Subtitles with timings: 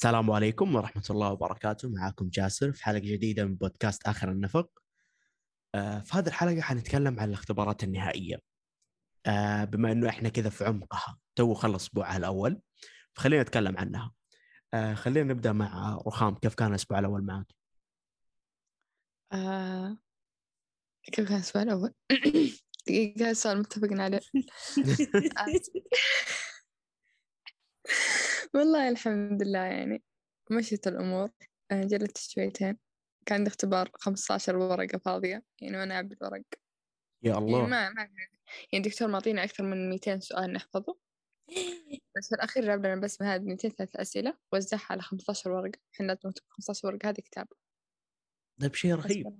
[0.00, 1.88] السلام عليكم ورحمة الله وبركاته.
[1.88, 4.70] معاكم جاسر في حلقة جديدة من بودكاست آخر النفق.
[5.74, 8.36] آه، في هذه الحلقة حنتكلم عن الاختبارات النهائية.
[9.26, 12.60] آه، بما أنه إحنا كذا في عمقها تو خلص أسبوعها الأول.
[13.14, 14.12] فخلينا نتكلم عنها.
[14.74, 16.34] آه، خلينا نبدأ مع رخام.
[16.34, 17.46] كيف كان الأسبوع الأول معك؟
[19.32, 19.98] آه...
[21.02, 21.94] كيف كان السؤال الأول؟
[22.86, 24.20] دقيقة سؤال متفقين عليه.
[28.54, 30.02] والله الحمد لله يعني
[30.50, 31.30] مشيت الأمور.
[31.70, 32.78] آه، جلست شويتين.
[33.26, 36.42] كان عندي اختبار خمسة عشر ورقة فاضية يعني وأنا أعبي الورق.
[37.22, 37.66] يا يعني الله.
[37.66, 40.98] ما ما يعني الدكتور معطينا أكثر من ميتين سؤال نحفظه.
[42.18, 45.80] بس في الأخير جاب لنا بس ميتين ثلاث أسئلة وزعها على خمسة عشر ورقة.
[45.92, 47.10] الحين لازم نكتب خمسة عشر ورقة.
[47.10, 47.48] هذه كتاب.
[48.58, 49.30] طيب شيء بس رهيب.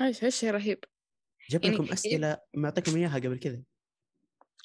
[0.00, 0.84] إيش إيش شيء رهيب.
[1.50, 3.62] جاب يعني لكم أسئلة معطيكم إياها قبل كذا.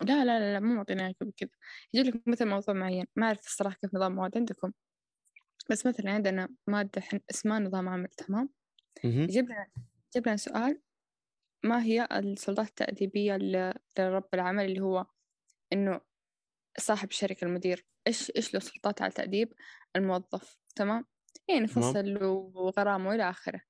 [0.02, 1.50] لا لا لا, لا مو معطينا قبل كذا
[1.94, 4.72] يجيب لك مثلا موضوع معين ما أعرف الصراحة كيف نظام المواد عندكم.
[5.70, 8.50] بس مثلا عندنا مادة حن- اسمها نظام عمل تمام.
[9.04, 9.68] يجيب لنا
[10.16, 10.82] يجيب لنا سؤال
[11.64, 13.38] ما هي السلطات التأديبية
[14.00, 15.06] لرب العمل؟ اللي هو
[15.74, 16.02] إنه
[16.80, 19.54] صاحب الشركة المدير إيش إيش له سلطات على تأديب
[19.96, 21.06] الموظف؟ تمام؟
[21.50, 21.94] يعني تمام.
[21.94, 23.62] فصل وغرامة وإلى آخره.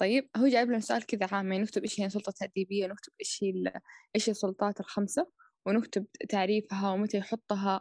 [0.00, 3.44] طيب هو جايب لنا سؤال كذا عام يعني نكتب إيش هي سلطة تأديبية نكتب إيش
[3.44, 3.72] هي
[4.16, 7.80] إيش السلطات الخمسة؟ ونكتب تعريفها ومتى يحطها.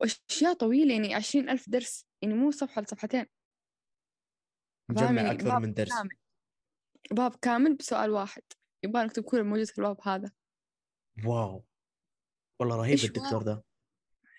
[0.00, 3.26] وأشياء طويلة يعني عشرين ألف درس يعني مو صفحة لصفحتين.
[4.90, 5.92] مجمع يعني أكثر من درس.
[5.92, 6.16] كامل.
[7.10, 8.42] باب كامل بسؤال واحد.
[8.84, 10.32] يبغى نكتب كل الموجود في الباب هذا.
[11.26, 11.64] واو.
[12.60, 13.64] والله رهيب إيش الدكتور؟ ده.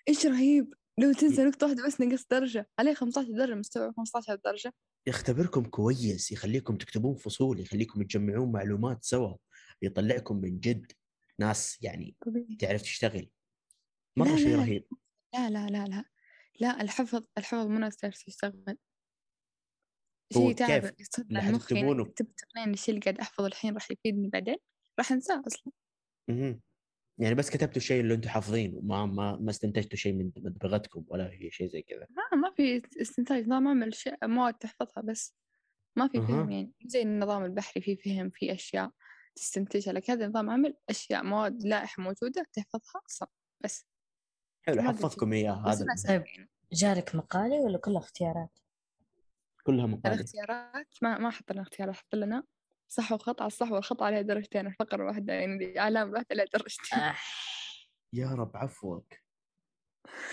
[0.08, 0.74] إيش رهيب.
[0.98, 2.68] لو تنسى نقطة واحدة بس نقص درجة.
[2.78, 4.72] عليه 15 درجة مستوعب 15 درجة.
[5.06, 9.36] يختبركم كويس يخليكم تكتبون فصول يخليكم تجمعون معلومات سوا
[9.82, 10.92] يطلعكم من جد.
[11.40, 12.56] ناس يعني طبيعي.
[12.56, 13.30] تعرف تشتغل.
[14.18, 14.84] مرة شيء رهيب.
[15.34, 16.04] لا لا لا لا.
[16.60, 18.78] لا الحفظ الحفظ مو ناس تعرف تشتغل.
[20.32, 20.94] شيء تعب
[21.32, 24.56] على المخ يعني تقنين الشيء اللي قاعد أحفظه الحين راح يفيدني بعدين؟
[24.98, 25.72] راح أنساه أصلا.
[26.28, 26.60] مهم.
[27.18, 28.80] يعني بس كتبتوا الشيء اللي أنتم حافظينه.
[28.80, 32.06] ما ما ما استنتجتوا شيء من دماغتكم ولا هي شيء زي كذا.
[32.10, 33.46] لا ما في استنتاج.
[33.46, 35.34] نظام عمل شيء مواد تحفظها بس.
[35.96, 36.50] ما في فهم أها.
[36.50, 36.72] يعني.
[36.86, 38.90] زي النظام البحري فيه فهم فيه أشياء.
[39.36, 39.92] تستنتجها.
[39.92, 43.26] لك هذا نظام عمل أشياء مواد لائحة موجودة تحفظها صم
[43.60, 43.86] بس.
[44.62, 46.48] حلو حفظكم اياه بس هذا طيب.
[46.72, 48.58] جارك مقالي ولا كلها اختيارات؟
[49.62, 52.42] كلها مقالي الاختيارات؟ ما ما حط لنا اختيارات حط لنا
[52.88, 53.46] صح وخطأ.
[53.46, 54.66] الصح والخطأ عليها درجتين.
[54.66, 56.98] الفقرة واحدة يعني علامة واحدة عليها درجتين.
[56.98, 57.16] آه.
[58.12, 59.14] يا رب عفوك.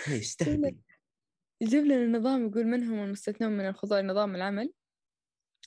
[0.04, 0.76] هي يستهبل
[1.60, 4.72] يجيب لنا النظام يقول من هم المستثنون من الخضوع لنظام العمل.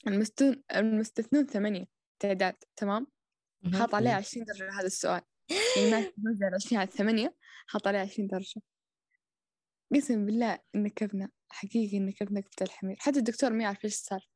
[0.06, 1.86] المستثنون المستثنون ثمانية
[2.18, 3.06] تعداد تمام؟
[3.74, 4.16] حاط عليه مم.
[4.16, 5.20] عشرين درجة هذا السؤال.
[5.76, 7.34] يعني ما نوزع العشرين على الثمانية
[7.66, 8.62] حاط عليه عشرين درجة.
[9.94, 12.96] قسم بالله نكبنا حقيقي نكبنا كبت الحمير.
[13.00, 14.28] حتى الدكتور ما يعرف إيش السالفة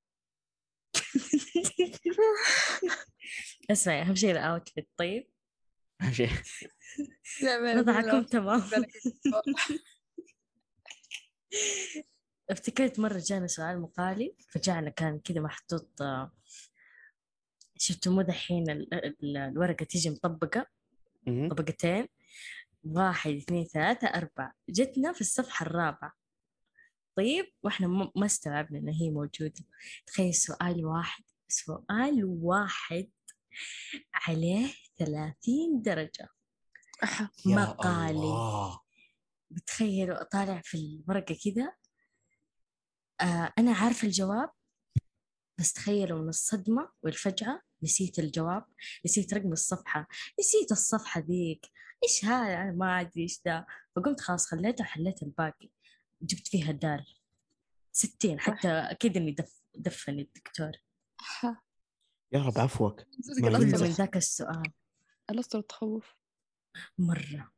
[3.71, 5.31] اسمعي أهم شيء الاوتفيت طيب؟
[6.11, 6.31] شيء.
[7.43, 8.63] لا وضعكم تمام.
[12.51, 16.33] افتكرت مرة جانا سؤال مقالي فجعنا كان كذا محطوط آه،
[17.83, 20.67] شفتوا مو دحين ال- ال- الورقة تيجي مطبقة؟
[21.27, 21.49] مهم.
[21.49, 22.09] طبقتين.
[22.85, 24.53] واحد اثنين ثلاثة أربعة.
[24.69, 26.13] جتنا في الصفحة الرابعة.
[27.17, 29.65] طيب وإحنا ما استوعبنا إن هي موجودة.
[30.07, 31.25] تخيل سؤال واحد.
[31.49, 33.11] سؤال واحد
[34.15, 36.29] عليه ثلاثين درجة.
[37.47, 38.11] مقالي.
[38.11, 38.81] الله.
[39.51, 41.73] بتخيل أطالع في الورقة كذا
[43.21, 44.51] آه أنا عارفة الجواب
[45.59, 47.63] بس تخيلوا من الصدمة والفجعة.
[47.83, 48.65] نسيت الجواب
[49.05, 50.09] نسيت رقم الصفحة
[50.41, 51.67] نسيت الصفحة ذيك
[52.05, 53.67] إيش هذا أنا ما أدري إيش ذا.
[53.97, 55.71] فقمت خلاص خليتها وحليت الباقي.
[56.23, 57.07] جبت فيها دال
[57.93, 58.41] ستين.
[58.41, 60.73] حتى أكيد إني دف دفني الدكتور.
[62.33, 63.01] يا رب عفوك.
[63.41, 63.59] كله.
[63.59, 64.73] من ذاك السؤال.
[65.31, 66.15] الأسطورة تخوف
[66.99, 67.53] مرة.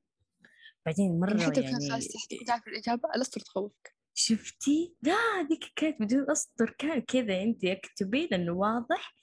[0.87, 5.73] بعدين يعني مرة حتى كان يعني خلاص تحت تعرف الإجابة الأسطورة تخوفك شفتي؟ لا هذيك
[5.77, 9.15] كانت بدون أسطر كان كذا أنت اكتبي لأنه واضح.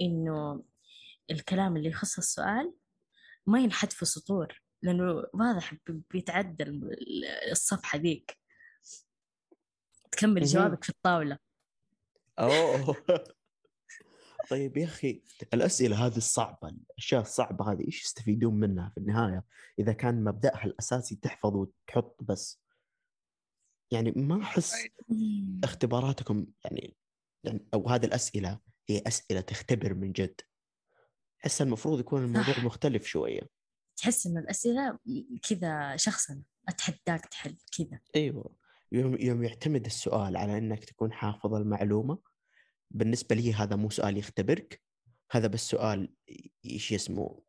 [0.00, 0.64] إنه
[1.30, 2.74] الكلام اللي يخص السؤال
[3.46, 5.74] ما ينحد في سطور لأنه واضح
[6.10, 8.38] بيتعدى ال- الصفحة ذيك.
[10.12, 10.44] تكمل.
[10.44, 11.38] جوابك في الطاولة.
[12.38, 12.96] أوه.
[14.50, 15.22] طيب يا أخي
[15.54, 19.44] الأسئلة هذه الصعبه الأشياء الصعبة هذه إيش يستفيدون منها في النهاية؟
[19.78, 22.60] إذا كان مبدأها الأساسي تحفظ وتحط بس.
[23.90, 24.88] يعني ما أحس
[25.64, 26.96] اختباراتكم يعني
[27.44, 28.58] يعني أو هذه الأسئلة
[28.88, 30.40] هي أسئلة تختبر من جد.
[31.40, 32.64] احس المفروض يكون الموضوع صح.
[32.64, 33.40] مختلف شوية.
[33.96, 34.98] تحس إن الأسئلة
[35.48, 38.00] كذا شخصنة أتحداك تحل كذا.
[38.16, 38.56] إيوه.
[38.92, 42.18] يوم يوم يعتمد السؤال على إنك تكون حافظ المعلومة
[42.90, 44.82] بالنسبة لي هذا مو سؤال يختبرك
[45.30, 46.14] هذا بس سؤال
[46.64, 47.42] إيش اسمه؟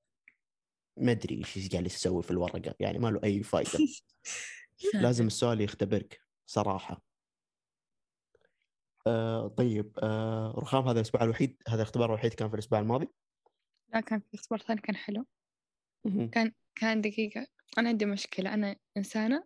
[0.98, 3.80] ما أدري إيش جالس يسوي في الورقة يعني ما له أي فائده
[4.94, 7.07] لازم السؤال يختبرك صراحة.
[9.08, 13.08] آه طيب آه رخام هذا الأسبوع الوحيد هذا الاختبار الوحيد كان في الأسبوع الماضي؟
[13.94, 15.26] لا كان في اختبار ثاني كان حلو.
[16.32, 19.44] كان كان دقيقة أنا عندي مشكلة أنا إنسانة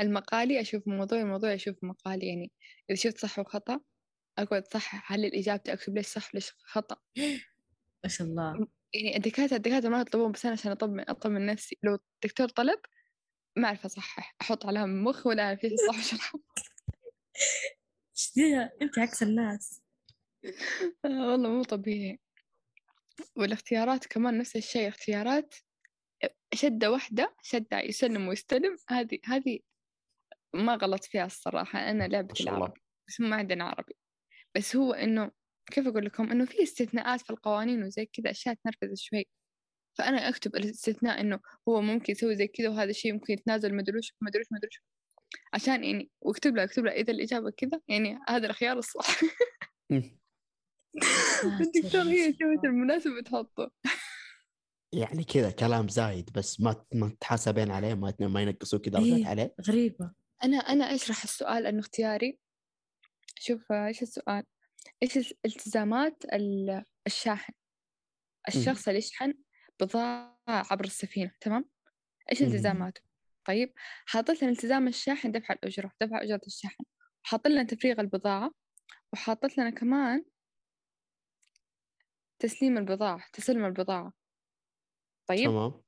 [0.00, 2.52] المقالي أشوف موضوع الموضوع أشوف مقالي يعني
[2.90, 3.80] إذا شفت صح وخطأ
[4.38, 6.96] أقعد صح هل إجابتي أكتب ليش صح ليش خطأ؟
[8.04, 8.66] ما شاء الله.
[8.94, 12.78] يعني الدكاترة الدكاترة ما يطلبون بس أنا عشان أطمن أطمن نفسي لو الدكتور طلب
[13.56, 16.14] ما أعرف أصحح أحط علامة مخ ولا أعرف إيش صح وإيش
[18.38, 19.82] ذي أنت عكس الناس.
[21.04, 22.20] آه، والله مو طبيعي.
[23.36, 25.54] والاختيارات كمان نفس الشيء اختيارات
[26.54, 28.76] شدة واحدة شدة يسلم ويستلم.
[28.88, 29.58] هذه هذه
[30.54, 31.90] ما غلط فيها الصراحة.
[31.90, 32.26] أنا الله.
[32.40, 33.96] العربي بس ما عندنا عربي.
[34.56, 35.30] بس هو إنه
[35.66, 39.26] كيف أقول لكم؟ إنه في استثناءات في القوانين وزي كذا أشياء تنرفز شوي.
[39.98, 44.46] فأنا أكتب الاستثناء إنه هو ممكن يسوي زي كذا وهذا الشيء ممكن يتنازل مدروش مدروش
[44.50, 44.82] مدروش
[45.52, 49.06] عشان يعني واكتب له اكتب له إذا الإجابة كذا يعني هذا الخيار الصح.
[51.60, 53.70] الدكتور هي شوت المناسب بتحطه
[54.94, 58.92] يعني كذا كلام زايد بس ما ما تحاسبين عليه ما ما ينقصوا كذا.
[58.98, 59.26] درجات إيه.
[59.26, 59.54] عليه.
[59.68, 60.12] غريبة.
[60.44, 62.38] أنا أنا أشرح السؤال؟ إنه اختياري.
[63.38, 64.42] شوف آه، إيش السؤال؟
[65.02, 67.52] إيش الس- التزامات ال- الشاحن؟
[68.48, 69.34] الشخص اللي يشحن
[69.80, 71.64] بضاعة عبر السفينة تمام؟
[72.32, 72.48] إيش مم.
[72.48, 73.00] التزاماته؟
[73.44, 73.72] طيب
[74.06, 76.84] حاطط لنا التزام الشاحن دفع الأجرة دفع أجرة الشحن
[77.24, 78.50] وحاطط لنا تفريغ البضاعة
[79.12, 80.24] وحاطط لنا كمان
[82.38, 84.12] تسليم البضاعة تسلم البضاعة.
[85.26, 85.82] طيب؟ تمام.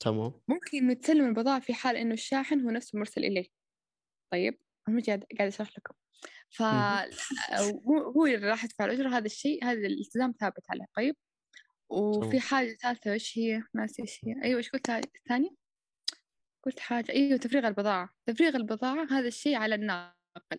[0.00, 0.32] تمام.
[0.48, 3.46] ممكن إنه تسلم البضاعة في حال إنه الشاحن هو نفسه مرسل إليه.
[4.32, 5.94] طيب؟ أنا قاعد قاعد أشرح لكم.
[6.50, 6.62] ف
[7.88, 10.86] هو هو اللي راح يدفع الأجرة هذا الشيء هذا الالتزام ثابت عليه.
[10.96, 11.16] طيب؟
[11.88, 12.40] وفي.
[12.40, 14.34] حاجة ثالثة وش هي؟ ناسي إيش هي.
[14.44, 15.59] أيوة إيش قلت الثانية
[16.66, 17.12] قلت حاجة.
[17.12, 18.10] أيوة تفريغ البضاعة.
[18.26, 20.58] تفريغ البضاعة هذا الشيء على الناقل.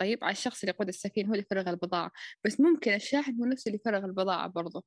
[0.00, 2.10] طيب على الشخص اللي يقود السفينة هو اللي يفرغ البضاعة.
[2.44, 4.84] بس ممكن الشاحن هو نفسه اللي يفرغ البضاعة برضه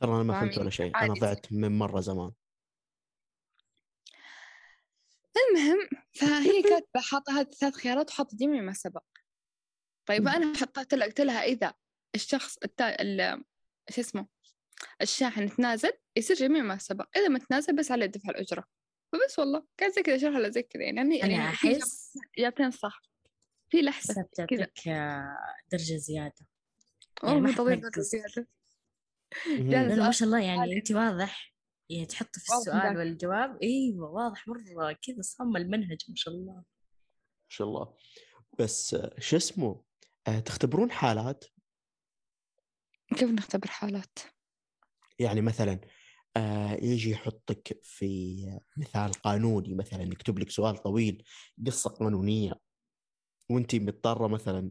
[0.00, 0.90] ترى أنا ما؟ فهمت ولا شيء.
[0.94, 1.20] عادي.
[1.20, 2.32] ضعت من مرة زمان.
[5.36, 5.88] المهم
[6.20, 9.02] فهي كاتبة حاطة هذه الثلاث خيارات وحاطة جميع ما سبق.
[10.06, 11.74] طيب أنا حطيت لها قلت لها إذا
[12.14, 13.02] الشخص التا...
[13.02, 13.44] ال...
[13.90, 14.26] شو اسمه
[15.02, 17.06] الشاحن تنازل يصير جميع ما سبق.
[17.16, 18.64] إذا ما تنازل بس عليه دفع الأجرة.
[19.12, 19.66] فبس والله.
[19.76, 23.02] كان زي كذا شرح زي كذا يعني يعني أنا في أحس إجابتين صح
[23.70, 25.36] في لحظة حسب كذا آه،
[25.72, 26.46] درجة زيادة.
[27.22, 27.80] أوه يعني ما مهم.
[27.80, 28.14] جالس
[29.46, 31.54] لأنه ما شاء الله يعني أنت واضح.
[31.90, 32.96] يعني تحط في السؤال.
[32.96, 36.54] والجواب أيوة واضح مرة كذا صم المنهج ما شاء الله.
[36.54, 36.64] ما
[37.48, 37.96] شاء الله.
[38.58, 39.84] بس شو اسمه؟
[40.26, 41.44] آه، تختبرون حالات؟
[43.16, 44.18] كيف نختبر حالات؟
[45.18, 45.80] يعني مثلا
[46.36, 48.36] آه يجي يحطك في
[48.76, 51.24] مثال قانوني مثلا يكتب لك سؤال طويل
[51.66, 52.60] قصة قانونية
[53.50, 54.70] وانت مضطرة مثلا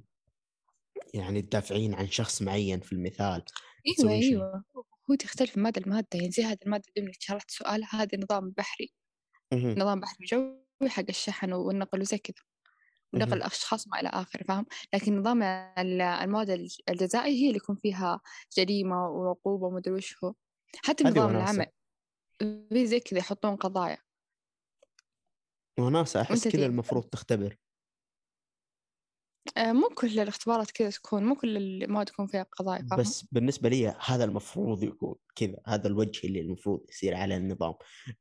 [1.13, 3.43] يعني تدافعين عن شخص معين في المثال
[3.97, 4.09] شيء.
[4.09, 4.63] أيوة
[5.11, 8.93] هو تختلف مادة لمادة يعني زي هذه المادة ضمن شرحت سؤال هذا نظام بحري
[9.53, 9.75] مهم.
[9.79, 12.35] نظام بحري جوي حق الشحن والنقل وزي كذا
[13.13, 13.33] ونقل.
[13.33, 18.21] الأشخاص ما إلى آخره فاهم لكن نظام ال- المواد الج- الجزائي هي اللي يكون فيها
[18.57, 20.33] جريمة وعقوبة ومدري وش هو
[20.75, 21.51] حتى هذه نظام وناسة.
[21.51, 21.71] العمل.
[22.69, 23.97] في زي كذا يحطون قضايا.
[25.79, 27.57] وناسة أحس كذا المفروض تختبر.
[29.57, 33.69] آه، مو كل الاختبارات كذا تكون مو كل المواد تكون فيها قضايا فاهم بس بالنسبة
[33.69, 37.73] لي هذا المفروض يكون كذا هذا الوجه اللي المفروض يصير على النظام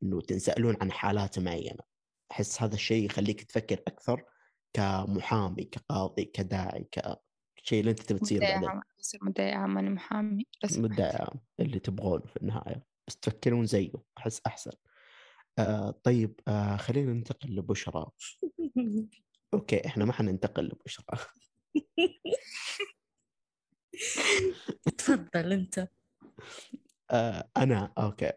[0.03, 1.81] إنه تنسألون عن حالات معينة.
[2.33, 4.25] أحس هذا الشيء يخليك تفكر أكثر
[4.73, 6.89] كمحامي كقاضي كداعي
[7.63, 8.81] كشيء اللي أنت تبي تصير بعدين.
[8.99, 12.87] بصير مدعي عام ماني محامي بس مدعي عام اللي تبغونه في النهاية.
[13.09, 14.73] بس تفكرون زيه أحس أحسن.
[15.59, 18.07] آه طيب آه خلينا ننتقل لبشرى.
[19.55, 21.05] أوكي إحنا ما حننتقل لبشرى.
[24.99, 25.89] تفضل أنت.
[27.11, 28.33] آه أنا okay.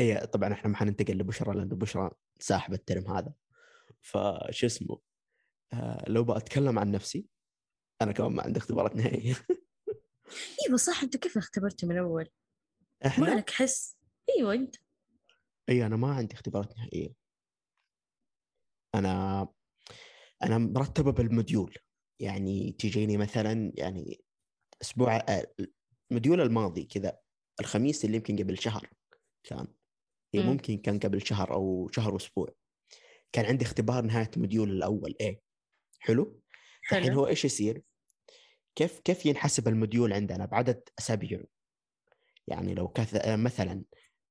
[0.00, 3.32] اي طبعا إحنا ما حننتقل لبشرى لأنه بشرى ساحب ال term هذا.
[4.00, 4.98] فشو اسمه؟
[5.72, 7.26] آه لو بتكلم عن نفسي
[8.02, 9.34] أنا كمان ما عندي اختبارات نهائية.
[10.66, 12.26] أيوة صح أنت كيف اختبرت من ما
[13.06, 13.96] إحنا؟ لك حس؟
[14.38, 14.76] أيوة أنت.
[15.68, 17.14] إي أنا ما عندي اختبارات نهائية.
[18.94, 19.48] أنا
[20.42, 21.74] أنا مرتبة بال module
[22.20, 24.24] يعني تجيني مثلا يعني
[24.82, 25.24] أسبوع
[26.10, 27.18] ال module الماضي كذا
[27.60, 28.90] الخميس اللي يمكن قبل شهر
[29.44, 29.66] كان.
[30.34, 30.48] هي مم.
[30.48, 32.48] ممكن كان قبل شهر أو شهر وأسبوع.
[33.32, 35.34] كان عندي اختبار نهاية ال module الأول A
[36.00, 36.40] حلو.
[36.92, 37.82] الحين هو إيش يصير؟
[38.74, 41.42] كيف كيف ينحسب ال module عندنا بعدد أسابيع؟
[42.48, 43.28] يعني لو كث...
[43.28, 43.84] مثلا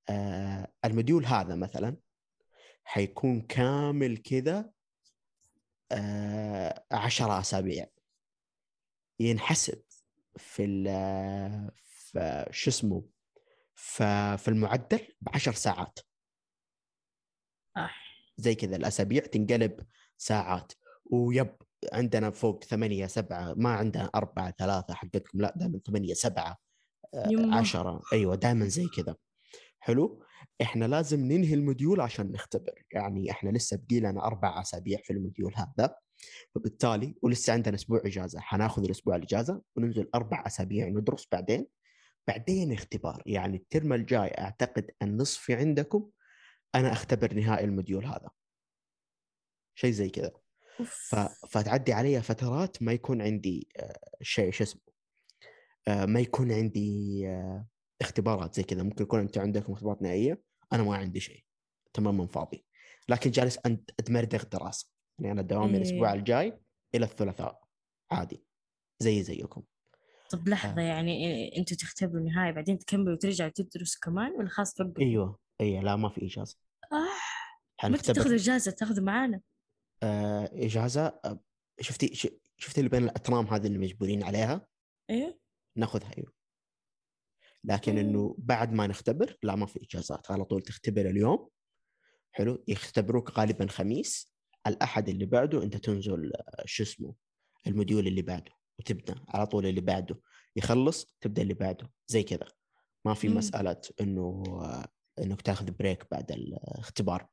[0.10, 1.98] آه، ال module هذا مثلا
[2.84, 4.72] حيكون كامل كذا
[5.92, 7.86] آه، عشرة أسابيع.
[9.20, 9.84] ينحسب
[10.38, 11.72] في ال
[12.52, 13.06] شو اسمه
[14.38, 16.00] في المعدل بعشر ساعات.
[18.38, 20.74] زي كذا الأسابيع تنقلب ساعات.
[21.06, 21.56] و yep
[21.94, 26.58] عندنا فوق ثمانية سبعة ما عندنا أربعة ثلاثة حقتكم لا دائما ثمانية سبعة
[27.14, 27.58] آه، يمه.
[27.58, 28.02] عشرة.
[28.14, 29.16] أيوة دائما زي كذا.
[29.80, 30.24] حلو؟
[30.62, 32.74] إحنا لازم ننهي ال module عشان نختبر.
[32.92, 35.96] يعني إحنا لسه بقي لنا أربع أسابيع في ال module هذا.
[36.56, 38.40] فبالتالي ولسه عندنا أسبوع إجازة.
[38.40, 41.68] حناخذ الأسبوع الإجازة وننزل أربع أسابيع ندرس بعدين.
[42.28, 43.24] بعدين اختبار.
[43.26, 46.10] يعني ال term الجاي أعتقد النصفي عندكم.
[46.76, 48.30] أنا أختبر نهائي ال module هذا.
[49.76, 50.32] شيء زي كذا.
[50.86, 51.16] ف...
[51.50, 54.82] فتعدي علي فترات ما يكون عندي آه، شيء شو اسمه
[55.88, 57.68] آه، ما يكون عندي آه،
[58.02, 58.84] اختبارات زي كذا.
[58.84, 60.42] ممكن يكون أنت عندكم اختبارات نهائية
[60.74, 61.44] أنا ما عندي شيء
[61.94, 62.66] تماما فاضي.
[63.10, 63.60] لكن جالس
[64.00, 64.92] اتمردغ دراسة.
[65.20, 65.78] يعني أنا دوامي إيه.
[65.78, 66.60] الأسبوع الجاي
[66.96, 67.62] إلى الثلاثاء
[68.12, 68.46] عادي.
[69.00, 69.64] زي زيكم.
[70.30, 70.86] طب لحظة آه.
[70.86, 75.40] يعني إيه، أنتوا تختبروا النهاية بعدين تكملوا وترجعوا تدرسوا كمان ولا خلاص توقفوا؟ أيوه.
[75.62, 76.58] أيوه لا ما في إجازة.
[76.92, 77.88] آه.
[77.90, 79.42] متى تاخذوا إجازة تاخذوا معانا؟
[80.04, 81.20] آه إجازة.
[81.26, 81.40] آه،
[81.82, 82.16] شفتي
[82.58, 84.68] شفتي اللي بين الاترام هذه اللي مجبورين عليها؟
[85.10, 85.40] إيه.
[85.78, 86.34] ناخذها إيوه.
[87.64, 87.98] لكن مم.
[88.00, 91.50] إنه بعد ما نختبر لا ما في إجازات على طول تختبر اليوم.
[92.32, 92.64] حلو.
[92.68, 94.34] يختبروك غالبا خميس.
[94.68, 97.16] الأحد اللي بعده أنت تنزل آه، شو اسمه
[97.68, 100.22] ال module اللي بعده وتبدأ على طول اللي بعده.
[100.56, 101.92] يخلص تبدأ اللي بعده.
[102.08, 102.48] زي كذا.
[103.06, 103.38] ما في مم.
[103.38, 104.44] مسألة إنه
[105.20, 107.28] إنك تاخذ break بعد الاختبار.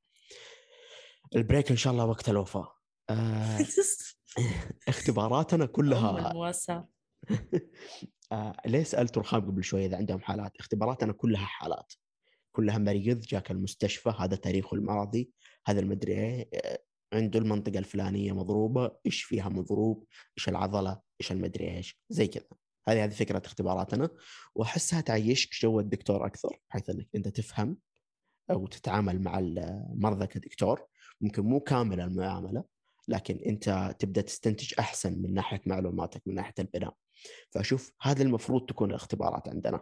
[1.37, 2.75] ال break إن شاء الله وقت الوفاة.
[3.11, 3.59] آه،
[4.89, 6.33] اختباراتنا كلها
[8.33, 11.93] آه ليه سألت رخام قبل شوي إذا عندهم حالات؟ اختباراتنا كلها حالات.
[12.53, 15.31] كلها مريض جاك المستشفى هذا تاريخه المرضي
[15.67, 16.79] هذا المدري إيه آه،
[17.13, 20.07] عنده المنطقة الفلانية مضروبة إيش فيها مضروب؟
[20.39, 22.01] إيش العضلة؟ إيش المدري إيش.
[22.11, 22.49] زي كذا.
[22.89, 24.11] هذه هذه فكرة اختباراتنا.
[24.55, 27.77] وأحسها تعيشك جو الدكتور أكثر بحيث إنك أنت تفهم
[28.51, 30.87] أو تتعامل مع المرضى كدكتور.
[31.21, 32.65] ممكن مو كامل المعاملة
[33.09, 36.95] لكن أنت تبدأ تستنتج أحسن من ناحية معلوماتك من ناحية البناء.
[37.51, 39.81] فأشوف هذا المفروض تكون الاختبارات عندنا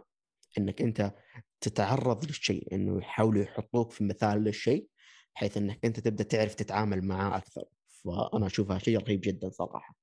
[0.57, 1.13] إنك أنت
[1.61, 4.87] تتعرض للشيء إنه يحاولوا يحطوك في مثال للشيء
[5.35, 7.65] بحيث إنك أنت تبدأ تعرف تتعامل معاه أكثر.
[7.87, 9.95] فأنا أشوفها شيء رهيب جدا صراحة.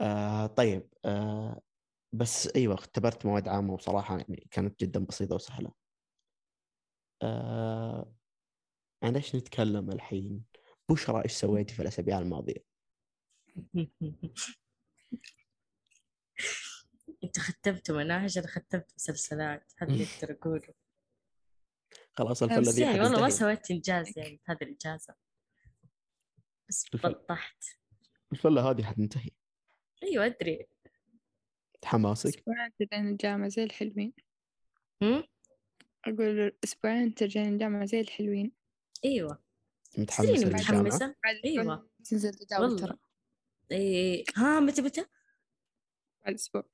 [0.00, 1.60] آه طيب آه
[2.12, 5.72] بس أيوه اختبرت مواد عامة وصراحة يعني كانت جدا بسيطة وسهلة.
[7.22, 8.12] آه
[9.02, 10.44] عن إيش نتكلم الحين؟
[10.88, 12.64] بشرى إيش سويتي في الأسابيع الماضية؟
[17.24, 20.74] أنتوا ختمتوا مناهج أنا ختمت مسلسلات هذا اللي أقدر أقوله.
[22.12, 23.28] خلاص الفله ذي يعني والله ما.
[23.28, 25.14] سويت إنجاز يعني في هذه الاجازة
[26.68, 27.64] بس بطحت.
[28.32, 29.30] الفله هذه حتنتهي.
[30.02, 30.66] أيوه أدري.
[31.84, 34.12] حماسك؟ أسبوعين ترجعين الجامعة زي الحلوين.
[35.02, 35.24] هم؟
[36.04, 38.57] أقول أسبوعين ترجعين الجامعة زي الحلوين.
[39.04, 39.42] أيوه.
[39.98, 41.14] متحمسة
[41.44, 41.62] أيوة.
[41.62, 42.86] أسبوع تنزل تجاوب والله.
[42.86, 42.98] ترى.
[43.70, 44.24] إيه.
[44.36, 45.06] ها متى متى؟
[46.24, 46.64] بعد أسبوع.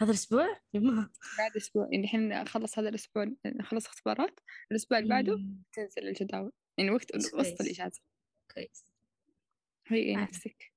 [0.00, 1.10] هذا الأسبوع؟ يما.
[1.38, 1.88] بعد أسبوع.
[1.92, 5.40] يعني الحين أخلص هذا الأسبوع أخلص اختبارات الأسبوع اللي بعده.
[5.72, 7.60] تنزل الجداول يعني وقت وسط كويس.
[7.60, 8.00] الإجازة.
[8.54, 8.84] كويس.
[9.86, 10.30] هيئي عادي.
[10.30, 10.72] نفسك؟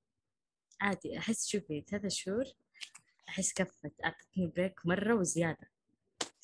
[0.81, 1.17] عادي.
[1.17, 2.45] أحس شوفي ثلاثة شهور
[3.29, 3.93] أحس كفت.
[4.05, 5.71] أعطتني break مرة وزيادة.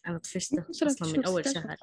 [0.08, 1.78] أنا طفشت أصلا من أول شهر.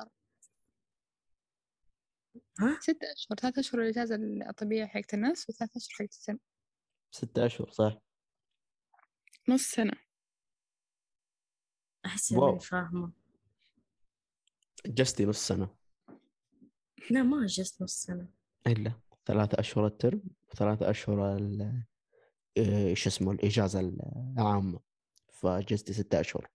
[2.60, 4.14] ها؟ ست أشهر ثلاث أشهر الإجازة
[4.50, 6.38] الطبيعية حقت الناس وثلاث أشهر حقت السنة.
[7.10, 7.98] ستة أشهر صح.
[9.48, 9.92] نص سنة.
[12.06, 12.58] أحس إني wow.
[12.58, 13.12] فاهمة.
[14.86, 15.76] just نص سنة.
[17.10, 18.28] لا ما just نص سنة.
[18.66, 20.22] إلا ثلاثة أشهر ال term
[20.52, 21.84] وثلاثة أشهر ال-
[22.56, 24.80] إيه، إيش اسمه الإجازة العامة.
[25.32, 26.50] فجزتي ستة أشهر.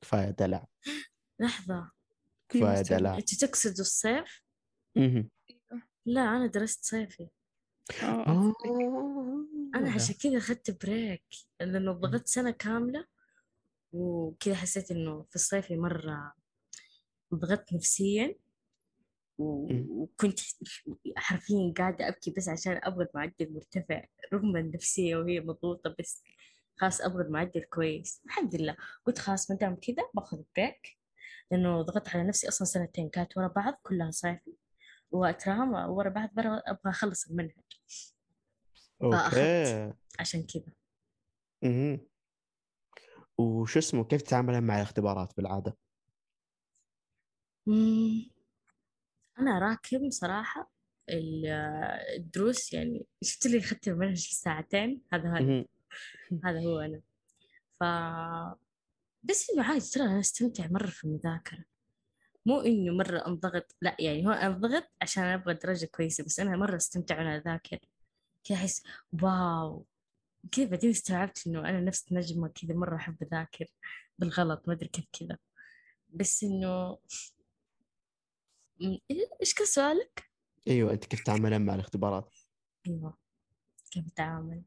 [0.00, 0.66] كفايه دلع.
[1.40, 1.95] لحظة.
[2.48, 2.96] كفايه مستر.
[2.96, 4.42] دلع أنتوا تقصدوا الصيف؟
[4.96, 5.30] مهم.
[6.06, 7.28] لا أنا درست صيفي
[8.02, 8.54] آه آه.
[9.74, 11.24] أنا عشان كذا أخذت بريك
[11.60, 13.06] لأنه ضغطت سنة كاملة
[13.92, 16.34] وكذا حسيت إنه في الصيفي مرة
[17.34, 18.36] ضغطت نفسيا.
[19.38, 20.40] وكنت
[21.16, 26.22] حرفيا قاعدة أبكي بس عشان أبغى المعدل مرتفع رغم النفسية وهي مضغوطة بس
[26.76, 28.76] خلاص أبغى المعدل كويس الحمد لله
[29.06, 30.95] قلت خلاص ما دام كذا باخذ break
[31.50, 34.52] لأنه ضغطت على نفسي أصلا سنتين كانت ورا بعض كلها صيفي
[35.10, 37.64] وأترام ورا بعض برا أبغى أخلص المنهج
[39.02, 39.92] okay.
[40.18, 40.72] عشان كذا.
[41.64, 41.98] أها.
[43.38, 45.76] وش اسمه؟ كيف تتعاملين مع الاختبارات بالعادة؟
[47.66, 48.30] مم.
[49.38, 50.70] أنا راكب صراحة.
[51.10, 51.46] ال-
[52.16, 55.64] الدروس يعني شفت اللي اخذت المنهج في ساعتين هذا هذا.
[56.44, 57.02] هذا هو أنا.
[57.80, 57.84] ف
[59.28, 61.64] بس إنه عادي ترى أنا أستمتع مرة في المذاكرة
[62.46, 66.76] مو إنه مرة أنضغط لا يعني هو أنضغط عشان أبغى درجة كويسة بس أنا مرة
[66.76, 67.78] أستمتع وأنا أذاكر
[68.44, 68.82] كذا أحس
[69.22, 69.86] واو
[70.52, 73.66] كذا بعدين استوعبت إنه أنا نفس نجمة كذا مرة أحب أذاكر
[74.18, 75.38] بالغلط ما أدري كيف كذا
[76.10, 76.98] بس إنه
[79.40, 80.30] إيش كان سؤالك؟
[80.68, 82.34] أيوه أنت كيف تتعاملين مع الاختبارات؟
[82.86, 83.16] أيوه
[83.90, 84.62] كيف اتعامل؟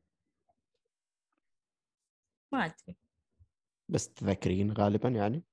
[2.52, 2.98] ما أدري
[3.90, 5.44] بس تذاكرين غالبا يعني؟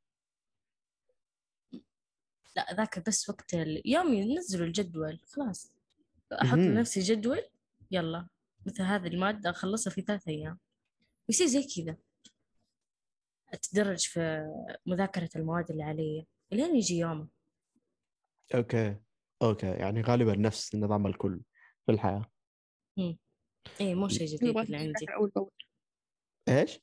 [2.56, 5.72] لا ذاك بس وقت يوم ينزلوا الجدول خلاص.
[6.32, 6.58] أحط.
[6.58, 7.42] لنفسي جدول
[7.90, 8.28] يلا.
[8.66, 10.58] مثل هذه المادة أخلصها في ثلاث أيام.
[11.28, 11.96] ويصير زي كذا.
[13.52, 14.46] أتدرج في
[14.86, 16.26] مذاكرة المواد اللي علي.
[16.52, 17.28] لين يجي يومه.
[18.54, 18.96] Okay.
[19.42, 19.66] Okay.
[19.66, 21.40] يعني غالبا نفس نظام الكل
[21.86, 22.30] في الحياة.
[23.80, 25.06] إيه مو شيء جديد اللي عندي.
[25.16, 25.50] أول بأول.
[26.48, 26.80] إيش؟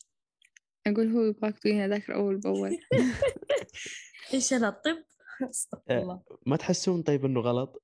[0.87, 2.77] أقول هو يبغاك تقولين أذاكر أول بأول.
[4.33, 5.03] إيش أنا الطب؟
[5.49, 6.01] أستغفر إيه.
[6.01, 6.23] الله.
[6.45, 7.83] ما تحسون طيب إنه غلط؟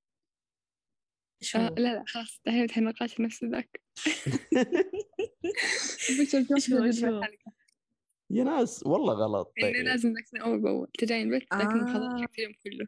[1.41, 3.81] شو؟ آه لا لا خلاص انتهينا الحين نقاش نفس ذاك.
[8.31, 9.53] يا ناس والله غلط.
[9.63, 9.75] إنه طيب.
[9.85, 10.87] لازم نذاكر أول بأول.
[10.99, 12.15] تجاين البيت تذاكر آه.
[12.37, 12.87] اليوم كله؟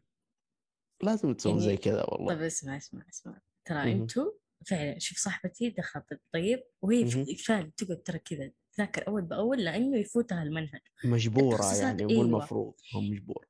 [1.02, 2.34] لازم تسوون يعني- زي كذا والله.
[2.34, 3.40] طيب اسمع اسمع اسمع.
[3.64, 4.00] ترى مهم.
[4.00, 4.30] أنتوا
[4.66, 10.42] فعلا شوف صاحبتي دخلت طيب وهي فعلا تقعد ترى كذا تذاكر أول بأول لإنه يفوتها
[10.42, 10.80] المنهج.
[11.04, 12.22] مجبورة يعني مو أيوة.
[12.22, 13.46] المفروض هم مجبوره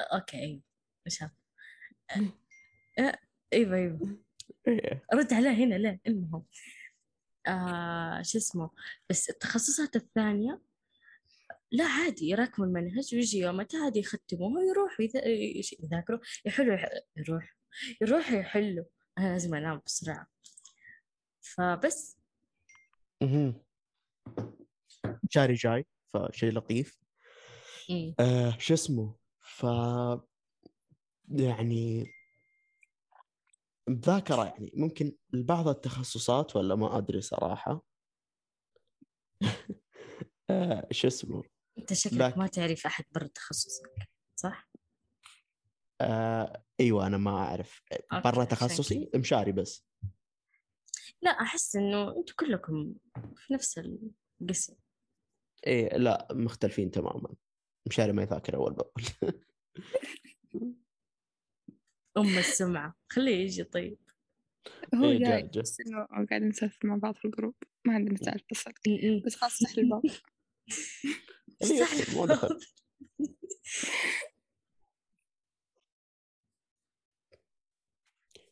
[0.00, 0.62] أ- أوكي أيوه.
[1.08, 1.30] هذا
[3.00, 3.16] أ-
[3.52, 4.18] أيوه أيوه.
[4.68, 5.04] إيه.
[5.14, 6.44] رد عليه هنا لا المهم.
[7.46, 8.70] آه شو اسمه؟
[9.10, 10.60] بس التخصصات الثانية
[11.72, 15.04] لا عادي يراكموا المنهج ويجي يومتها عادي يختموه ويروحوا
[15.82, 17.56] يذاكروا يحلوا يح- يروح
[18.02, 18.84] يروحوا يحلوا.
[19.18, 20.26] أنا لازم أنام بسرعة.
[21.40, 22.18] فبس.
[25.30, 26.98] شاري جاي فشيء لطيف.
[27.90, 28.14] مم.
[28.20, 29.66] آه شو اسمه؟ ف
[31.28, 32.06] يعني
[33.88, 34.72] مذاكرة يعني.
[34.74, 37.84] ممكن لبعض التخصصات ولا ما أدري صراحة.
[40.50, 41.42] آه شو اسمه؟
[41.78, 44.70] أنت شكلك ما تعرف أحد برا تخصصك صح؟
[46.00, 47.82] آه إيوه أنا ما أعرف.
[48.24, 49.86] برا تخصصي مشاري بس.
[51.22, 52.94] لا أحس إنه أنتوا كلكم
[53.36, 53.80] في نفس
[54.40, 54.74] القسم.
[55.66, 57.34] إيه لا مختلفين تماما.
[57.88, 59.04] مشاري ما يذاكر أول بأول.
[62.16, 62.94] أم السمعة.
[63.08, 63.98] خليه يجي طيب.
[64.94, 65.60] هو إيه، جاي جا- جا.
[65.60, 67.54] بس إنه قاعدين نسولف مع بعض في الجروب.
[67.86, 69.22] ما عندنا سالفة الصدق م-م.
[69.26, 70.02] بس خلاص سحل الباب
[72.16, 72.58] مو دخل.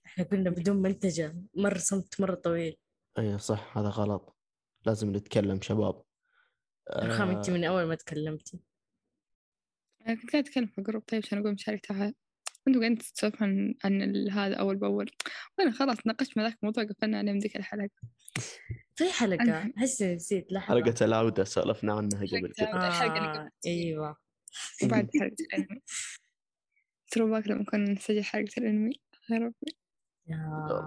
[0.07, 2.77] إحنا كنا بدون منتجة مرة صمت مرة طويل.
[3.19, 4.37] إيه صح هذا غلط.
[4.87, 6.03] لازم نتكلم شباب.
[6.97, 8.61] رخام آه، انت من أول ما تكلمتي.
[10.07, 12.15] أنا كنت قاعدة أتكلم في الجروب طيب عشان أقول مشارك تعال
[12.69, 15.11] أنتوا قاعدين تتسولفوا عن عن هذا أول بأول.
[15.59, 17.91] وأنا خلاص ناقشت مع ذاك الموضوع قفلنا عليه من ذيك الحلقة.
[18.95, 20.67] في حلقة؟ احس نسيت لحظة.
[20.67, 24.17] حلقة العودة سولفنا عنها قبل كذا آه أيوه.
[24.85, 25.83] وبعد حلقة الأنمي.
[27.11, 28.93] ترى باك لما كنا نسجل حلقة الأنمي.
[29.31, 29.77] يا ربي.
[30.27, 30.37] يا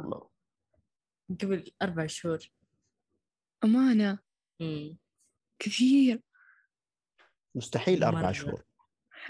[0.03, 0.29] الله.
[1.41, 2.39] قبل أربع شهور.
[3.63, 4.19] أمانة.
[4.61, 4.97] امم
[5.63, 6.21] كثير
[7.55, 8.31] مستحيل أربع مرة.
[8.31, 8.63] شهور.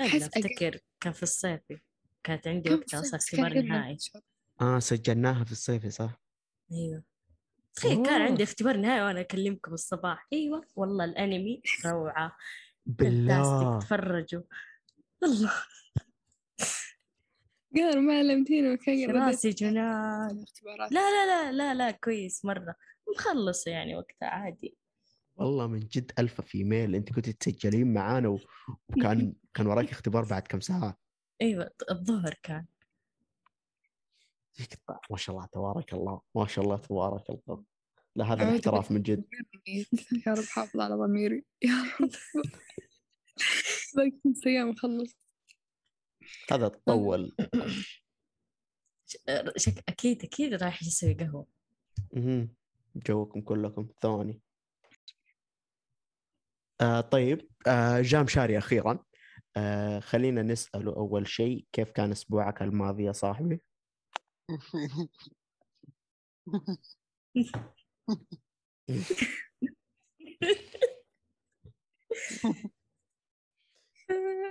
[0.01, 1.79] أحس أفتكر كان في الصيفي
[2.23, 3.97] كانت عندي وقتها؟ أصلا اختبار نهائي.
[4.61, 6.21] آه سجلناها في الصيف صح؟
[6.71, 7.03] أيوه.
[7.75, 8.21] تخيل كان.
[8.21, 10.27] عندي اختبار نهائي وأنا أكلمكم الصباح.
[10.33, 12.37] أيوه والله الأنمي روعة.
[12.85, 13.79] بالله.
[13.79, 14.43] تفرجوا.
[15.21, 15.53] والله
[17.75, 20.45] قالوا ما علمتينا وكان راسي جنان.
[20.65, 22.75] لا لا لا لا لا كويس مرة.
[23.15, 24.77] مخلصة يعني وقتها عادي.
[25.35, 26.95] والله من جد ألف في ميل.
[26.95, 28.39] أنت كنت تسجلين معانا و...
[28.89, 30.97] وكان كان وراك اختبار بعد كم ساعة.
[31.41, 32.65] أيوه الظهر كان.
[35.11, 36.21] ما شاء الله تبارك الله.
[36.35, 37.63] ما شاء الله تبارك الله.
[38.15, 39.23] لا هذا الاحتراف من جد.
[40.27, 41.45] يا رب حافظ على ضميري.
[41.61, 42.09] يا رب.
[43.95, 45.17] باقي خمس أيام أخلص.
[46.51, 47.35] هذا تطول.
[49.57, 51.47] شك أكيد أكيد رايح يسوي قهوة.
[52.13, 52.49] مهم.
[52.95, 53.87] جوكم كلكم.
[54.01, 54.41] ثواني.
[56.81, 59.03] آه طيب آه جام شاري أخيرا.
[59.57, 63.61] آه خلينا نسأله أول شيء كيف كان أسبوعك الماضي يا صاحبي؟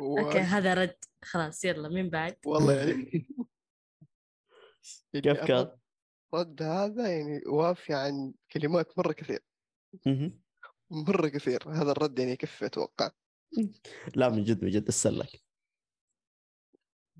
[0.00, 0.96] أوكي هذا رد.
[1.24, 2.36] خلاص يلا مين بعد.
[2.46, 3.26] والله يعني
[5.14, 5.76] يعني كيف كان؟
[6.34, 9.40] الرد هذا يعني وافي عن كلمات مرة كثير.
[10.92, 13.10] مرة كثير هذا الرد يعني يكفي أتوقع؟
[14.14, 15.42] لا من جد من جد اسالك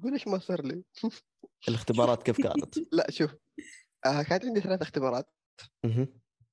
[0.03, 0.85] قول إيش ما صار لي.
[1.69, 3.35] الاختبارات كيف كانت؟ لا شوف
[4.07, 5.31] آه كانت عندي ثلاث اختبارات.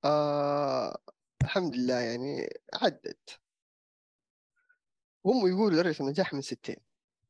[0.04, 0.98] آه
[1.42, 3.40] الحمد لله يعني عدت.
[5.26, 6.76] هم يقولوا درجة النجاح من 60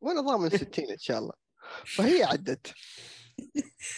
[0.01, 1.33] وأنا ضامن 60 إن شاء الله.
[1.87, 2.75] فهي عدت.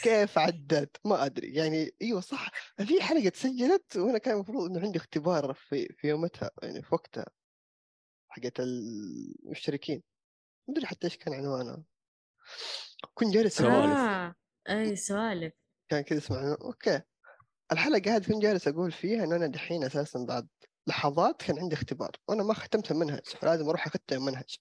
[0.03, 1.55] كيف عدت؟ ما أدري.
[1.55, 2.51] يعني أيوة صح.
[2.87, 7.27] في حلقة تسجلت وأنا كان المفروض إنه عندي اختبار في في يومتها يعني في وقتها.
[8.29, 10.03] حقت المشتركين.
[10.69, 11.83] ما أدري حتى إيش كان عنوانها
[13.15, 13.97] كنت جالس سوالف.
[13.97, 14.35] آه
[14.69, 15.53] أي سوالف.
[15.89, 17.01] كان كذا اسمع أوكي.
[17.73, 20.49] الحلقة هذه كنت جالس أقول فيها إن أنا دحين أساسا بعد
[20.87, 22.11] لحظات كان عندي اختبار.
[22.29, 24.57] وأنا ما ختمت المنهج فلازم أروح أختم المنهج.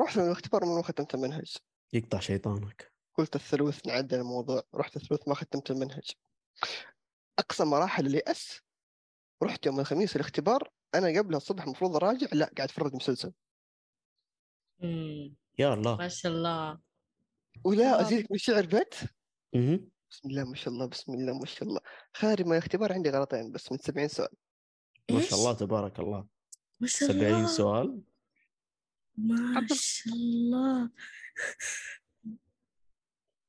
[0.00, 1.56] رحت الاختبار ما ختمت المنهج.
[1.92, 2.92] يقطع شيطانك.
[3.14, 4.62] قلت الثلوث نعدل الموضوع.
[4.74, 6.10] رحت الثلوث ما ختمت المنهج.
[7.38, 8.60] أقصى مراحل اليأس
[9.42, 10.70] رحت يوم الخميس الاختبار.
[10.94, 13.32] أنا قبل الصبح المفروض أراجع لا قاعد أتفرج مسلسل.
[15.58, 15.96] يا الله.
[15.96, 16.78] ما شاء الله.
[17.64, 18.00] ولا.
[18.00, 18.94] ازيدك من شعر بيت.
[20.10, 21.80] بسم الله ما شاء الله بسم الله ما شاء الله.
[22.14, 24.28] خارج من الاختبار عندي غلطين بس من 70 سؤال.
[25.10, 26.26] ما؟ شاء الله تبارك الله.
[26.80, 27.46] ما شاء 70 الله.
[27.46, 28.02] سؤال؟
[29.16, 29.66] ما.
[29.72, 30.90] شاء الله.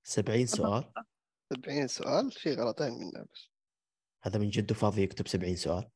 [0.03, 0.91] 70 سؤال؟
[1.53, 3.49] 70 سؤال؟ في غلطين منها بس.
[4.23, 5.89] هذا من جد فاضي يكتب 70 سؤال.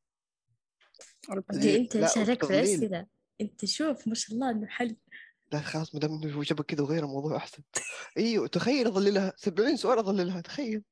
[1.31, 2.59] أنت ليه؟ انت عليك في.
[2.59, 3.07] الاسئله
[3.41, 4.97] أنت شوف ما شاء الله إنه حل.
[5.51, 7.63] لا خلاص ما دام إنه هو جابك كذا وغير الموضوع أحسن.
[8.17, 10.83] إيوه تخيل اظللها 70 سؤال اظللها تخيل.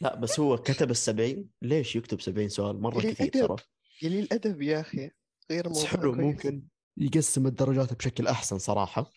[0.00, 3.30] لا بس هو كتب ال 70 ليش يكتب 70 سؤال؟ مرة كثير.
[3.30, 3.56] ترى
[4.02, 5.10] قليل الأدب يا أخي.
[5.50, 6.12] غير بس الموضوع حلو.
[6.12, 6.62] ممكن
[6.96, 9.10] يقسم الدرجات بشكل أحسن صراحة.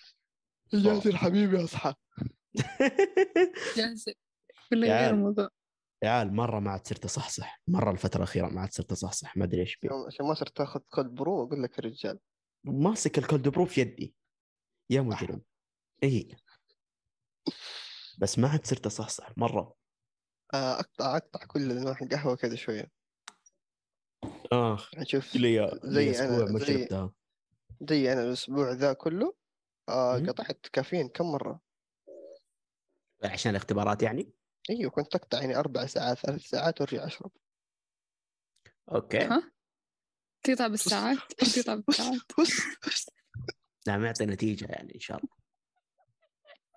[0.74, 1.94] ياسر حبيبي اصحى
[3.78, 4.14] جالسة
[4.70, 5.14] كل يا غير عيال.
[5.14, 5.50] الموضوع
[6.04, 7.62] يا عيال مرة ما عاد صرت أصحصح.
[7.68, 9.38] مرة الفترة الأخيرة ما عاد صرت أصحصح.
[9.38, 12.20] ما أدري إيش فيه عشان ما صرت تاخذ cold brew أقول لك يا رجال.
[12.64, 14.16] ماسك ال cold brew في يدي.
[14.90, 15.42] يا مجرم
[16.04, 16.36] إي.
[18.18, 19.38] بس ما عاد صرت أصحصح.
[19.38, 19.76] مرة.
[20.54, 22.92] آه، أقطع أقطع كل أنواع القهوة كذا شوية.
[24.52, 24.94] آخ.
[24.94, 26.88] يعني شوف لي زي ما زي-
[27.82, 29.36] زي أنا الأسبوع ذا كله
[29.90, 30.30] آه مم.
[30.30, 31.62] قطعت كافيين كم مرة؟
[33.24, 34.32] عشان الاختبارات يعني؟
[34.70, 37.32] إيوه كنت اقطع يعني أربع ساعات ثلاث ساعات وأرجع أشرب.
[38.92, 39.18] أوكي.
[39.18, 39.52] ها؟
[40.44, 42.22] تقطع بالساعات؟ تقطع بالساعات.
[43.88, 45.36] ما يعطي نتيجة يعني إن شاء الله.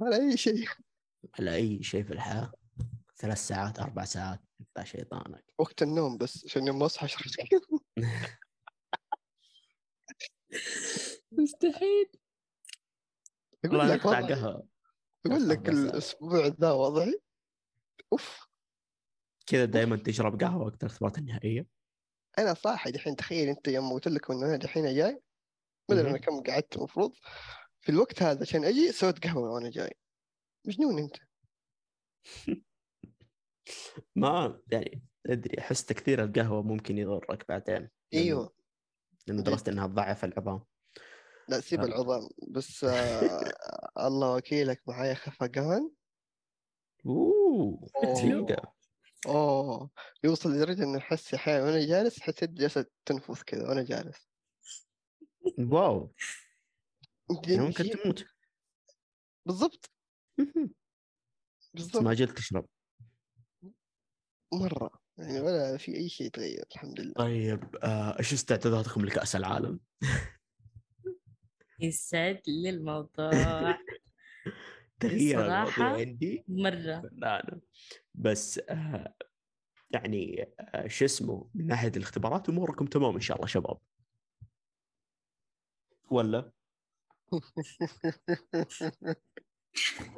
[0.00, 0.68] على أي شيء.
[1.38, 2.52] على أي شيء في الحياة.
[3.16, 5.44] ثلاث ساعات أربع ساعات يقطع شيطانك.
[5.58, 7.46] وقت النوم بس عشان يوم اصحى أشرب.
[11.32, 12.17] مستحيل.
[13.64, 14.06] والله لك
[15.26, 17.20] أقول لك الأسبوع ذا وضعي
[18.12, 18.48] أوف.
[19.46, 21.66] كذا دائما تشرب قهوة وقت الاختبارات النهائية.
[22.38, 25.22] أنا صاحي دحين تخيل أنت يوم قلت لكم ان أنا دحين جاي.
[25.90, 26.18] ما أدري أنا.
[26.18, 27.12] كم قعدت المفروض.
[27.80, 29.94] في الوقت هذا عشان أجي سويت قهوة وأنا جاي.
[30.66, 31.16] مجنون أنت.
[34.16, 37.86] ما يعني أدري أحس تكثير القهوة ممكن يضرك بعدين.
[37.86, 38.54] لأنه- أيوه.
[39.26, 40.64] لأنه درست إنها تضعف العظام.
[41.48, 41.84] لا سيب آه.
[41.84, 43.52] العظام بس آه
[43.98, 45.90] الله وكيلك معايا خفقان
[47.06, 48.74] أوه أوه.
[49.26, 49.90] أوه
[50.24, 54.28] يوصل لدرجة انه أحس أحيانا وأنا جالس أحس يدي جالسه تنفث كذا وأنا جالس.
[55.58, 56.14] واو.
[57.46, 58.26] يعني ممكن تموت.
[59.46, 59.90] بالضبط.
[61.74, 62.68] بالضبط ما جلت تشرب.
[64.52, 67.14] مرة يعني ولا في أي شيء تغير الحمد لله.
[67.14, 69.80] طيب آه، إيش استعداداتكم لكأس العالم؟
[71.80, 73.30] يسعد لي الموضوع.
[75.00, 76.44] تغيير الموضوع عندي.
[76.48, 77.00] مرة.
[77.00, 77.60] فنانة
[78.14, 79.14] بس آه
[79.90, 83.78] يعني آه شو اسمه من ناحية الاختبارات أموركم تمام إن شاء الله شباب.
[86.10, 86.52] ولا؟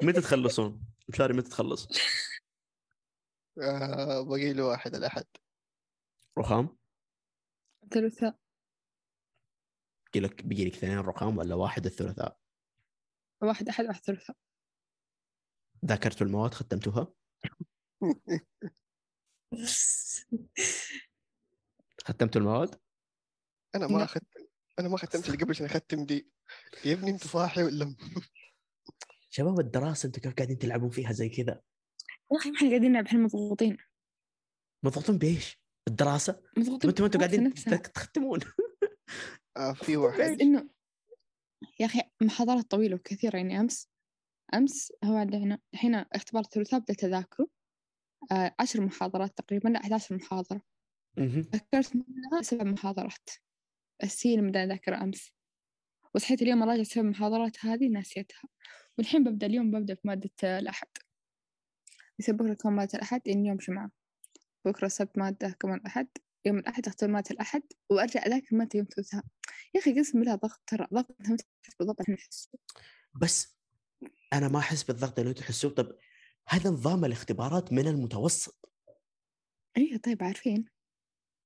[0.03, 1.88] متى تخلصون؟ مشاري متى تخلص؟
[3.62, 5.25] آه باقي له واحد الأحد.
[6.38, 6.77] رخام؟
[7.90, 8.39] ثلاثاء
[10.11, 12.38] بقي لك بقي لك اثنين رخام ولا واحد الثلاثاء؟
[13.42, 14.37] واحد أحد واحد ثلاثاء
[15.85, 17.12] ذاكرتوا المواد ختمتوها؟
[22.05, 22.81] ختمتوا المواد؟
[23.75, 24.05] أنا ما.
[24.05, 24.25] اخذت
[24.79, 26.31] أنا ما ختمت اللي قبل عشان أختم دي
[26.85, 27.96] يا ابني انت صاحي ولا
[29.31, 31.61] شباب الدراسة أنتم كيف قاعدين تلعبون فيها زي كذا
[32.33, 33.77] يا أخي ما إحنا قاعدين نلعب إحنا مضغوطين
[34.83, 37.55] مضغوطين بإيش؟ الدراسة؟ مضغوطين أنتم أنتم قاعدين
[37.94, 38.40] تختمون
[39.61, 40.40] آه في بس واحد.
[40.40, 40.68] انه
[41.81, 43.61] يا أخي محاضرات طويلة وكثيرة يعني.
[43.61, 43.88] أمس
[44.55, 47.46] أمس هو عندنا الحين اختبار الثلاثاء بدأت اذاكره
[48.33, 49.68] آه عشر محاضرات تقريبا.
[49.68, 50.62] لا 11 محاضرة.
[51.16, 51.40] مهم.
[51.40, 53.31] ذكرت منها سبع محاضرات.
[54.03, 55.33] بس هي اللي أذاكر أمس.
[56.14, 58.42] وصحيت اليوم أراجع السبع محاضرات هذه ناسيتها
[58.99, 60.88] والحين ببدأ اليوم ببدأ في مادة الأحد.
[62.18, 63.90] يصير بكرة كمان مادة الأحد؟ يعني يوم جمعة
[64.64, 66.09] بكرة السبت مادة كمان الأحد؟
[66.44, 69.24] يوم الأحد أختار مادة الأحد وأرجع أذاكر مادة يوم الثلاثاء.
[69.74, 71.16] يا أخي قسم بالله ضغط ترى ضغط
[71.79, 72.16] بالضبط إحنا
[73.20, 73.57] بس
[74.33, 75.96] أنا ما أحس بالضغط اللي تحسوه طب
[76.48, 78.70] هذا نظام الاختبارات من المتوسط.
[79.76, 80.68] أيه طيب عارفين.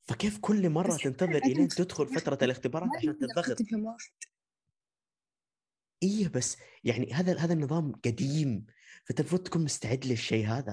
[0.09, 3.17] فكيف كل بس تنتظر نفس- تدخل فترة الاختبارات عشان
[3.85, 4.11] واحد
[6.03, 8.67] إيه بس يعني هذا هذا النظام قديم.
[9.05, 10.73] فانت المفروض تكون مستعد للشيء هذا.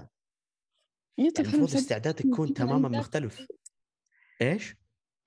[1.19, 1.81] إيه يعني طيب خلنا المفروض.
[1.81, 3.47] استعدادك يكون إحنا تماما مختلف.
[4.41, 4.75] إيش؟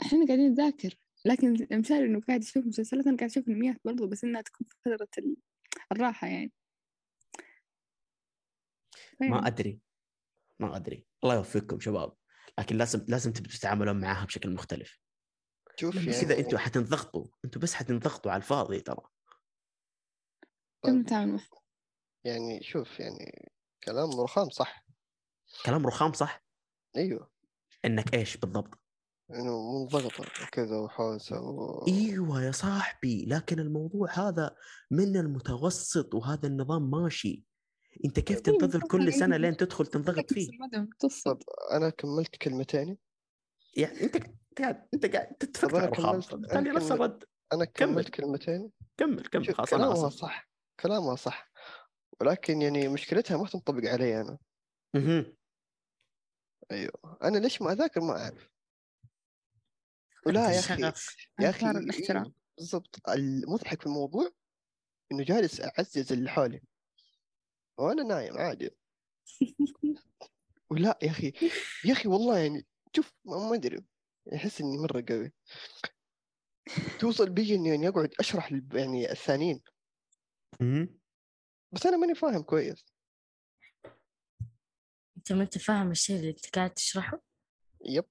[0.00, 0.94] إحنا قاعدين نذاكر.
[1.24, 4.76] لكن المثال إنه قاعد يشوف مسلسلات أنا قاعد أشوف انميات برضو بس إنها تكون في
[4.84, 5.36] فترة ال-
[5.92, 6.52] الراحة يعني.
[9.20, 9.80] ما فاهم؟ أدري.
[10.60, 11.06] ما أدري.
[11.24, 12.16] الله يوفقكم شباب.
[12.58, 14.98] لكن لازم لازم تبدوا تتعاملون معاها بشكل مختلف.
[15.76, 17.26] شوف بس يعني كذا أنتم حتنضغطوا.
[17.44, 19.02] أنتم بس حتنضغطوا على الفاضي ترى.
[20.82, 20.94] طيب،
[22.24, 23.52] يعني شوف يعني
[23.84, 24.86] كلام رخام صح.
[25.66, 26.44] كلام رخام صح؟
[26.96, 27.30] أيوه.
[27.84, 28.83] إنك إيش بالضبط؟
[29.34, 31.84] إنه منضغطة وكذا وحوسة و...
[31.88, 34.56] إيوه يا صاحبي لكن الموضوع هذا
[34.90, 37.44] من المتوسط وهذا النظام ماشي.
[38.04, 41.42] أنت كيف أيوة، تنتظر كل سنة لين تدخل تنضغط فيه؟ المتوسط.
[41.72, 42.98] أنا كملت كلمتين؟
[43.76, 44.16] يعني أنت
[44.58, 46.34] قاعد أنت قاعد طب تتفكر رخام كملت-
[46.76, 46.92] نفس.
[46.92, 47.92] الرد أنا كمل.
[47.94, 50.48] كملت كلمتين؟ كمل كمل خلاص أنا كلامها صح
[50.80, 51.50] كلامها صح.
[52.20, 54.38] ولكن يعني مشكلتها ما تنطبق علي أنا
[54.94, 55.36] مهم.
[56.70, 57.18] أيوه.
[57.22, 58.48] أنا ليش ما أذاكر ما أعرف.
[60.26, 60.82] ولا يا أخي
[61.40, 62.34] يا أخي الاحترام.
[62.58, 63.08] بالضبط.
[63.08, 64.30] المضحك في الموضوع
[65.12, 66.62] إنه جالس أعزز اللي حولي.
[67.78, 68.70] وأنا نايم عادي.
[70.70, 71.32] ولا يا أخي
[71.84, 73.84] يا أخي والله يعني شوف ما أدري.
[74.34, 75.32] أحس إني مرة قوي.
[77.00, 79.62] توصل بي إني يعني أقعد أشرح يعني الثانيين.
[81.72, 82.84] بس أنا ماني فاهم كويس.
[85.16, 87.20] أنت ما أنت فاهم الشيء اللي أنت قاعد تشرحه؟
[87.84, 88.04] Yep.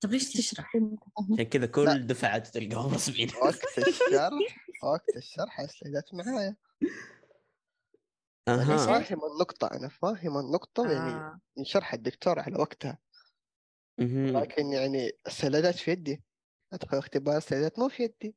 [0.00, 0.72] طب ليش تشرح؟
[1.32, 4.30] عشان كذا كل دفعات تلقاهم رسمين وقت الشرح
[4.82, 6.56] وقت الشرح السلايدات معايا.
[8.48, 8.76] أنا أها.
[8.76, 11.40] فاهم النقطة أنا فاهم النقطة يعني آه.
[11.56, 12.98] من شرح الدكتور على وقتها.
[13.98, 16.24] لكن يعني السلايدات في يدي.
[16.72, 18.36] أدخل اختبار السلايدات مو في يدي.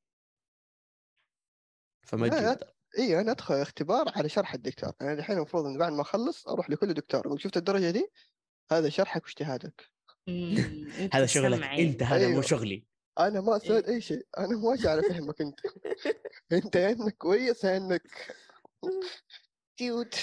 [2.08, 2.54] فما لا، لا.
[2.54, 2.66] تجي
[3.00, 4.94] إي أنا أدخل اختبار على شرح الدكتور.
[5.02, 7.28] أنا الحين المفروض إن بعد ما أخلص أروح لكل دكتور.
[7.28, 8.12] أقول شفت الدرجة دي؟
[8.72, 9.92] هذا شرحك واجتهادك.
[11.14, 11.58] هذا شغلك.
[11.58, 11.84] سمعي.
[11.84, 12.42] انت هذا مو أيوه.
[12.42, 12.86] شغلي.
[13.20, 14.28] أنا ما سويت أي شيء.
[14.38, 15.60] أنا ما على فهمك أنت.
[16.66, 18.36] أنت يا إنك كويس يا إنك.
[19.78, 20.16] cute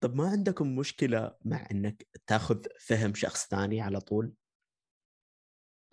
[0.00, 4.34] طب ما عندكم مشكلة مع إنك تاخذ فهم شخص ثاني على طول؟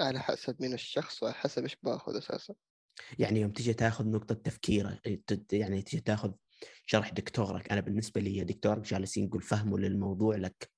[0.01, 2.55] على حسب من الشخص وعلى حسب إيش باخذ أساسا.
[3.19, 6.33] يعني يوم تجي تاخذ نقطة تفكيره تد- يعني تجي تاخذ
[6.85, 7.71] شرح دكتورك.
[7.71, 10.76] أنا بالنسبة لي دكتورك جالس ينقل فهمه للموضوع لك.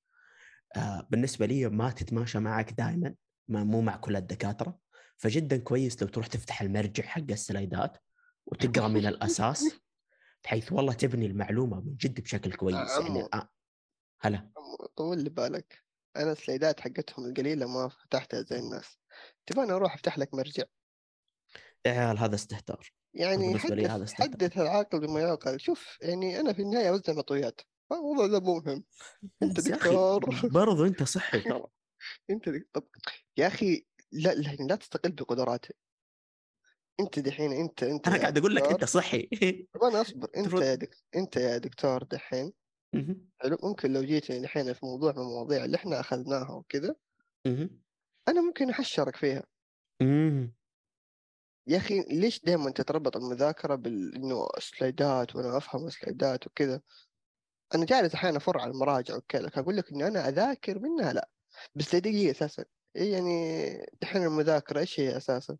[1.09, 3.15] بالنسبة لي ما تتماشى معك دائما
[3.47, 4.79] ما مو مع كل الدكاترة.
[5.17, 7.97] فجدا كويس لو تروح تفتح المرجع حق السلايدات
[8.45, 9.79] وتقرأ من الأساس
[10.43, 12.89] بحيث والله تبني المعلومة من جد بشكل كويس.
[13.01, 13.27] يعني.
[13.33, 13.49] آه
[14.21, 14.51] هلا.
[14.95, 15.83] طول لي بالك.
[16.15, 18.99] أنا السلايدات حقتهم القليلة ما فتحتها زي الناس.
[19.45, 20.63] تبغى أروح أفتح لك مرجع؟
[21.85, 22.91] يا عيال هذا استهتار.
[23.13, 24.31] يعني لي هذا حدث استهتار.
[24.31, 25.59] حدث العاقل بما يعقل.
[25.59, 27.61] شوف يعني أنا في النهاية أوزع مطويات.
[27.97, 28.83] الموضوع ده مو مهم.
[29.43, 30.25] أنت دكتور.
[30.43, 31.41] برضو أنت صحي.
[31.53, 31.63] ترى.
[32.29, 32.67] أنت دك...
[32.73, 32.83] طب
[33.37, 35.73] يا أخي لا لا, لا تستقل بقدراتي
[36.99, 39.21] أنت دحين أنت أنت أنا قاعد أقول لك دكتور- أنت صحي.
[39.73, 40.27] طب أنا أصبر.
[40.37, 40.53] أنت.
[40.53, 40.97] يا دك...
[41.15, 42.53] أنت يا دكتور دحين.
[43.39, 43.57] حلو.
[43.63, 46.95] ممكن لو جيتني دحين في موضوع من المواضيع اللي إحنا أخذناها وكذا.
[48.27, 49.43] أنا ممكن أحشرك فيها.
[51.67, 56.81] يا أخي ليش دائما تتربط المذاكرة بال إنه سلايدات وأنا أفهم سلايدات وكذا؟
[57.75, 61.29] أنا جالس أحيانا أفر على المراجع وكذا لكن أقول لك اني أنا أذاكر منها؟ لا.
[61.75, 62.65] بس دقيقة أساسا.
[62.95, 65.57] إيه يعني دحين المذاكرة إيش هي أساسا؟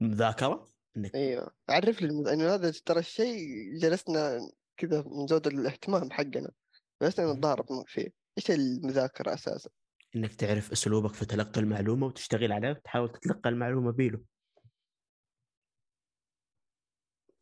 [0.00, 0.64] مذاكرة؟
[0.96, 1.50] إنك إيوه.
[1.68, 2.28] عرف لي المذ...
[2.28, 6.50] انه هذا ترى الشيء جلسنا كذا من زود الاهتمام حقنا
[7.02, 8.12] جلسنا نتضارب فيه.
[8.38, 9.70] إيش المذاكرة أساسا؟
[10.16, 14.24] إنك تعرف أسلوبك في تلقي المعلومة وتشتغل عليه وتحاول تتلقى المعلومة بيلو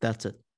[0.05, 0.48] That's it.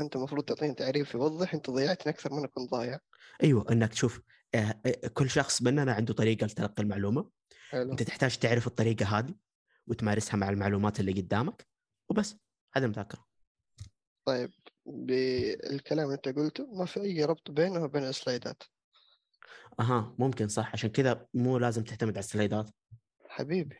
[0.00, 2.98] أنت المفروض تعطيني تعريف يوضح أنت ضيعتني أكثر ما أنا كنت ضايع.
[3.42, 4.20] أيوه إنك تشوف
[4.54, 7.30] آه، آه، كل شخص مننا عنده طريقة لتلقي المعلومة.
[7.70, 7.92] حلو.
[7.92, 9.34] أنت تحتاج تعرف الطريقة هذه
[9.86, 11.66] وتمارسها مع المعلومات اللي قدامك
[12.08, 12.36] وبس.
[12.74, 13.26] هذا المذاكره
[14.24, 14.50] طيب
[14.86, 18.62] بالكلام اللي أنت قلته ما في أي ربط بينه وبين السلايدات؟
[19.80, 20.72] أها ممكن صح.
[20.72, 22.70] عشان كذا مو لازم تعتمد على السلايدات.
[23.28, 23.76] حبيبي.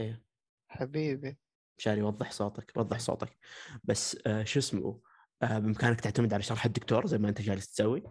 [0.00, 0.22] إيه.
[0.68, 1.38] حبيبي.
[1.78, 3.38] شاري وضح صوتك وضح صوتك.
[3.84, 5.00] بس آه شو اسمه؟
[5.42, 8.02] بإمكانك تعتمد على شرح الدكتور زي ما أنت جالس تسوي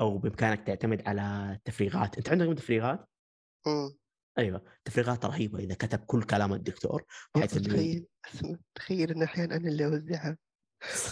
[0.00, 2.18] أو بإمكانك تعتمد على تفريغات.
[2.18, 3.08] أنت عندك تفريغات؟
[3.66, 3.96] مم.
[4.38, 8.06] أيوه تفريغات رهيبة إذا كتب كل كلام الدكتور بحيث تخيل
[8.74, 10.38] تخيل ان أحيانا أنا اللي أوزعها.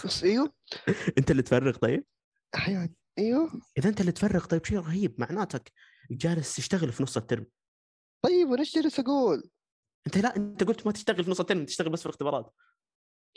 [0.05, 0.53] بس أيوه.
[1.17, 2.05] أنت اللي تفرغ طيب؟
[2.55, 3.61] أحيانا أيوه.
[3.77, 5.71] إذا أنت اللي تفرغ طيب شيء رهيب معناتك
[6.11, 7.45] جالس تشتغل في نص الترم.
[8.21, 9.49] طيب وأنا إيش جالس أقول؟
[10.07, 12.53] أنت لا أنت قلت ما تشتغل في نص الترم تشتغل بس في الاختبارات.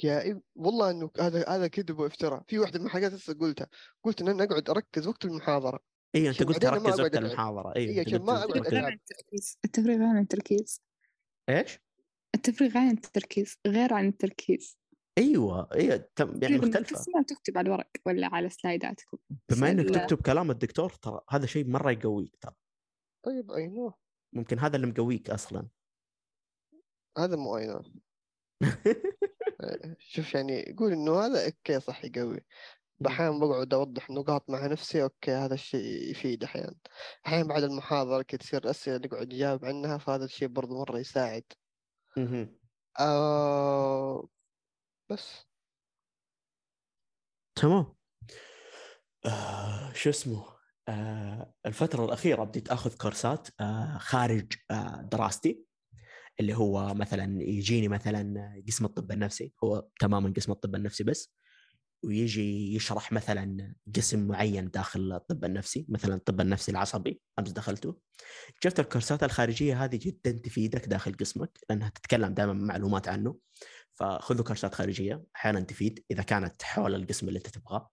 [0.02, 2.42] يا إيه والله إنه هذا هذا كذب وافتراء.
[2.48, 3.68] في واحدة من الحاجات لسه قلتها.
[4.04, 5.80] قلت إن أنا أقعد أركز وقت المحاضرة.
[6.14, 7.16] أيوه أنت قلت بعدين ما ركز وقت.
[7.16, 7.76] المحاضرة.
[7.76, 8.86] إيه، أيوه عشان قلت ما.
[8.86, 9.58] عن التركيز.
[9.64, 10.80] التفريغ عن التركيز.
[11.48, 11.78] إيش؟
[12.34, 13.58] التفريغ عن التركيز.
[13.66, 14.78] غير عن التركيز.
[15.18, 15.68] أيوه.
[15.74, 16.96] أيوه تم يعني مختلفة.
[16.96, 19.18] تسمع تكتب على الورق ولا على سلايداتكم
[19.50, 19.94] بما إنك.
[19.94, 22.54] تكتب كلام الدكتور ترى هذا شيء مرة يقويك ترى.
[23.24, 23.92] طيب أي نو
[24.32, 25.68] ممكن هذا اللي مقويك أصلا.
[27.18, 27.82] هذا مو I know
[29.98, 32.40] شوف يعني قول إنه هذا أوكي صح يقوي.
[33.06, 36.74] أحيانا بقعد أوضح نقاط مع نفسي أوكي هذا الشيء يفيد أحيانا
[37.26, 41.44] أحيانا بعد المحاضرة كي تصير أسئلة نقعد نجاوب عنها فهذا الشيء برضو مرة يساعد.
[43.00, 44.28] آه
[45.10, 45.46] بس.
[47.54, 47.94] تمام.
[49.26, 50.44] آه شو اسمه؟
[50.88, 55.64] آه الفترة الأخيرة بديت آخذ كورسات آه خارج آه دراستي.
[56.40, 61.34] اللي هو مثلا يجيني مثلا قسم الطب النفسي هو تماما قسم الطب النفسي بس
[62.04, 67.98] ويجي يشرح مثلا قسم معين داخل الطب النفسي مثلا الطب النفسي العصبي أمس دخلته.
[68.64, 73.38] شفت الكورسات الخارجية هذه جدا تفيدك داخل قسمك لأنها تتكلم دائما معلومات عنه.
[73.94, 77.90] فخذوا كورسات خارجية أحيانا تفيد إذا كانت حول القسم اللي أنت تبغاه.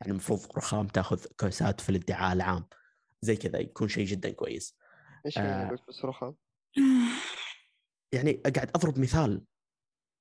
[0.00, 2.66] يعني المفروض رخام تاخذ كورسات في الادعاء العام.
[3.22, 4.78] زي كذا يكون شيء جدا كويس.
[5.26, 5.42] إيش آه.
[5.42, 6.34] يعني قلت بس رخام؟
[8.12, 9.44] يعني قاعد أضرب مثال.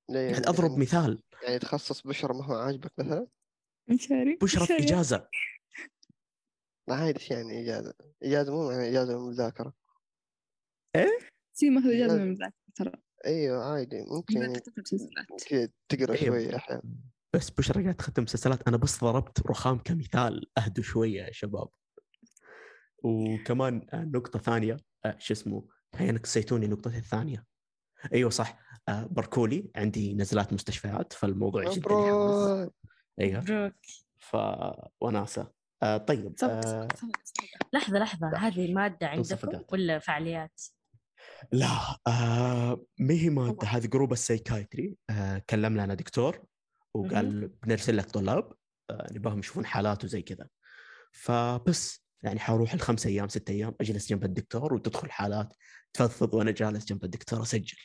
[0.09, 1.23] ليه قاعد يعني أضرب مثال.
[1.43, 3.27] يعني تخصص بشرة ما هو عاجبك مثلا؟
[3.89, 4.83] مشاري بشرة في مشاري.
[4.83, 5.27] إجازة.
[6.89, 7.93] ما عادي إيش يعني إجازة.
[8.23, 9.73] إجازة مو يعني إجازة من المذاكرة.
[11.53, 12.21] سي ماخذ إجازة لازم.
[12.21, 12.91] من المذاكرة ترى.
[13.25, 14.05] إيوه عادي.
[14.07, 14.59] ممكن يعني
[15.49, 16.25] كذا تقرأ أيوة.
[16.25, 16.81] شوية أحيانا.
[17.33, 18.67] بس بشرى قاعد تختم مسلسلات.
[18.67, 20.51] أنا بس ضربت رخام كمثال.
[20.57, 21.69] أهدوا شوية يا شباب.
[23.03, 24.77] وكمان آه، نقطة ثانية.
[25.05, 27.45] آه، شو اسمه؟ هي نسيتوني نقطتي الثانية
[28.13, 28.59] أيوه صح.
[28.89, 32.69] آه، بركولي عندي نزلات مستشفيات فالموضوع جدا يحمس.
[33.19, 33.41] أيوه.
[33.41, 33.73] مبروك.
[34.19, 34.37] ف
[35.01, 35.51] وناسه
[35.83, 37.69] آه طيب صفقة آه صفقة صفقة.
[37.73, 38.29] لحظة لحظة.
[38.29, 38.47] لا.
[38.47, 39.65] هذه مادة تنصف عندكم.
[39.71, 40.61] ولا فعاليات؟
[41.51, 41.67] لا
[42.07, 44.97] آه ما هي مادة هذه group ال psychiatry.
[45.09, 46.43] آه كلم لنا دكتور
[46.93, 48.53] وقال بنرسل لك طلاب.
[48.89, 50.47] آه نبغاهم يشوفون حالات وزي كذا.
[51.11, 55.53] فبس يعني حروح الخمس أيام ست أيام أجلس جنب الدكتور وتدخل حالات
[55.93, 57.77] تفضفض وأنا جالس جنب الدكتور أسجل.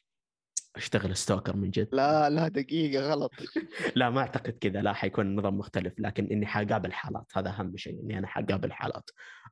[0.76, 1.88] أشتغل stalker من جد.
[1.92, 3.30] لا لا دقيقة غلط.
[3.96, 4.82] لا ما أعتقد كذا.
[4.82, 7.26] لا حيكون النظام مختلف لكن إني حقابل حالات.
[7.34, 9.10] هذا أهم شيء إني أنا حقابل حالات.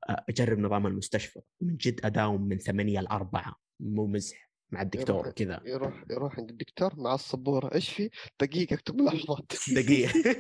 [0.09, 1.41] آه، أجرب نظام المستشفى.
[1.61, 6.95] من جد أداوم من ثمانية لأربعة مو مزح مع الدكتور وكذا يروح يروح عند الدكتور
[6.97, 10.19] مع السبورة إيش في؟ دقيقة اكتب ملاحظات دقيقة.
[10.19, 10.35] لا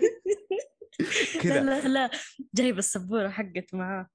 [1.43, 1.63] كذا.
[1.63, 2.11] لا لا
[2.55, 4.07] جايب السبورة حقت معاه.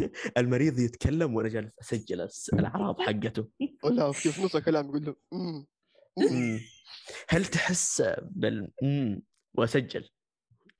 [0.38, 3.48] المريض يتكلم وأنا جالس أسجل الأعراض حقته
[3.84, 5.66] ولا في نص الكلام يقول له "أمم،
[6.18, 6.40] أمم".
[6.40, 6.60] مم.
[7.28, 8.72] هل تحس بال.
[9.54, 10.08] وأسجل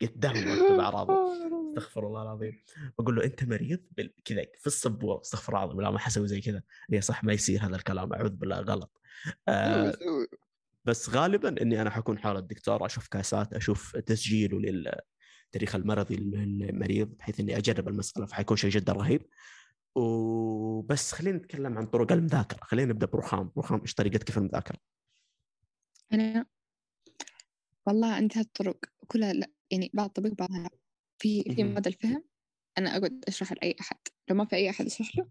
[0.02, 1.14] قدامه وأكتب أعراضه
[1.70, 2.62] استغفر الله العظيم
[3.00, 6.40] أقول له أنت مريض بال- كذا في السبوره استغفر الله العظيم لا ما حسوي زي
[6.40, 9.00] كذا هي صح ما يصير هذا الكلام أعوذ بالله غلط
[9.48, 9.94] آه.
[10.84, 14.58] بس غالبا إني أنا حكون حول الدكتور أشوف كاسات أشوف تسجيله
[15.50, 19.26] للتاريخ المرضي للمريض بحيث إني أجرب المسألة فحيكون شيء جدا رهيب.
[19.94, 22.58] وبس خلينا نتكلم عن طرق المذاكرة.
[22.62, 23.52] خلينا نبدأ برخام.
[23.58, 24.78] رخام إيش طريقتك في المذاكرة؟
[26.12, 26.46] أنا
[27.86, 29.32] والله عندي هالطرق كلها.
[29.32, 30.70] لا يعني بعض طبق بعضها لا.
[31.18, 31.64] في في.
[31.64, 32.24] مدى الفهم
[32.78, 33.96] أنا أقعد أشرح لأي أحد.
[34.28, 35.28] لو ما في أي أحد أشرح له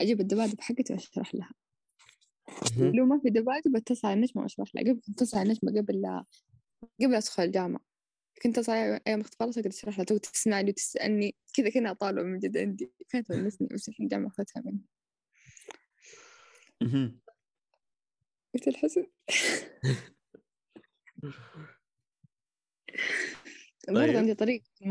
[0.00, 1.52] أجيب الدبادب حقتي وأشرح لها.
[2.78, 4.84] لو ما في دبادب أتصل على النجمة وأشرح لها.
[4.84, 6.24] قبل أتصل على النجمة قبل لا
[7.02, 7.93] قبل أدخل الجامعة.
[8.42, 12.58] كنت عليها أيام خلاص أقعد أشرح لها تو تسمعني وتسألني كذا كنا طالبة من جد
[12.58, 14.62] عندي كانت تونسني بس في الجامعة أخذتها
[16.82, 17.20] مهم.
[18.54, 19.06] قلت الحزن
[23.88, 24.16] برضه طيب.
[24.16, 24.88] عندي طريقة في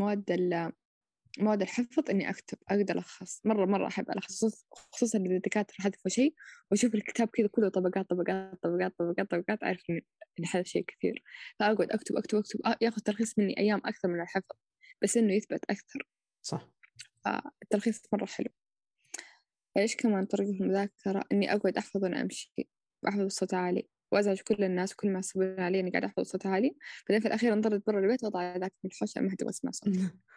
[1.38, 3.40] مواد ال مواد الحفظ إني أكتب أقدر ألخص.
[3.44, 4.44] مرة مرة أحب ألخص
[4.92, 6.34] خصوصا إذا الدكاترة حذفوا شيء
[6.70, 9.82] وأشوف الكتاب كذا كله طبقات طبقات طبقات طبقات طبقات أعرف
[10.40, 11.22] إن حذف شيء كثير.
[11.58, 14.56] فأقعد أكتب أكتب أكتب آه، ياخذ تلخيص مني أيام أكثر من الحفظ
[15.02, 16.08] بس إنه يثبت أكثر.
[16.42, 16.68] صح.
[17.24, 18.48] فالتلخيص مرة حلو.
[19.76, 22.52] إيش كمان طريقة المذاكرة؟ إني أقعد أحفظ وأنا أمشي
[23.02, 26.76] وأحفظ بصوت عالي وأزعج كل الناس وكل ما يحسبون علي إني قاعدة أحفظ بصوت عالي.
[27.08, 29.90] بعدين في الأخير انطرد برا البيت وأضع ذاك من الحوش ما حد يبغى يسمع صوتي.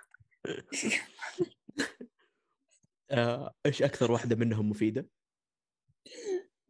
[3.65, 5.09] إيش أكثر واحدة منهم مفيدة؟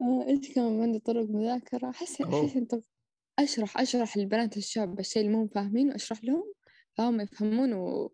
[0.02, 2.46] آه، إيش كمان عندي طرق مذاكرة أحس أوه.
[2.46, 2.82] أحس طب
[3.40, 6.54] أشرح أشرح للبنات الشاب الشيء اللي مو فاهمين وأشرح لهم
[6.98, 8.14] فهم يفهمون و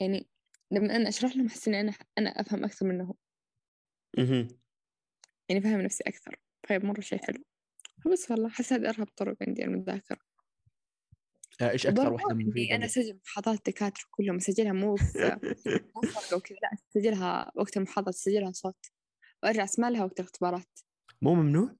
[0.00, 0.28] يعني
[0.70, 3.14] لما أنا أشرح لهم أحس إني أنا أنا أفهم أكثر منهم
[4.18, 4.48] مهم.
[5.48, 6.36] يعني فاهم نفسي أكثر
[6.68, 7.44] طيب مرة شيء حلو
[8.12, 10.35] بس والله أحس هذه أرهب طرق عندي المذاكرة آه،
[11.62, 15.36] إيش أكثر واحدة إني مفيده؟ أنا أسجل محاضرات الدكاترة كلهم أسجلها مو في
[15.96, 18.86] مو فرقة وكذا لا أسجلها وقت المحاضرة أسجلها صوت
[19.42, 20.80] وأرجع أسمع لها وقت الاختبارات
[21.22, 21.76] مو ممنوع؟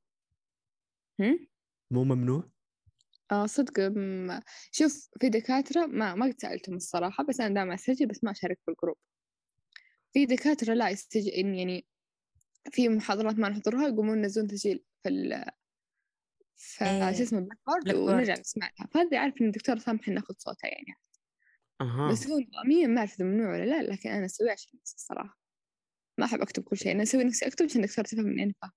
[1.20, 1.49] هم؟
[1.91, 2.51] مو ممنوع؟
[3.33, 4.41] آه صدق م-
[4.72, 8.59] شوف في دكاترة ما ما قد سألتهم الصراحة بس أنا دائما أسجل بس ما أشارك
[8.64, 8.97] في ال group
[10.12, 11.87] في دكاترة لا يستجل يعني
[12.70, 15.45] في محاضرات ما نحضرها يقومون ينزلون تسجيل في ال
[16.57, 17.13] في إيه.
[17.13, 17.95] شو اسمه Blackboard.
[17.95, 18.89] ونرجع نسمع لها.
[18.95, 20.95] فهذه أعرف إن الدكتور سامح ناخذ صوتها يعني.
[21.81, 22.13] أها.
[22.13, 25.41] بس هو نظاميا ما أعرف إذا ممنوع ولا لا لكن أنا أسويه عشان نفسي الصراحة.
[26.19, 26.93] ما أحب أكتب كل شيء.
[26.93, 28.73] أنا أسوي نفسي أكتب عشان الدكتور تفهم إني أنا فاهم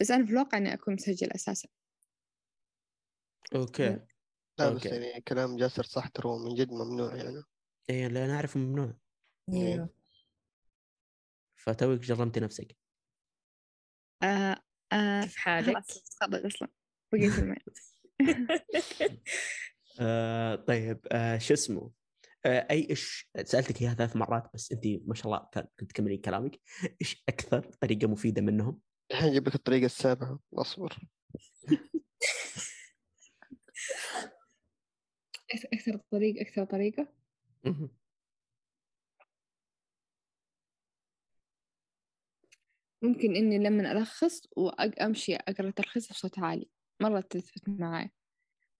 [0.00, 1.68] بس أنا في الواقع إني أكون مسجل أساسا.
[3.54, 3.88] أوكي.
[3.88, 4.06] لا.
[4.58, 4.88] بس أوكي.
[4.88, 7.42] يعني كلام جاسر صح ترى من جد ممنوع يعني.
[7.90, 8.94] اي لا أنا أعرف ممنوع.
[9.52, 9.88] أيوه.
[11.56, 12.76] فتوك جرمتي نفسك.
[14.22, 14.56] آه
[14.92, 16.68] آه كيف حالك؟ خلاص أصلا
[17.18, 17.58] بقيت الماء
[20.00, 21.90] آه طيب آه شو اسمه؟
[22.46, 26.20] آه أي إيش سألتك إياها ثلاث مرات بس انت ما شاء الله كان- كنت تكملين
[26.20, 26.60] كلامك.
[27.00, 30.98] إيش أكثر طريقة مفيدة منهم؟ الحين أجيب لك الطريقة السابعة أصبر.
[36.10, 37.08] طريقة أكثر طريقة؟
[37.64, 37.88] مهم.
[43.02, 46.68] ممكن إني لما ألخص وأمشي أقرأ تلخيص بصوت عالي.
[47.02, 48.10] مرة تثبت معاي.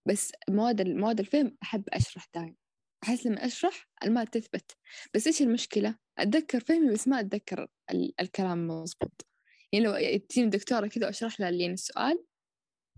[0.08, 2.56] بس مواد مواد الفهم أحب أشرح دايم.
[3.04, 4.76] أحس لما أشرح المادة تثبت
[5.14, 9.26] بس إيش المشكلة؟ أتذكر فهمي بس ما أتذكر ال- الكلام مظبوط
[9.72, 12.24] يعني لو تجيني دكتورة كذا وأشرح لها يعني السؤال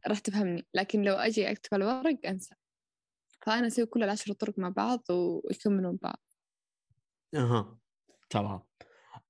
[0.09, 0.67] راح تفهمني.
[0.75, 2.55] لكن لو أجي أكتب على الورق أنسى.
[3.47, 6.23] فأنا أسوي كل العشر طرق مع بعض ويكملون بعض.
[7.35, 7.79] أها.
[8.31, 8.63] تمام.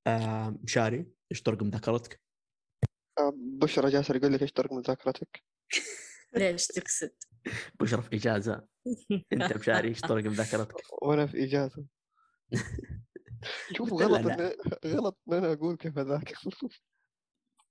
[0.06, 2.20] آه مشاري إيش طرق مذاكرتك؟
[3.18, 5.44] آه، بشرى جاسر يقول لك إيش طرق مذاكرتك؟
[6.34, 7.10] ليش تقصد؟
[7.80, 8.66] بشرف إجازة
[9.32, 11.84] أنت مشاري إيش طرق مذاكرتك؟ وأنا في إجازة
[13.72, 14.54] شوف غلط لا.
[14.84, 16.36] إن غلط إن أنا أقول كيف أذاكر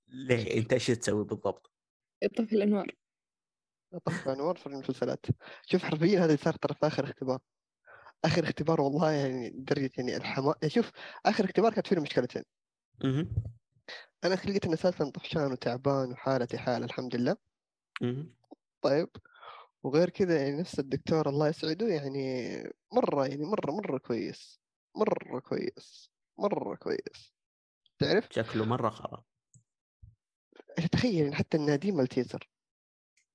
[0.08, 1.72] ليه أنت إيش تسوي بالضبط؟
[2.22, 2.86] أطفي الأنوار
[4.04, 5.26] طبعا انوار في المسلسلات
[5.66, 7.38] شوف حرفيا هذا اللي صار ترى في آخر اختبار
[8.24, 10.90] آخر اختبار والله يعني درجه يعني الحماس يعني شوف
[11.26, 12.42] آخر اختبار كانت فيه مشكلتين.
[14.24, 17.36] أنا لقيت اني أساسا طفشان وتعبان وحالتي حالة الحمد لله
[18.82, 19.08] طيب
[19.82, 22.52] وغير كذا يعني نفس الدكتور الله يسعده يعني
[22.92, 24.60] مرة يعني مرة مرة كويس
[24.96, 27.34] مرة كويس مرة كويس.
[27.98, 29.24] تعرف؟ شكله مرة خرا.
[30.92, 32.50] تخيل يعني حتى النادي مالتيزر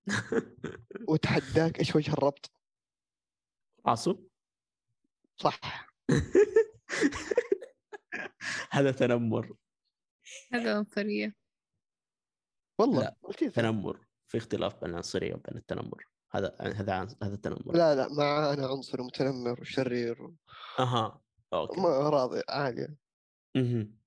[1.09, 2.51] وتحداك إيش وجه الربط؟
[3.87, 4.23] راسه
[5.37, 5.59] صح.
[8.71, 9.55] هذا تنمر.
[10.53, 11.35] هذا عنصرية.
[12.79, 14.10] والله لا، مالتيزر تنمر.
[14.31, 16.07] في اختلاف بين العنصرية وبين التنمر.
[16.31, 17.75] هذا هذا هذا التنمر.
[17.75, 20.35] لا لا مع أنا عنصري ومتنمر وشرير و...
[20.79, 21.21] أها
[21.53, 21.81] أوكي.
[21.81, 22.87] ما راضي عادي.
[23.55, 23.97] مهم.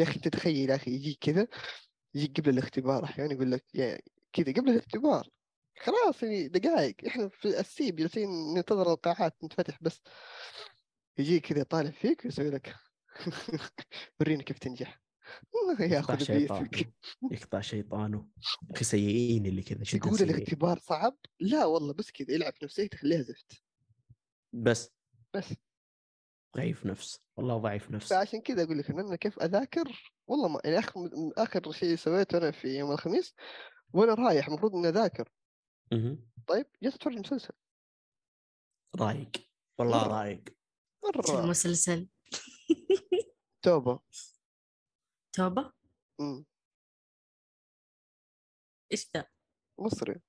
[0.00, 1.48] يا أخي تتخيل يا أخي يجيك كذا
[2.14, 5.28] يجيك قبل الاختبار أحيانا يقول لك يعني كذا قبل الاختبار.
[5.80, 10.00] خلاص يعني دقائق إحنا في السيب جالسين ننتظر القاعات تنفتح بس.
[11.18, 12.76] يجيك كذا طالع فيك ويسوي لك
[14.20, 15.00] وريني كيف تنجح.
[15.80, 16.92] ياخذ شيطانه بيتك
[17.32, 18.28] يقطع شيطانه.
[18.70, 23.22] أخي سيئين اللي كذا تقول الاختبار صعب؟ لا والله بس كذا يلعب في نفسيته يخليها
[23.22, 23.62] زفت.
[24.52, 24.90] بس.
[25.34, 25.54] بس.
[26.56, 27.20] ضعيف نفس.
[27.36, 28.08] والله ضعيف نفس.
[28.08, 32.38] فعشان كذا أقول لك إن أنا كيف أذاكر؟ والله ما يعني آخر آخر شيء سويته
[32.38, 33.34] أنا في يوم الخميس
[33.92, 35.28] وأنا رايح المفروض إني أذاكر.
[36.46, 37.54] طيب جالس أتفرج مسلسل.
[38.96, 39.30] رايق.
[39.78, 40.06] والله.
[40.06, 40.44] رايق.
[41.04, 41.44] مرة.
[41.44, 42.08] المسلسل؟
[43.62, 44.00] توبة.
[45.32, 45.72] توبة؟
[46.20, 46.44] مم.
[48.92, 49.30] إيش ده؟
[49.78, 50.20] مصري.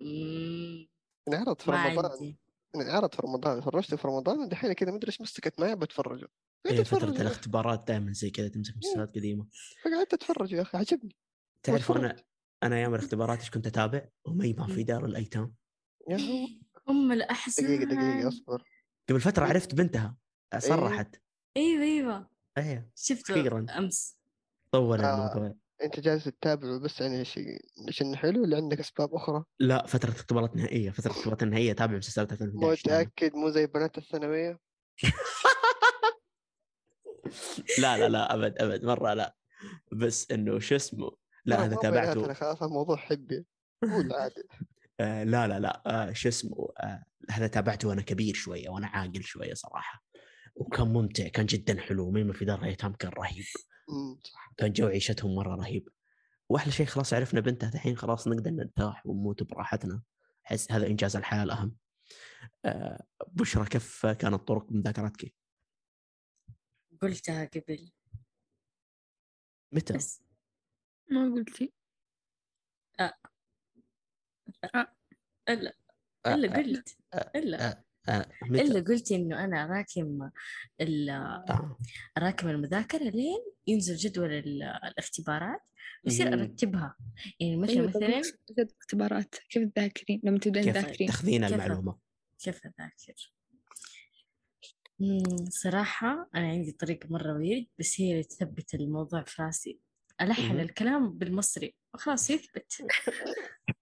[0.00, 0.88] مم،
[1.28, 2.10] انعرض في ما رمضان.
[2.12, 2.38] عندي.
[2.76, 3.60] انعرض في رمضان.
[3.60, 6.28] فرجته في رمضان ودحين كذا مدري إيش مسكت معي بتفرجه
[6.66, 7.20] قعدت إيه فترة أتفرج.
[7.20, 9.46] الاختبارات دائما زي كذا تمسك مسلسلات قديمة.
[9.84, 11.16] فقعدت أتفرج يا أخي عجبني.
[11.62, 11.92] تعرف.
[11.92, 12.24] أنا
[12.62, 14.82] أنا أيام الاختبارات إيش كنت أتابع؟ وميمة في.
[14.82, 15.54] دار الأيتام.
[16.08, 16.46] يا هو
[16.88, 18.64] أم الاحزان دقيقة دقيقة أصبر.
[19.08, 20.16] قبل فترة عرفت بنتها
[20.58, 21.22] صرحت.
[21.56, 22.30] أيوه أيوه.
[22.60, 23.66] إيه شفته أخيراً.
[23.78, 24.18] أمس
[24.72, 25.14] طول آه.
[25.14, 27.58] الموضوع أنت جالس تتابعه بس يعني شيء
[27.88, 32.32] عشان حلو ولا عندك أسباب أخرى؟ لا فترة اختبارات نهائية فترة اختبارات نهائية اتابع مسلسلات
[32.32, 33.00] 2011 دائماً.
[33.00, 34.58] متأكد مو زي بنات الثانوية؟
[37.78, 39.36] لا لا لا أبد أبد مرة لا
[39.92, 41.10] بس إنه شو اسمه
[41.44, 43.44] لا بيناتنا تابعته خلاص الموضوع حبي
[43.82, 44.42] قول عادي
[45.00, 49.22] آه لا لا لا آه شو اسمه آه هذا تابعته وأنا كبير شوية وأنا عاقل
[49.22, 50.02] شوية صراحة
[50.60, 52.10] وكان ممتع كان جدا حلو.
[52.10, 53.44] ميمة في دار الايتام كان رهيب.
[54.56, 55.88] كان جو عيشتهم مرة رهيب.
[56.48, 60.02] وأحلى شيء خلاص عرفنا بنتها الحين خلاص نقدر نرتاح ونموت براحتنا.
[60.46, 61.76] أحس هذا إنجاز الحياة الأهم.
[62.64, 65.34] آه بشرى كيف كانت طرق مذاكرتك؟
[67.02, 67.92] قلتها قبل.
[69.72, 70.22] متى؟ بس.
[71.10, 71.72] ما قلتي
[75.48, 75.74] الا
[76.26, 76.98] آه، إلا آه، قلت.
[77.14, 77.84] آه، إلا.
[78.08, 80.30] آه متى؟ إلا قلت إنه أنا راكم
[80.80, 81.78] ال- آه.
[82.18, 85.60] راكم المذاكرة لين ينزل جدول ال- الاختبارات
[86.04, 86.42] يصير مم.
[86.42, 86.96] أرتبها
[87.40, 88.22] يعني مثلا أيوة مثلا
[88.80, 91.98] اختبارات كيف تذاكرين لما تبدأين كيف تذاكرين تأخذين كيف؟ المعلومة؟
[92.38, 93.32] كيف أذاكر
[95.48, 99.78] صراحة أنا عندي طريقة مرة ويرد بس هي اللي تثبت الموضوع في راسي
[100.20, 100.60] ألحن.
[100.60, 102.72] الكلام بالمصري وخلاص يثبت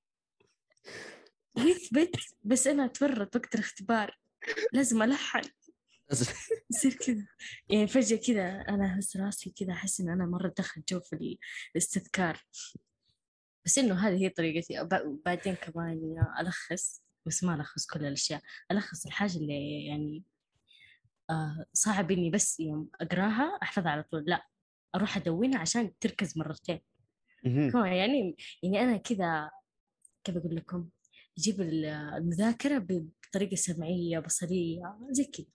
[1.67, 4.19] يثبت بس أنا أتورط وقت الاختبار.
[4.73, 5.51] لازم ألحن
[6.71, 7.27] يصير كذا.
[7.69, 11.39] يعني فجأة كذا أنا أحس راسي كذا أحس إن أنا مرة دخلت جو في
[11.75, 12.45] الاستذكار.
[13.65, 14.81] بس إنه هذه هي طريقتي.
[14.81, 18.43] وبعدين كمان ألخص بس ما ألخص كل الأشياء.
[18.71, 20.25] ألخص الحاجة اللي يعني
[21.31, 24.25] آه صعب إني بس يوم أقراها أحفظها على طول.
[24.27, 24.47] لا
[24.95, 26.81] أروح أدونها عشان تركز مرتين.
[27.75, 29.51] يعني يعني أنا كذا
[30.25, 30.89] كيف أقول لكم؟
[31.39, 35.47] أجيب ال- المذاكرة بطريقة سمعية بصرية زي كذا.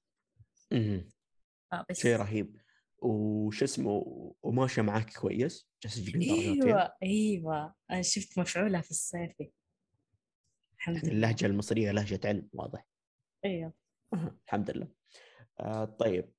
[1.74, 2.58] آه بس شيء رهيب.
[3.02, 4.04] وش اسمه؟
[4.44, 7.76] وماشيه معاك كويس؟ جالسه تجيبين درجات فيها أيوه أيوه.
[7.92, 9.52] أنا شفت مفعولها في الصيفي
[10.78, 11.16] الحمد يعني لله.
[11.16, 12.88] اللهجة المصرية لهجة علم واضح.
[13.46, 13.74] أيوه.
[14.48, 14.88] الحمد لله.
[15.60, 16.32] آه طيب.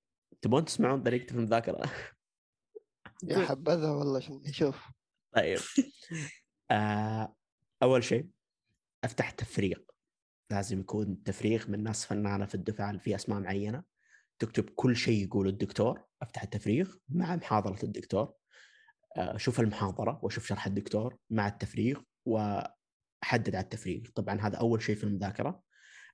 [0.43, 1.91] تبون تسمعون طريقتي في المذاكرة؟
[3.25, 4.89] يا حبذا والله نشوف
[5.35, 5.59] طيب.
[6.71, 7.37] آه
[7.83, 8.29] أول شيء
[9.05, 9.79] أفتح تفريغ
[10.51, 13.83] لازم يكون تفريغ من ناس فنانة في الدفعه في أسماء معينة.
[14.39, 16.05] تكتب كل شيء يقول الدكتور.
[16.23, 18.35] أفتح التفريغ مع محاضرة الدكتور.
[19.17, 24.97] آه، أشوف المحاضرة واشوف شرح الدكتور مع التفريغ وأحدد على التفريغ طبعا هذا أول شيء
[24.97, 25.63] في المذاكرة.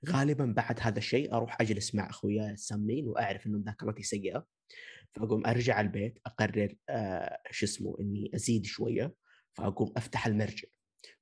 [0.09, 4.47] غالبا بعد هذا الشيء أروح أجلس مع اخوياي السامين وأعرف إنه مذاكرتي سيئة.
[5.13, 9.15] فأقوم أرجع البيت أقرر آه شو اسمه إني أزيد شوية.
[9.53, 10.69] فأقوم أفتح المرجع.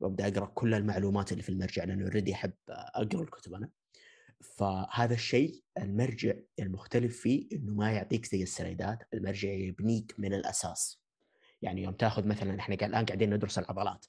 [0.01, 3.71] وأبدأ أقرأ كل المعلومات اللي في المرجع لأنه already أحب أقرأ الكتب أنا.
[4.41, 11.01] فهذا الشيء المرجع المختلف فيه إنه ما يعطيك زي السلايدات المرجع يبنيك من الأساس.
[11.63, 14.07] يعني يوم تاخذ مثلا إحنا الآن قاعدين ندرس العضلات.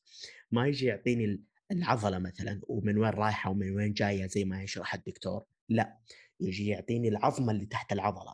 [0.52, 1.42] ما يجي يعطيني ال-
[1.72, 5.98] العضلة مثلا ومن وين رايحة ومن وين جاية زي ما يشرح الدكتور؟ لا.
[6.40, 8.34] يجي يعطيني العظمة اللي تحت العضلة.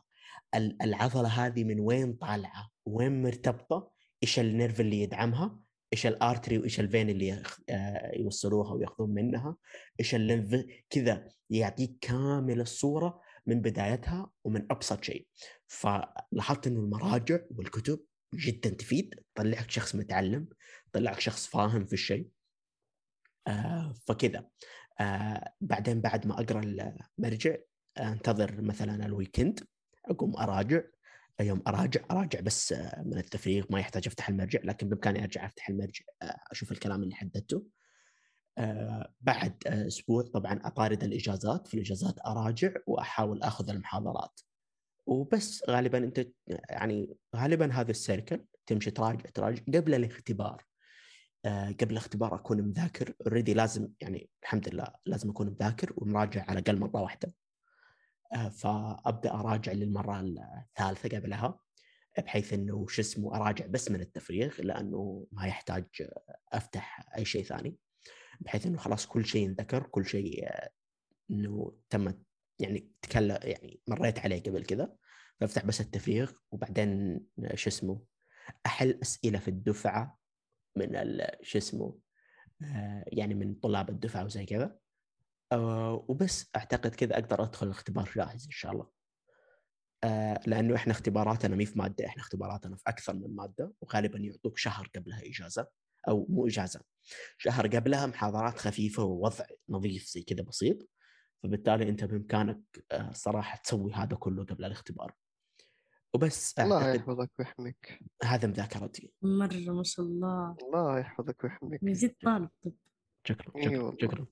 [0.56, 3.92] ال- العضلة هذه من وين طالعة؟ وين مرتبطة؟
[4.24, 5.60] إيش ال nerve اللي يدعمها؟
[5.96, 7.44] إيش ال artery وإيش ال vein اللي.
[7.70, 9.58] آه، يوصلوها وياخذون منها
[10.00, 15.28] إيش ال lymph كذا يعطيك كامل الصورة من بدايتها ومن أبسط شيء.
[15.68, 18.00] فلاحظت إنه المراجع والكتب
[18.34, 19.16] جدا تفيد.
[19.36, 20.48] تطلعك شخص متعلم
[20.92, 22.30] تطلعك شخص فاهم في الشيء.
[23.48, 24.48] آه فكذا.
[25.00, 26.62] آه بعدين بعد ما أقرأ
[27.20, 27.56] المرجع
[27.98, 29.60] أنتظر مثلا ال weekend
[30.06, 30.82] أقوم أراجع.
[31.42, 35.70] يوم أراجع أراجع بس آه، من التفريغ ما يحتاج أفتح المرجع لكن بإمكاني أرجع أفتح
[35.70, 37.64] المرجع آه، أشوف الكلام اللي حددته.
[38.58, 44.40] آه، بعد أسبوع طبعا أطارد الإجازات في الإجازات أراجع وأحاول أخذ المحاضرات.
[45.06, 46.28] وبس غالبا أنت
[46.70, 50.66] يعني غالبا هذا السيركل تمشي تراجع تراجع قبل الاختبار.
[51.46, 56.80] قبل الاختبار أكون مذاكر اوريدي لازم يعني الحمد لله لازم أكون مذاكر ومراجع على الأقل
[56.80, 57.34] مرة واحدة.
[58.36, 61.60] فأبدأ أراجع للمرة الثالثة قبلها
[62.18, 65.86] بحيث إنه شو اسمه أراجع بس من التفريغ لأنه ما يحتاج
[66.54, 67.78] أفتح أي شيء ثاني
[68.40, 70.50] بحيث إنه خلاص كل شيء انذكر كل شيء
[71.32, 72.14] إنه تم
[72.60, 74.96] يعني تكلم يعني مريت عليه قبل كذا
[75.40, 77.20] فأفتح بس التفريغ وبعدين
[77.54, 78.06] شو اسمه
[78.66, 80.20] أحل أسئلة في الدفعة
[80.76, 82.00] من شو اسمه
[82.64, 84.78] آه، يعني من طلاب الدفعة وزي كذا.
[85.52, 88.88] آه وبس أعتقد كذا أقدر أدخل الاختبار جاهز إن شاء الله.
[90.04, 94.58] آه لأنه إحنا اختباراتنا مي في مادة إحنا اختباراتنا في أكثر من مادة وغالبا يعطوك
[94.58, 95.68] شهر قبلها إجازة
[96.08, 96.82] أو مو إجازة
[97.38, 100.90] شهر قبلها محاضرات خفيفة ووضع نظيف زي كذا بسيط.
[101.44, 102.60] فبالتالي أنت بإمكانك
[102.92, 105.14] آه، صراحة تسوي هذا كله قبل الاختبار.
[106.14, 108.00] وبس الله يحفظك ويحميك.
[108.24, 109.12] هذا مذاكرتي.
[109.22, 110.56] مرة ما شاء الله.
[110.64, 111.84] الله يحفظك ويحميك.
[111.84, 112.74] من جد طالب طب.
[113.28, 113.96] شكرا شكرا.
[114.02, 114.26] شكرا.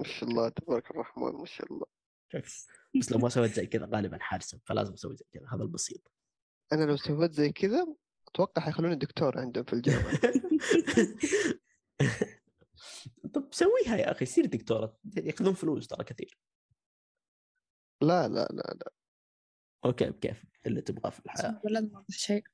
[0.00, 1.86] ما شاء الله تبارك الرحمن ما شاء الله.
[3.00, 6.12] بس لو ما سويت زي كذا غالبا حارسم فلازم أسوي زي كذا هذا البسيط.
[6.72, 7.86] أنا لو سويت زي كذا
[8.28, 10.20] أتوقع حيخلوني دكتور عندهم في الجامعة.
[13.34, 16.38] طب سويها يا أخي صير دكتورة يأخذون فلوس ترى كثير.
[18.02, 18.92] لا لا لا لا.
[19.84, 21.60] أوكي بكيف اللي تبغاه في الحياة.
[21.64, 22.44] لازم أوضح شيء.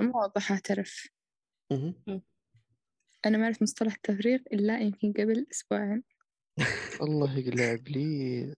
[0.00, 1.08] أوضح أعترف.
[1.70, 2.22] مهم.
[3.26, 6.02] أنا ما عرفت مصطلح التفريغ إلا يمكن قبل أسبوعين.
[7.02, 8.54] الله يقلع ابليس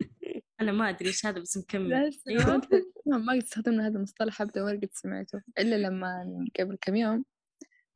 [0.60, 2.10] أنا ما أدري إيش هذا بس مكمل.
[2.28, 2.60] أيوة.
[3.06, 5.42] ما قد استخدمنا هذا المصطلح أبدا ولا قد سمعته.
[5.58, 6.24] إلا لما
[6.60, 7.24] قبل كم يوم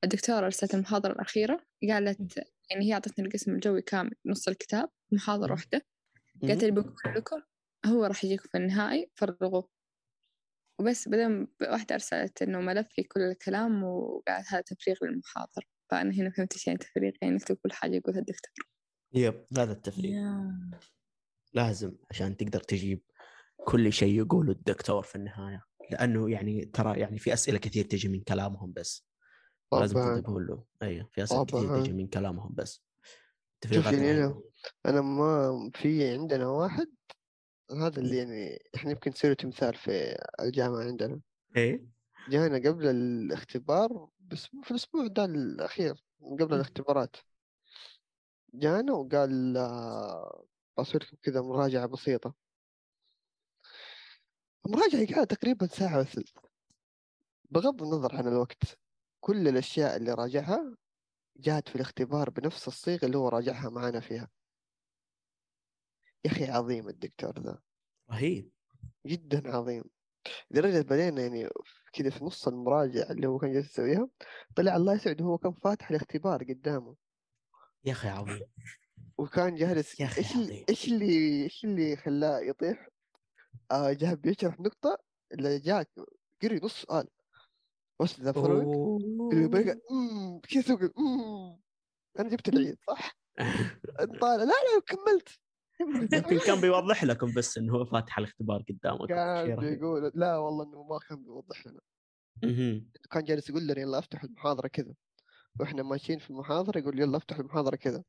[0.05, 2.39] الدكتورة أرسلت المحاضرة الأخيرة قالت
[2.71, 5.53] يعني هي أعطتني القسم الجوي كامل نص الكتاب محاضرة.
[5.53, 5.87] واحدة.
[6.43, 7.43] قالت لي بقول لكم
[7.87, 9.69] هو راح يجيكم في النهائي فرغوه.
[10.81, 15.65] وبس بعدين واحدة أرسلت إنه ملف في كل الكلام وقالت هذا تفريغ للمحاضرة.
[15.91, 18.76] فأنا هنا فهمت إيش يعني تفريغ يعني نكتب كل حاجة يقولها الدكتور.
[19.17, 20.13] يب هذا التفريق.
[20.13, 20.61] يا.
[21.55, 23.03] لازم عشان تقدر تجيب
[23.65, 25.65] كل شيء يقوله الدكتور في النهاية.
[25.91, 29.07] لأنه يعني ترى يعني في أسئلة كثير تجي من كلامهم بس.
[29.73, 30.65] لازم طبعا تنتبهوا له.
[30.83, 31.81] أيوه في أسئلة كثير طبعاً.
[31.81, 32.83] تجي من كلامهم بس.
[33.73, 34.11] يعني.
[34.11, 34.43] أنا
[34.87, 36.89] أنا ما في عندنا واحد.
[37.71, 41.21] هذا اللي يعني إحنا يمكن نصير تمثال في الجامعة عندنا.
[41.57, 41.87] إيه.
[42.29, 46.05] جانا قبل الاختبار بس في الأسبوع ده الأخير
[46.41, 47.17] قبل الاختبارات.
[48.55, 50.47] جانا وقال آه،
[50.79, 52.35] بسوي لكم كذا مراجعة بسيطة.
[54.67, 56.33] المراجعه قاعدة تقريبا ساعة وثلث.
[57.51, 58.79] بغض النظر عن الوقت
[59.21, 60.77] كل الأشياء اللي راجعها
[61.37, 64.29] جات في الاختبار بنفس الصيغة اللي هو راجعها معنا فيها.
[66.25, 67.59] يا أخي عظيم الدكتور ذا.
[68.11, 68.51] رهيب.
[69.07, 69.85] جدا عظيم.
[70.51, 71.49] لدرجة بدينا يعني
[71.93, 74.09] كذا في نص المراجعة اللي هو كان جالس يسويها
[74.57, 76.97] طلع الله يسعده هو كان فاتح الاختبار قدامه.
[77.87, 78.41] يا أخي عظيم.
[79.19, 80.65] وكان جالس يا أخي إيش عظيم.
[80.69, 82.89] إيش اللي إيش اللي خلاه يطيح؟
[83.71, 84.99] آه جاء بيشرح نقطة
[85.33, 85.91] اللي جاك
[86.43, 87.09] قري نص سؤال.
[88.03, 88.75] بس ذا فولوينج
[89.33, 91.61] اللي بقى امم كذا سوق امم
[92.19, 93.17] أنا جبت العيد صح؟
[94.21, 94.45] طالع.
[94.45, 95.29] لا لا كملت.
[96.13, 99.57] يمكن كان بيوضح لكم بس إنه هو فاتح الاختبار قدامك كان.
[99.61, 101.81] بيقول لا والله إنه ما كان بيوضح لنا.
[103.11, 104.95] كان جالس يقول لنا يلا أفتح المحاضرة كذا.
[105.61, 108.05] وإحنا ماشيين في المحاضرة يقول يلا افتح المحاضرة كذا.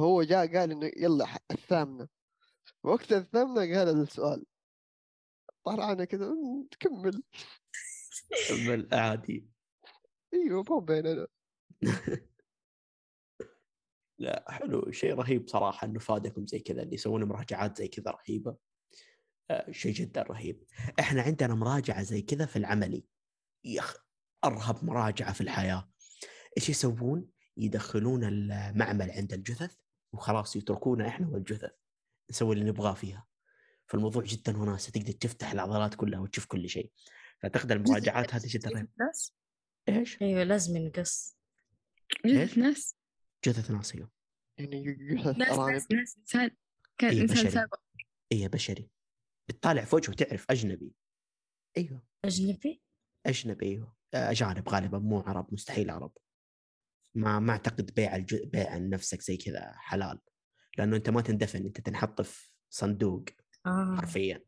[0.00, 2.08] هو جاء قال إنه يلا الثامنة.
[2.84, 4.44] وقت الثامنة قال السؤال.
[5.64, 7.22] طلعنا كذا "أمم، تكمل.
[8.68, 9.48] بل عادي.
[10.34, 11.26] إيوه مو بيننا.
[14.18, 18.56] لا حلو شيء رهيب صراحة إنه فادكم زي كذا اللي يسوون مراجعات زي كذا رهيبة.
[19.50, 20.64] آه، شيء جدا رهيب.
[21.00, 23.06] إحنا عندنا مراجعة زي كذا في العملي.
[23.64, 23.96] يخ
[24.44, 25.91] أرهب مراجعة في الحياة.
[26.58, 29.76] إيش يسوون؟ يدخلون المعمل عند الجثث
[30.12, 31.70] وخلاص يتركونا إحنا والجثث
[32.30, 33.26] نسوي اللي نبغاه فيها.
[33.86, 36.90] فالموضوع جدا وناسة تقدر تفتح العضلات كلها وتشوف كل شيء.
[37.40, 38.90] فاعتقد المراجعات هذه جدا رهيبه
[39.88, 41.36] إيش؟ أيوة لازم ينقص.
[42.24, 42.96] إيش؟ ناس؟
[43.44, 44.10] جثث ناس أيوه
[44.58, 44.84] يعني
[45.36, 46.50] ناس ناس ناس إنسان
[46.98, 47.50] كان إيه، بشري.
[47.50, 47.80] سابق.
[48.32, 48.90] إيه بشري.
[49.48, 50.92] تطالع في وجهه تعرف أجنبي.
[51.76, 52.02] إيوه.
[52.24, 52.82] أجنبي؟
[53.26, 53.96] أجنبي إيوه.
[54.14, 56.12] أجانب غالبا مو عرب مستحيل عرب.
[57.14, 58.34] ما ما أعتقد بيع الج...
[58.34, 60.18] بيع نفسك زي كذا حلال
[60.78, 63.24] لأنه أنت ما تندفن أنت تنحط في صندوق
[63.66, 63.96] آه.
[63.96, 64.44] حرفيا.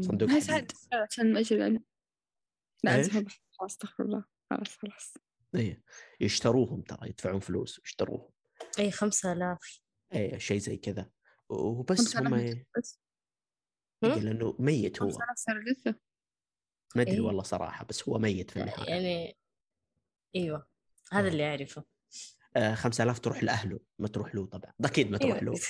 [0.00, 1.84] صندوق ما يساعد عشان ما العلم
[2.84, 4.24] لا خلاص أستغفر الله.
[4.50, 5.14] خلاص خلاص.
[5.54, 5.82] إيه
[6.20, 8.30] يشتروهم ترى يدفعون فلوس يشتروهم.
[8.78, 9.80] أي خمسة آلاف.
[10.12, 11.10] إيه شيء زي كذا.
[11.48, 13.00] وبس هم بس؟
[14.04, 15.08] إيه، لأنه ميت هو.
[16.96, 17.20] ما أدري إيه.
[17.20, 18.90] والله صراحة بس هو ميت في النهاية.
[18.90, 19.36] يعني
[20.36, 20.66] أيوة
[21.12, 21.32] هذا إيه.
[21.32, 21.80] اللي أعرفه.
[21.80, 21.93] آه
[22.74, 24.72] 5000 تروح لأهله ما تروح له طبعا.
[24.84, 25.44] أكيد ما تروح أيوة.
[25.44, 25.54] له.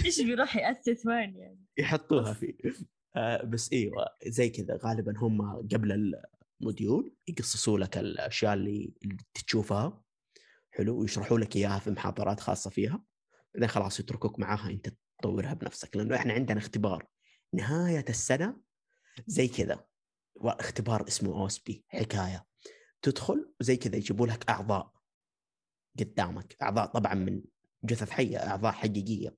[0.04, 2.54] إيش بيروح يأثر ثواني يعني؟ يحطوها فيه.
[3.16, 4.78] آه بس إيوه زي كذا.
[4.84, 6.14] غالبا هم قبل
[6.60, 9.16] الموديول يقصصوا لك الأشياء اللي, اللي
[9.46, 10.02] تشوفها
[10.70, 13.04] حلو ويشرحوا لك إياها في محاضرات خاصة فيها.
[13.54, 15.96] بعدين خلاص يتركوك معاها أنت تطورها بنفسك.
[15.96, 17.06] لأنه إحنا عندنا اختبار.
[17.54, 18.60] نهاية السنة
[19.26, 19.84] زي كذا.
[20.36, 22.49] اختبار اسمه اوسبي حكاية.
[23.02, 24.92] تدخل زي كذا يجيبوا لك أعضاء
[25.98, 26.56] قدامك.
[26.62, 27.42] أعضاء طبعا من
[27.84, 29.36] جثث حية أعضاء حقيقية.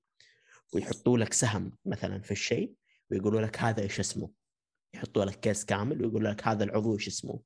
[0.74, 2.74] ويحطوا لك سهم مثلا في الشيء
[3.10, 4.30] ويقولوا لك هذا إيش اسمه.
[4.94, 7.40] يحطوا لك كيس كامل ويقولوا لك هذا العضو إيش اسمه.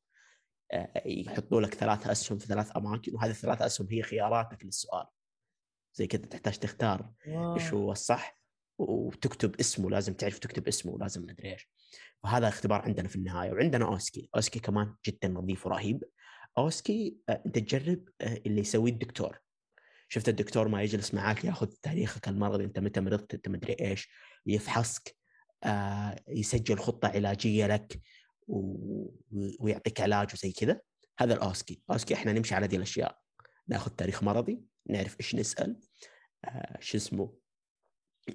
[0.72, 5.06] آه، يحطوا لك ثلاث أسهم في ثلاث أماكن وهذه الثلاث أسهم هي خياراتك للسؤال.
[5.94, 8.38] زي كذا تحتاج تختار إيش هو الصح
[8.78, 11.68] وتكتب اسمه لازم تعرف تكتب اسمه ولازم مدري إيش.
[12.22, 13.52] فهذا اختبار عندنا في النهاية.
[13.52, 14.28] وعندنا أوسكي.
[14.36, 16.04] أوسكي كمان جدا نظيف ورهيب.
[16.58, 19.38] OSCE آه، أنت تجرب آه، اللي يسويه الدكتور.
[20.08, 24.08] شفت الدكتور ما يجلس معاك ياخذ تاريخك المرضي أنت متى مرضت أنت مدري إيش
[24.46, 25.16] يفحصك
[25.64, 28.00] آه، يسجل خطة علاجية لك
[29.60, 30.80] ويعطيك علاج وزي كذا.
[31.18, 31.82] هذا الأوسكي.
[31.90, 33.18] أوسكي إحنا نمشي على هذه الأشياء.
[33.68, 35.76] ناخذ تاريخ مرضي نعرف إيش نسأل
[36.80, 37.45] شو اسمه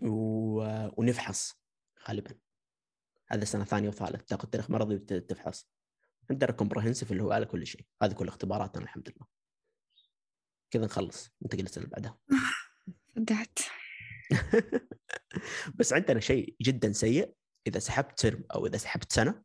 [0.02, 1.62] ونفحص
[2.08, 2.36] غالبا.
[3.28, 5.68] هذا سنة ثانية وثالث تاخذ تاريخ مرضي وتفحص
[6.30, 7.86] عندنا كومبرهنسيف اللي هو على كل شيء.
[8.04, 9.28] هذه كل اختباراتنا الحمد لله.
[10.72, 11.30] كذا نخلص.
[11.42, 12.20] ننتقل للسنة اللي بعدها.
[13.16, 13.60] بدعت
[15.80, 17.36] بس عندنا شيء جدا سيء.
[17.68, 19.44] إذا سحبت ترم أو إذا سحبت سنة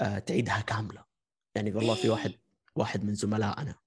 [0.00, 1.04] آه تعيدها كاملة.
[1.54, 2.34] يعني والله في واحد
[2.74, 3.78] واحد من زملائنا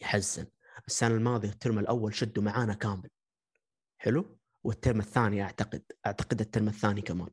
[0.00, 0.46] يحزن.
[0.88, 3.10] السنة الماضية الترم الأول شدوا معانا كامل.
[3.98, 7.30] حلو؟ والترم الثاني أعتقد أعتقد الترم الثاني كمان.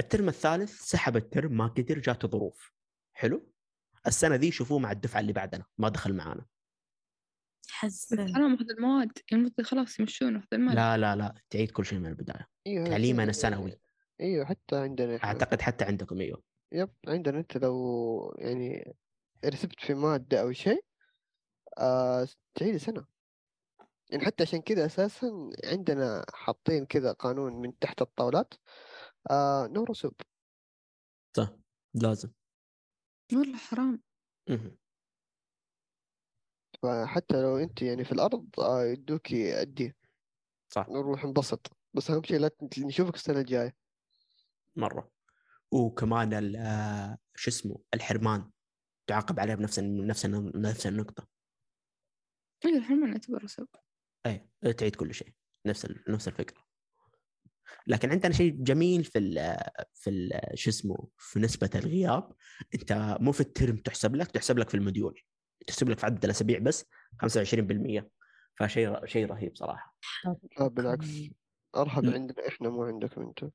[0.00, 2.72] الترم الثالث سحب الترم ما قدر جاته ظروف.
[3.12, 3.52] حلو؟
[4.06, 6.46] السنة ذي شوفوه مع الدفعة اللي بعدنا ما دخل معانا.
[7.70, 8.34] حزن.
[8.34, 10.76] حرام اخذ المواد المفروض خلاص يمشونه اخذ المواد.
[10.76, 12.48] لا لا لا تعيد كل شيء من البداية.
[12.66, 13.80] إيوه تعليمنا سنوي.
[14.20, 15.16] إيوه حتى عندنا.
[15.16, 15.28] إحنا.
[15.28, 16.42] أعتقد حتى عندكم إيوه.
[16.72, 18.96] يب عندنا أنت لو يعني
[19.44, 20.84] رسبت في مادة أو شيء
[21.78, 23.17] آه تعيد سنة
[24.10, 28.54] يعني حتى عشان كذا أساسا عندنا حاطين كذا قانون من تحت الطاولات
[29.30, 30.12] آه نو رسوب.
[31.36, 31.50] صح
[31.94, 32.30] لازم.
[33.32, 34.02] والله حرام.
[36.82, 39.96] فحتى لو أنت يعني في الأرض آه يدوكي ادي
[40.68, 40.88] صح.
[40.88, 41.76] نروح ننبسط.
[41.94, 43.76] بس أهم شيء لا نشوفك السنة الجاية.
[44.76, 45.10] مرة.
[45.72, 48.50] وكمان ال- آه، شو اسمه الحرمان.
[49.06, 51.28] تعاقب عليه بنفس نفس نفس النقطة.
[52.64, 53.68] أيوه الحين ما نعتبر رسوب.
[54.26, 54.48] اي
[54.78, 55.32] تعيد كل شيء.
[55.66, 56.68] نفس ال- نفس الفكرة.
[57.86, 59.56] لكن عندنا شيء جميل في ال
[59.94, 62.32] في ال شو اسمه في نسبة الغياب
[62.74, 65.20] أنت مو في ال term تحسب لك تحسب لك في ال module.
[65.66, 66.84] تحسب لك في عدد الأسابيع بس
[67.22, 68.10] 25%
[68.58, 69.96] فشيء شيء رهيب صراحة.
[70.60, 71.06] لا بالعكس.
[71.76, 72.12] أرهب لا.
[72.14, 73.50] عندنا إحنا مو عندكم أنتم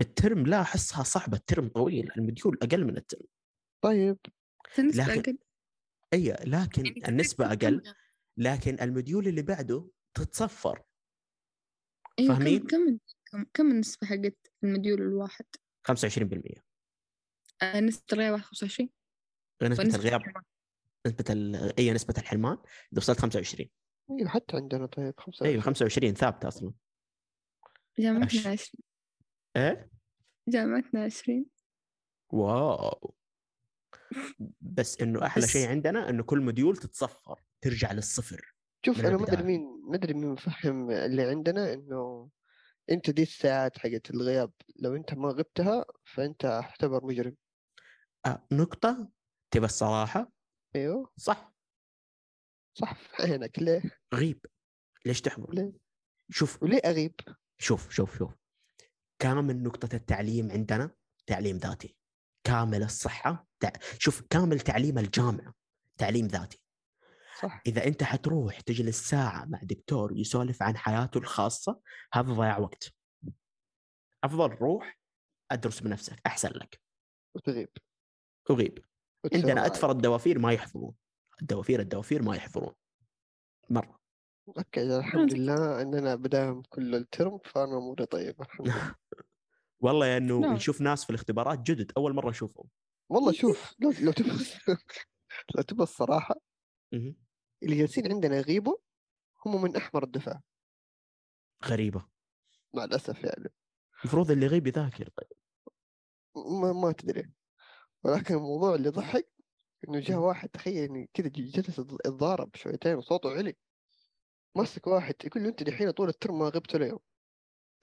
[0.00, 3.26] الترم لا أحسها صعبة الترم طويل الموديول أقل من الترم.
[3.80, 4.16] طيب.
[4.78, 5.38] لكن-
[6.14, 7.82] اي لكن يعني النسبة أقل.
[8.36, 10.82] لكن ال module اللي بعده تتصفر.
[12.18, 15.44] أيوة فاهمين؟ كم كم كم النسبة حقت ال module الواحد؟
[15.90, 16.62] 25%
[17.62, 18.90] آه، نسبة الغياب 25
[19.62, 20.20] نسبه ونسبة الغياب
[21.30, 21.78] ال...
[21.78, 22.52] اي نسبة الحرمان؟
[22.92, 23.70] إذا وصلت 25
[24.10, 26.72] أيوه حتى عندنا طيب خمسة أيوه 25 ثابتة أصلا.
[27.98, 28.46] جامعتنا أش.
[28.46, 28.58] 20
[29.56, 29.90] إيه؟
[30.48, 31.46] جامعتنا 20
[32.32, 33.14] wow.
[34.60, 38.53] بس إنه أحلى بس- شيء عندنا إنه كل module تتصفر ترجع للصفر.
[38.86, 39.42] شوف أنا ما أدري.
[39.42, 42.30] مين ما أدري مين مفهم اللي عندنا إنه
[42.90, 44.52] أنت دي الساعات حقت الغياب.
[44.76, 47.36] لو أنت ما غبتها فأنت أعتبر مجرم.
[48.26, 49.08] آه نقطة
[49.50, 50.32] تبى الصراحة؟
[50.76, 51.12] أيوه.
[51.16, 51.54] صح.
[52.74, 52.94] صح.
[53.16, 53.82] في عينك ليه؟
[54.14, 54.46] غيب.
[55.06, 55.72] ليش تحضر؟ ليه؟
[56.30, 56.62] شوف.
[56.62, 57.14] وليه أغيب؟
[57.58, 58.34] شوف شوف شوف.
[59.18, 60.90] كامل نقطة التعليم عندنا
[61.26, 61.96] تعليم ذاتي.
[62.44, 63.70] كامل الصحة تع...
[63.98, 65.54] شوف كامل تعليم الجامعة
[65.98, 66.63] تعليم ذاتي.
[67.40, 67.62] صح.
[67.66, 71.80] إذا أنت حتروح تجلس ساعة مع دكتور يسولف عن حياته الخاصة
[72.12, 72.94] هذا ضياع وقت.
[74.24, 74.98] أفضل روح
[75.50, 76.80] أدرس بنفسك أحسن لك.
[77.34, 77.68] وتغيب.
[78.50, 78.78] أغيب.
[79.24, 79.66] وتسوي عندنا.
[79.66, 80.94] أكثر الدوافير ما يحضرون.
[81.42, 82.74] الدوافير الدوافير ما يحضرون.
[83.70, 84.04] مرة.
[84.48, 88.94] okay الحمد لله اننا بداهم كل ال term فأنا اموري طيبه الحمد لله
[89.84, 90.52] والله إنه لا.
[90.52, 92.66] نشوف ناس في الاختبارات جدد أول مرة نشوفهم
[93.10, 94.44] والله شوف لو لو تبغى
[95.56, 96.34] لو تبغى الصراحه
[97.62, 98.76] اللي جالسين عندنا يغيبوا
[99.46, 100.40] هم من أحمر الدفاع.
[101.64, 102.08] غريبة.
[102.74, 103.48] مع الأسف يعني.
[104.00, 105.38] المفروض اللي يغيب يذاكر طيب.
[106.60, 107.32] ما ما تدري.
[108.04, 109.28] ولكن الموضوع اللي ضحك
[109.88, 113.56] إنه جاء واحد تخيل اني كذا جلس يتضارب شويتين وصوته علي.
[114.56, 116.98] مسك واحد يقول له أنت دحين طول الترم ما غبت ولا يوم.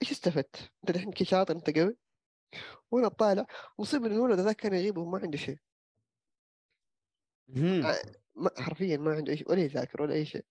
[0.02, 1.96] إيش استفدت؟ أنت دحين كي شاطر أنت قوي.
[2.90, 3.46] وأنا طالع
[3.78, 5.58] مصيبة إن الولد ذاك كان يغيب وما عنده شيء.
[8.34, 10.44] ما حرفيا ما عنده اي شيء ولا يذاكر ولا أي شيء.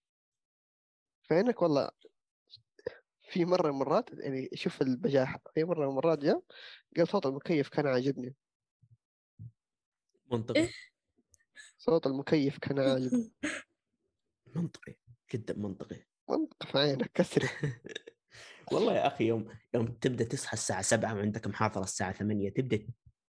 [1.30, 1.90] فإنك والله
[3.22, 6.44] في مرة من المرات يعني شوف البجاحة في مرة من المرات جاء
[6.98, 8.36] قال صوت المكيف كان عاجبني.
[10.32, 10.70] منطقي.
[11.78, 13.32] صوت المكيف كان عاجبني.
[14.56, 14.96] منطقي
[15.34, 16.06] جدا منطقي.
[16.30, 17.50] منطق في عينك كسري.
[18.72, 22.88] والله يا أخي يوم يوم تبدأ تصحى الساعة 7 وعندك محاضرة الساعة 8 تبدأ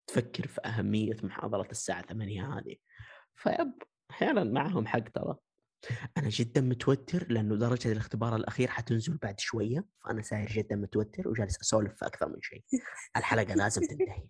[0.08, 2.76] تفكر في أهمية محاضرة الساعة 8 هذه.
[3.36, 3.74] فيب.
[4.12, 5.38] أحيانا معهم حق ترى.
[6.18, 11.62] أنا جدا متوتر لأنه درجة الاختبار الأخير حتنزل بعد شوية فأنا ساير جدا متوتر وجالس
[11.62, 12.64] أسولف في أكثر من شيء.
[13.18, 14.28] الحلقة لازم تنتهي.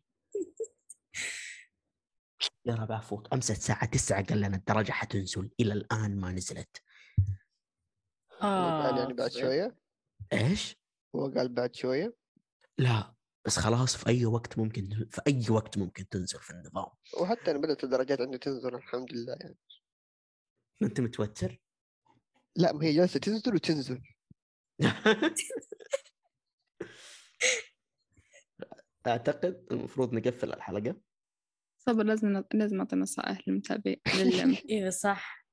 [2.65, 3.33] يا رب عفوك.
[3.33, 5.51] أمس الساعة 9 قال لنا الدرجة حتنزل.
[5.59, 6.81] إلى الآن ما نزلت.
[8.41, 9.77] قال آه يعني بعد شوية؟
[10.33, 10.77] إيش؟
[11.15, 12.15] هو قال بعد شوية؟
[12.77, 13.14] لا.
[13.45, 16.87] بس خلاص في أي وقت ممكن في أي وقت ممكن تنزل في النظام.
[17.21, 19.57] وحتى أنا بدأت الدرجات عندي تنزل الحمد لله يعني.
[20.81, 21.61] أنت متوتر؟
[22.55, 24.01] لا ما هي جالسة تنزل وتنزل.
[29.07, 30.95] أعتقد المفروض نقفل الحلقة.
[31.77, 34.57] صبر لازم لازم أعطي نصائح للمتابعين لل...
[34.71, 35.45] أيوه صح.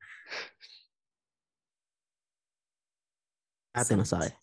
[3.76, 3.95] أعطي.
[3.95, 4.40] نصائح.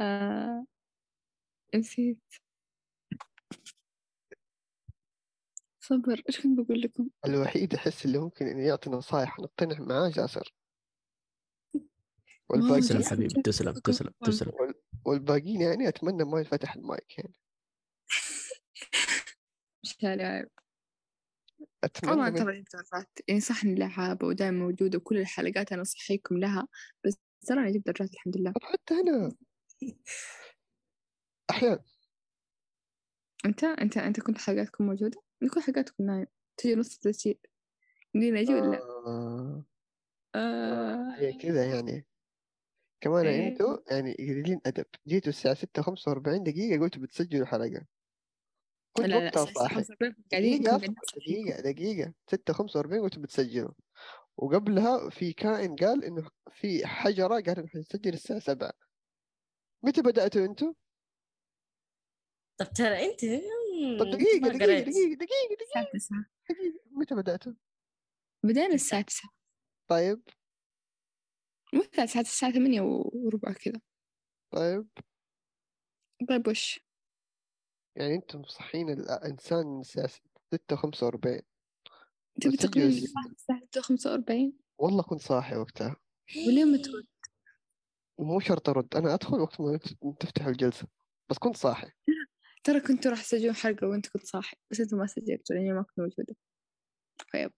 [0.00, 0.66] آه...
[1.74, 2.18] نسيت.
[5.80, 10.54] صبر إيش كنت بقول لكم؟ الوحيد أحس اللي ممكن إنه يعطي نصائح نقتنع معاه جاسر.
[12.50, 14.10] والباقي تسلم حبيبي تسلم تسلم.
[14.24, 14.52] تسلم.
[15.04, 17.34] والباقيين يعني أتمنى ما ينفتح المايك يعني.
[19.84, 20.48] مش عيب
[21.84, 22.36] أتمنى طبعا من...
[22.36, 26.68] ترى درجات يعني صح إني لعابة ودائما موجودة وكل الحلقات أنا أصحيكم لها
[27.04, 27.16] بس
[27.46, 28.52] ترى أنا جبت درجات الحمد لله.
[28.52, 29.32] طب حتى أنا.
[31.50, 31.84] أحيانا.
[33.46, 35.22] أنت أنت أنت كنت حلقاتكم موجودة؟
[35.54, 36.26] كل حلقاتكم نايم
[36.56, 37.38] تجي نص التسجيل.
[38.14, 39.64] يمديني أجي ولا آه...
[40.34, 41.14] آه...
[41.16, 42.06] هي كذا يعني.
[43.00, 43.48] كمان إيه.
[43.48, 44.86] أنتوا يعني قليلين أدب.
[45.06, 47.86] جيتوا الساعة 6 45 دقيقة قلتوا بتسجلوا حلقة
[48.92, 50.76] كنت لا لا وقتها ستة صاحي وأربعين دقيقة.
[51.16, 52.12] دقيقة دقيقة.
[52.30, 53.70] 6 45 قلتوا بتسجلوا.
[54.36, 58.72] وقبلها في كائن قال إنه في حجرة قال انه حنسجل الساعة 7
[59.82, 60.72] متى بدأتوا أنتوا؟
[62.58, 63.20] طب ترى أنت
[64.00, 64.80] طب دقيقة دقيقة.
[64.80, 66.24] دقيقة دقيقة تسعة.
[66.50, 66.80] دقيقة.
[66.90, 67.52] متى بدأتوا؟
[68.44, 69.30] بدينا الساعة تسعة.
[69.90, 70.22] طيب.
[71.74, 73.80] مثلا الساعة الساعة ثمانية وربع كذا
[74.52, 74.88] طيب.
[76.28, 76.80] طيب وش؟
[77.96, 80.08] يعني أنتم مصحين الانسان الساعة
[80.54, 81.42] 6 45
[82.40, 85.96] تبي الس- الساعة الساعة ستة وخمسة وأربعين؟ والله كنت صاحي وقتها.
[86.46, 87.06] وليه ما ترد؟
[88.18, 88.94] ومو شرط أرد.
[88.96, 89.78] أنا أدخل وقت ما
[90.20, 90.86] تفتحوا الجلسة.
[91.30, 91.90] بس كنت صاحي.
[92.64, 95.98] ترى كنتوا راح تسجلون حلقة وأنت كنت صاحي بس أنتوا ما سجلتوا لأني ما كنت
[96.00, 96.36] موجودة.
[97.32, 97.52] طيب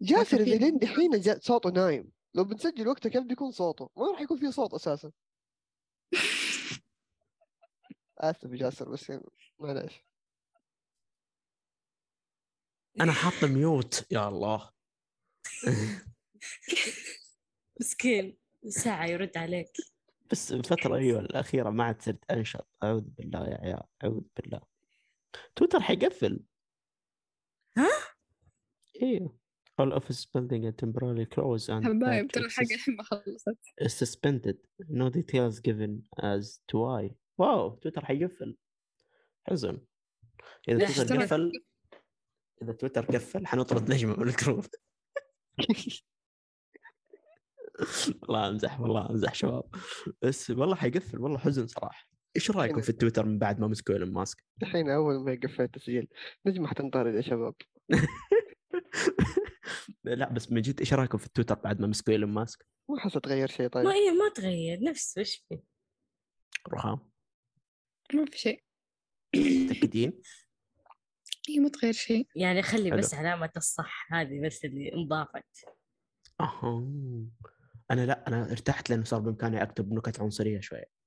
[0.00, 2.12] جاسر اذا لين دحين صوته نايم.
[2.34, 5.12] لو بنسجل وقتها كيف بيكون صوته؟ ما راح يكون فيه صوت أساسا.
[8.18, 9.22] آسف يا جاسر بس يعني
[9.58, 10.04] معلش
[13.00, 14.70] أنا حاط ميوت يا الله.
[17.80, 18.38] مسكين.
[18.68, 19.72] ساعة يرد عليك.
[20.32, 22.66] بس الفترة أيوه الأخيرة ما عاد صرت أنشط.
[22.82, 24.60] أعوذ بالله يا عيال أعوذ بالله.
[25.56, 26.40] تويتر حيقفل.
[27.76, 27.88] ها؟
[29.02, 29.38] أيوه
[29.82, 33.58] all office building and temporarily close and حبايب ترى الحلقة access الحين ما خلصت.
[33.86, 34.56] suspended.
[34.88, 37.14] No details given as to why.
[37.38, 38.56] wow تويتر حيقفل.
[39.48, 39.80] حزن.
[40.68, 41.52] إذا لا، تويتر قفل
[42.62, 44.64] إذا تويتر قفل حنطرد نجمة من ال group.
[48.22, 49.64] والله أمزح والله أمزح شباب.
[50.22, 52.08] بس والله حيقفل والله حزن صراحة.
[52.36, 56.08] إيش رأيكم في التويتر من بعد ما مسكوا إيلون ماسك؟ دحين أول ما قفلت التسجيل
[56.46, 57.54] نجمة حتنطرد يا شباب؟
[60.04, 63.12] لا بس من جد إيش رأيكم في التويتر بعد ما مسكوا إيلون ماسك؟ ما حس
[63.12, 63.84] تغير شيء طيب.
[63.84, 65.58] ما هي ما تغير نفس وش في
[66.72, 67.10] رخام.
[68.14, 68.64] ما في شيء.
[69.36, 70.12] متأكدين؟
[71.48, 72.28] هي ما تغير شيء.
[72.36, 72.98] يعني خلي حلو.
[72.98, 75.64] بس علامة الصح هذه بس اللي انضافت.
[76.40, 76.86] أها.
[77.92, 81.02] أنا لا أنا ارتحت لأنه صار بإمكاني أكتب نكت عنصرية شوية.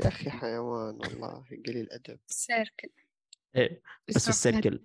[0.00, 2.88] يا أخي حيوان والله قليل ادب سيركل
[3.56, 4.82] إيه بس في ال circle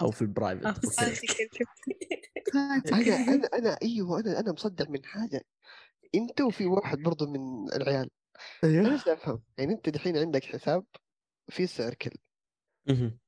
[0.00, 2.92] أو في آه، ال private okay.
[2.92, 5.44] أنا أنا أنا أيوه أنا أنا مصدع من حاجة.
[6.14, 8.10] انت وفي واحد برضه من العيال.
[8.64, 8.92] أيوه.
[8.92, 10.84] إيش افهم يعني أنت دحين عندك حساب
[11.48, 12.10] في circle.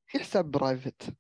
[0.07, 1.15] في حساب private.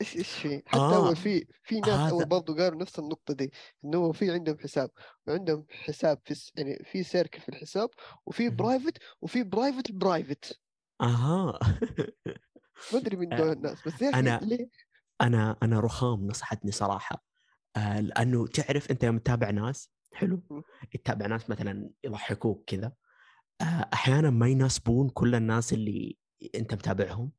[0.00, 3.34] إيش إيش في؟ حتى آه، اول في في ناس هذا- اول برضه قالوا نفس النقطة
[3.34, 3.52] دي
[3.84, 4.90] إنه هو في عندهم حساب
[5.26, 7.90] وعندهم حساب في الس- يعني في circle في الحساب
[8.26, 8.48] وفي.
[8.50, 10.60] private وفي private private
[11.00, 11.58] أها.
[12.92, 14.68] ما أدري من دول الناس بس يا أخي أنا- ليه؟
[15.20, 17.24] أنا أنا رخام نصحتني صراحة
[17.76, 20.42] آه لأنه تعرف أنت يوم تتابع ناس حلو.
[20.92, 22.92] تتابع ناس مثلا يضحكوك كذا
[23.60, 26.16] آه أحيانا ما يناسبون كل الناس اللي
[26.54, 27.32] أنت متابعهم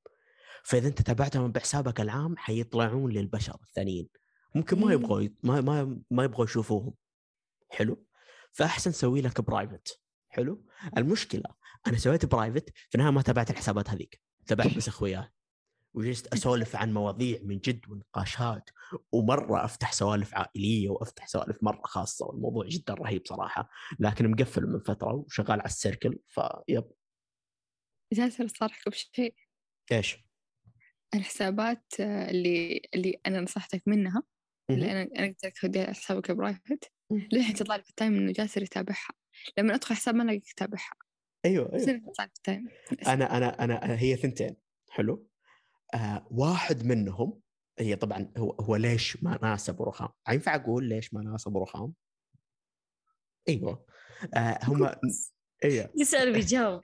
[0.70, 4.10] فإذا أنت تابعتهم بحسابك العام حيطلعون للبشر الثانيين.
[4.56, 4.94] ممكن ما.
[4.94, 6.94] يبغوا ما ما ما يبغوا يشوفوهم.
[7.70, 8.06] حلو؟
[8.52, 10.66] فأحسن سوي لك private حلو؟
[10.98, 11.44] المشكلة
[11.88, 14.22] أنا سويت private في النهاية ما تابعت الحسابات هذيك.
[14.46, 15.30] تابعت بس إخوياي.
[15.94, 18.70] وجلست أسولف عن مواضيع من جد ونقاشات
[19.12, 22.26] ومرة أفتح سوالف عائلية وأفتح سوالف مرة خاصة.
[22.26, 23.70] والموضوع جدا رهيب صراحة.
[24.00, 26.92] لكن مقفل من فترة وشغال على ال circle فيب.
[28.14, 29.36] جالسة أصارحك بشيء.
[29.92, 30.29] إيش؟
[31.16, 34.24] الحسابات آه، اللي اللي أنا نصحتك منها
[34.70, 34.92] اللي.
[34.92, 36.92] أنا أنا قلت لك خذي حسابك private.
[37.12, 39.10] للحين تطلع لي في ال time إنه جاسر يتابعها.
[39.58, 40.92] لما أدخل حساب ما ألاقيك تتابعها.
[41.46, 41.90] أيوه أيوه.
[41.90, 42.68] إنها تطلع لي في ال time.
[43.08, 44.56] أنا أنا أنا أنا- هي ثنتين.
[44.90, 45.28] حلو.
[45.94, 47.40] آه واحد منهم
[47.80, 51.94] هي طبعا هو هو ليش ما ناسب ورخام ينفع أقول ليش ما ناسب ورخام
[53.50, 53.86] أيوه.
[54.34, 54.92] آه هم
[55.64, 56.82] أيوه يسأل بيجاوب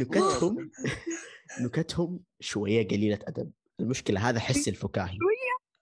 [0.00, 0.70] نكتهم
[1.64, 3.52] نكتهم شوية قليلة أدب.
[3.80, 5.18] المشكلة هذا حس الفكاهي.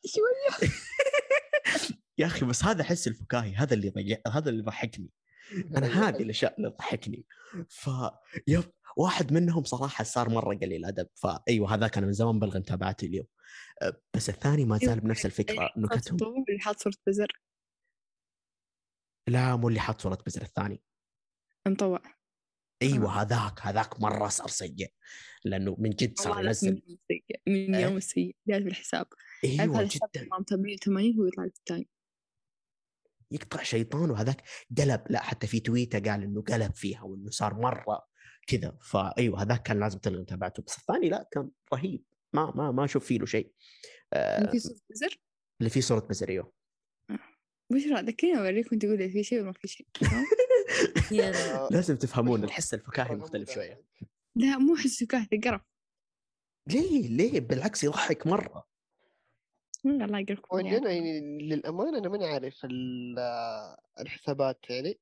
[0.06, 0.70] شوية
[2.18, 5.10] يا أخي بس هذا حس الفكاهي هذا اللي ضيع هذا اللي ضحكني.
[5.76, 7.26] أنا هذه الأشياء اللي تضحكني
[7.68, 7.90] ف
[8.46, 8.64] يب
[8.96, 11.08] واحد منهم صراحة صار مرة قليل أدب.
[11.14, 13.26] فايوه هذا كان من زمان بلغ متابعته اليوم.
[13.82, 15.72] أه، بس الثاني ما زال بنفس الفكرة.
[15.76, 17.40] نكتهم اللي حاط صورة بزر.
[19.28, 20.82] لا مو اللي حاط صورة بزر الثاني.
[21.68, 22.02] مطوع
[22.82, 24.92] أيوه هذاك هذاك مرة صار سيء
[25.44, 26.70] لأنه من جد صار ينزل.
[26.70, 29.06] من يوم السيء من إيه؟ يوم السيء جات بالحساب
[29.44, 30.28] أيوه جدا.
[30.46, 31.84] تمام 80 هو يطلع التايم
[33.30, 34.42] يقطع شيطان وهذاك
[34.78, 38.06] قلب لا حتى في تويته قال إنه قلب فيها وإنه صار مرة
[38.46, 38.78] كذا.
[38.82, 42.02] فايوه هذاك كان لازم تلغي متابعته بس الثاني لا كان رهيب.
[42.32, 43.52] ما ما ما أشوف فيه له شيء.
[44.12, 45.18] آه في صورة بزر
[45.60, 46.52] اللي فيه صورة بزريو
[47.72, 49.86] بشرى ذكريني أوريكم تقول لي في شيء ولا ما في شيء.
[50.02, 50.24] آه،
[51.70, 53.50] لازم تفهمون الحس الفكاهي مختلف.
[53.54, 53.82] شوية.
[54.36, 55.60] لا مو حس فكاهي قرف
[56.68, 58.66] ليه؟ ليه؟ بالعكس يضحك مرة.
[59.86, 60.86] الله يقرفكم وإني يعني.
[60.96, 63.18] يعني للأمانة أنا ماني عارف ال-
[64.00, 64.98] الحسابات يعني.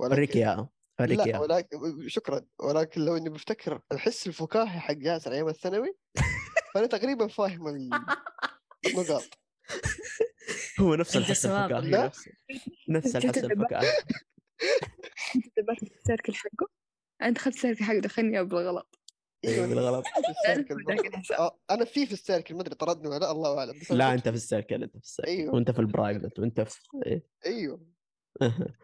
[0.00, 1.68] اوريك اياها اوريك لا اياها ولكن
[2.08, 2.40] شكرا.
[2.60, 5.96] ولكن لو إني بفتكر الحس الفكاهي حق ياسر أيام الثانوي
[6.74, 7.90] فأنا تقريبا فاهم ال-
[8.86, 9.38] النقاط.
[10.80, 11.46] هو نفس الحس.
[11.46, 12.10] الفكاهي.
[12.88, 13.92] نفس الحس الفكاهي.
[15.34, 16.68] انت في ال circle حقه
[17.22, 18.98] أنا دخلت ال circle حقه دخلني بالغلط.
[19.44, 20.04] أيوه بالغلط.
[20.18, 20.66] الحساب.
[21.38, 23.80] آه، أنا في في ال circle ما أدري طردني ولا لأ الله أعلم.
[23.90, 25.54] لا أنت في ال circle انت في ال circle أيوه.
[25.54, 27.26] وأنت في ال private وأنت في إيه.
[27.46, 27.86] أيوه.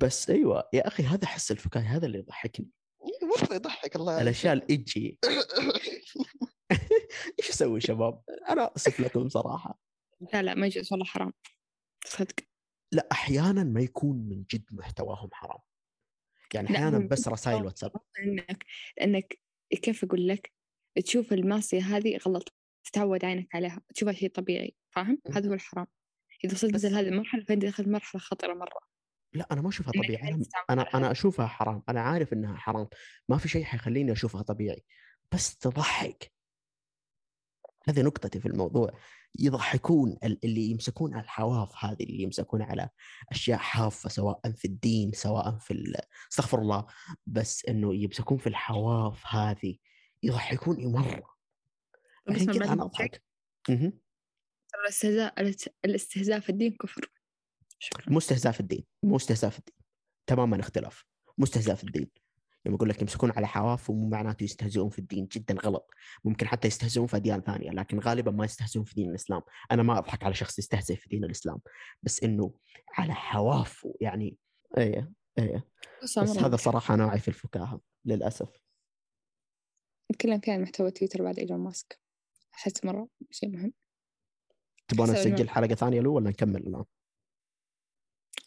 [0.00, 0.68] بس أيوه.
[0.72, 2.70] يا أخي هذا حس الفكاهي هذا اللي يضحكني.
[3.04, 4.22] إيه، مره يضحك؟ الله.
[4.22, 5.18] الأشياء الايجي
[7.38, 9.78] إيش أسوي شباب؟ أنا اسف لكم صراحة.
[10.32, 11.32] لا لا ما يجوز والله حرام.
[12.06, 12.34] صدق.
[12.92, 15.58] لا أحيانا ما يكون من جد محتواهم حرام.
[16.54, 17.92] يعني أحيانا بس رسائل واتساب.
[18.18, 18.64] إنك
[18.98, 19.38] لانك
[19.82, 20.52] كيف أقول لك؟
[21.04, 22.52] تشوف المعصية هذه غلط
[22.84, 25.34] تتعود عينك عليها تشوفها شيء طبيعي فاهم؟ مم.
[25.34, 25.86] هذا هو الحرام.
[26.44, 28.80] إذا وصلت بس- مثل هذه المرحلة فأنت دخلت مرحلة خطرة مرة.
[29.32, 30.28] لا أنا ما أشوفها طبيعي.
[30.28, 30.82] أنا أنا.
[30.94, 31.82] أنا أشوفها حرام.
[31.88, 32.88] أنا عارف إنها حرام.
[33.28, 34.84] ما في شيء حيخليني أشوفها طبيعي.
[35.32, 36.32] بس تضحك.
[37.88, 38.98] هذه نقطتي في الموضوع.
[39.38, 42.88] يضحكون ال- اللي يمسكون على الحواف هذه اللي يمسكون على
[43.30, 45.92] أشياء حافة سواء في الدين سواء في
[46.32, 46.86] استغفر الله
[47.26, 49.76] بس إنه يمسكون في الحواف هذه
[50.22, 51.32] يضحكوني مرة.
[52.28, 52.82] بس كذا أنا.
[52.84, 53.22] أضحك.
[54.72, 55.40] ترى الاستهزاء
[55.84, 57.12] الاستهزاء في الدين كفر.
[57.78, 58.12] شكرا.
[58.12, 59.74] مو استهزاء في الدين مو استهزاء في الدين.
[60.26, 61.04] تماما اختلاف.
[61.38, 62.10] مو استهزاء في الدين.
[62.66, 65.90] لما أقول لك يمسكون على حواف ومو معناته يستهزئون في الدين جدا غلط.
[66.24, 69.42] ممكن حتى يستهزئون في أديان ثانية لكن غالبا ما يستهزئون في دين الإسلام.
[69.70, 71.58] أنا ما أضحك على شخص يستهزئ في دين الإسلام
[72.02, 72.54] بس إنه
[72.88, 74.36] على حواف يعني.
[74.78, 75.66] إيه إيه.
[76.02, 78.48] بس بس هذا صراحة نوعي في الفكاهة للأسف.
[80.12, 82.00] نتكلم فيها عن محتوى تويتر بعد إيلون ماسك.
[82.54, 83.72] أحس مرة شيء مهم.
[84.94, 86.84] إنه- نسجل حلقة ثانية له ولا نكمل الآن؟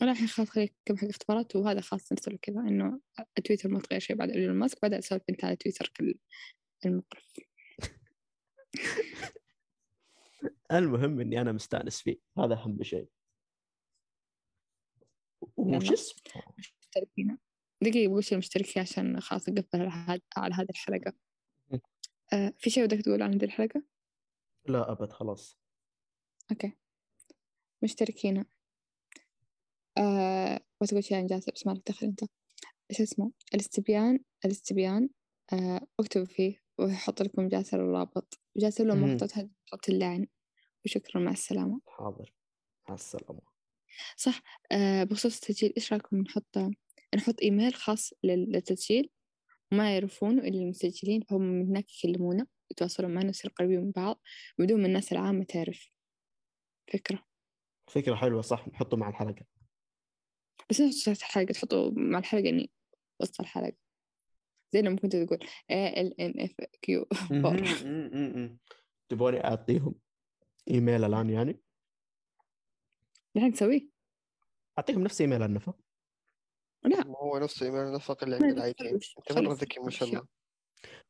[0.01, 2.99] الحين خلاص خليك كم حق اختبارات وهذا خلاص نرسله كذا إنه
[3.45, 6.15] تويتر ما تغير شيء بعد ايلون ماسك بعدين أسولف أنت على تويتر كل
[6.85, 7.33] المقرف
[10.71, 13.09] المهم إني أنا مستأنس فيه هذا أهم شيء
[15.57, 15.91] وش.
[15.91, 16.43] اسمه؟
[16.79, 17.37] مشتركين
[17.81, 19.81] دقيقة بقول شيء المشتركين عشان خلاص نقفل
[20.37, 21.13] على هذه الحلقة.
[22.33, 23.83] آه في شيء ودك تقول عن هذه الحلقة؟
[24.67, 25.59] لا أبد خلاص
[26.51, 26.73] okay
[27.83, 28.45] مشتركين
[29.97, 32.19] آه وتقول شيء عن جاسر بس ما دخل أنت.
[32.91, 35.09] إيش اسمه؟ الاستبيان الاستبيان
[35.53, 39.17] آه اكتبوا فيه ويحط لكم جاسر الرابط جاسر لو ما مهم.
[39.17, 39.31] حطيت
[39.71, 40.27] حط اللعن.
[40.85, 41.81] وشكرا مع السلامة.
[41.87, 42.33] حاضر.
[42.89, 43.41] مع السلامة.
[44.17, 44.41] صح.
[44.71, 46.57] آه بخصوص التسجيل إيش رأيكم نحط
[47.15, 49.09] نحط إيميل خاص لل- للتسجيل.
[49.71, 54.21] وما يعرفونه إلا المسجلين فهم من هناك يكلمونا يتواصلون معنا يصير قريبين من بعض
[54.59, 55.89] بدون ما الناس العامة تعرف.
[56.93, 57.23] فكرة.
[57.87, 58.67] فكرة حلوة صح.
[58.67, 59.45] نحطه مع الحلقة.
[60.69, 62.71] بس لا تحط الحلقة تحطه مع الحلقة يعني
[63.21, 63.73] وسط الحلقة
[64.73, 65.39] زي لما كنت تقول
[65.71, 66.53] A L N F
[66.87, 67.05] Q.
[67.31, 68.57] مهم، مم، مم، مم.
[69.09, 69.95] تبغوني أعطيهم
[70.71, 71.61] ايميل الآن يعني؟
[73.35, 73.89] نحن نسويه
[74.79, 75.73] أعطيهم نفس ايميل النفا
[76.85, 77.07] لا.
[77.07, 78.89] هو نفس ايميل نفق اللي عند ال IT
[79.29, 80.27] أنت مره ذكي ما شاء الله.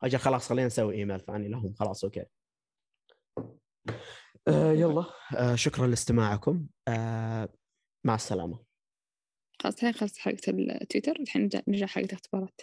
[0.04, 1.74] أجل خلاص خلينا نسوي ايميل ثاني لهم.
[1.74, 2.26] خلاص okay.
[4.48, 5.06] آه يلا.
[5.38, 6.68] آه شكرا لاستماعكم.
[6.88, 7.50] آه
[8.04, 8.64] مع السلامة.
[9.66, 10.52] خلاص الحين خلصت حلقة
[10.82, 12.62] التويتر الحين نرجع حلقة الاختبارات.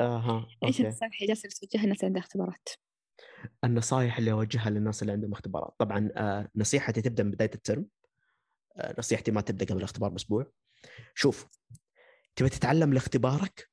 [0.00, 2.68] أها إيش النصائح اللي جالسة توجهها الناس اللي عندها اختبارات؟
[3.64, 5.74] النصائح اللي أوجهها للناس اللي عندهم اختبارات.
[5.78, 7.86] طبعا آه نصيحتي تبدأ من بداية الترم.
[8.76, 10.52] آه نصيحتي ما تبدأ قبل الاختبار بأسبوع.
[11.14, 11.46] شوف
[12.36, 13.70] تبي تتعلم لاختبارك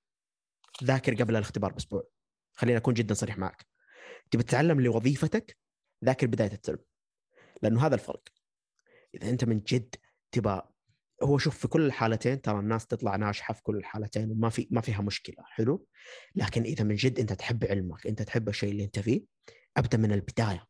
[0.83, 2.03] ذاكر قبل الاختبار بأسبوع.
[2.53, 3.67] خليني أكون جدا صريح معك.
[4.31, 5.57] تبي تتعلم لوظيفتك
[6.05, 6.79] ذاكر بداية الترم.
[7.63, 8.23] لأنه هذا الفرق.
[9.15, 9.95] إذا أنت من جد
[10.31, 10.61] تبى
[11.23, 14.81] هو شوف في كل الحالتين ترى الناس تطلع ناجحة في كل الحالتين وما في ما
[14.81, 15.87] فيها مشكلة حلو؟
[16.35, 19.25] لكن إذا من جد أنت تحب علمك أنت تحب الشيء اللي أنت فيه
[19.77, 20.67] أبدأ من البداية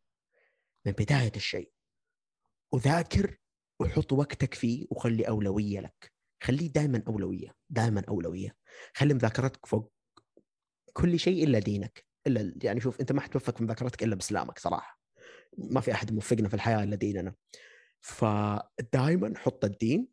[0.86, 1.72] من بداية الشيء.
[2.74, 3.38] وذاكر
[3.80, 6.14] وحط وقتك فيه وخلي أولوية لك.
[6.44, 8.56] خليه دائما أولوية دائما أولوية.
[8.96, 9.94] خلي مذاكرتك فوق
[10.94, 12.06] كل شيء إلا دينك.
[12.28, 15.00] إلا يعني شوف أنت ما حتوفق في مذاكرتك إلا بإسلامك صراحة.
[15.58, 17.36] ما في أحد موفقنا في الحياة إلا ديننا.
[18.02, 20.13] فدائما حط الدين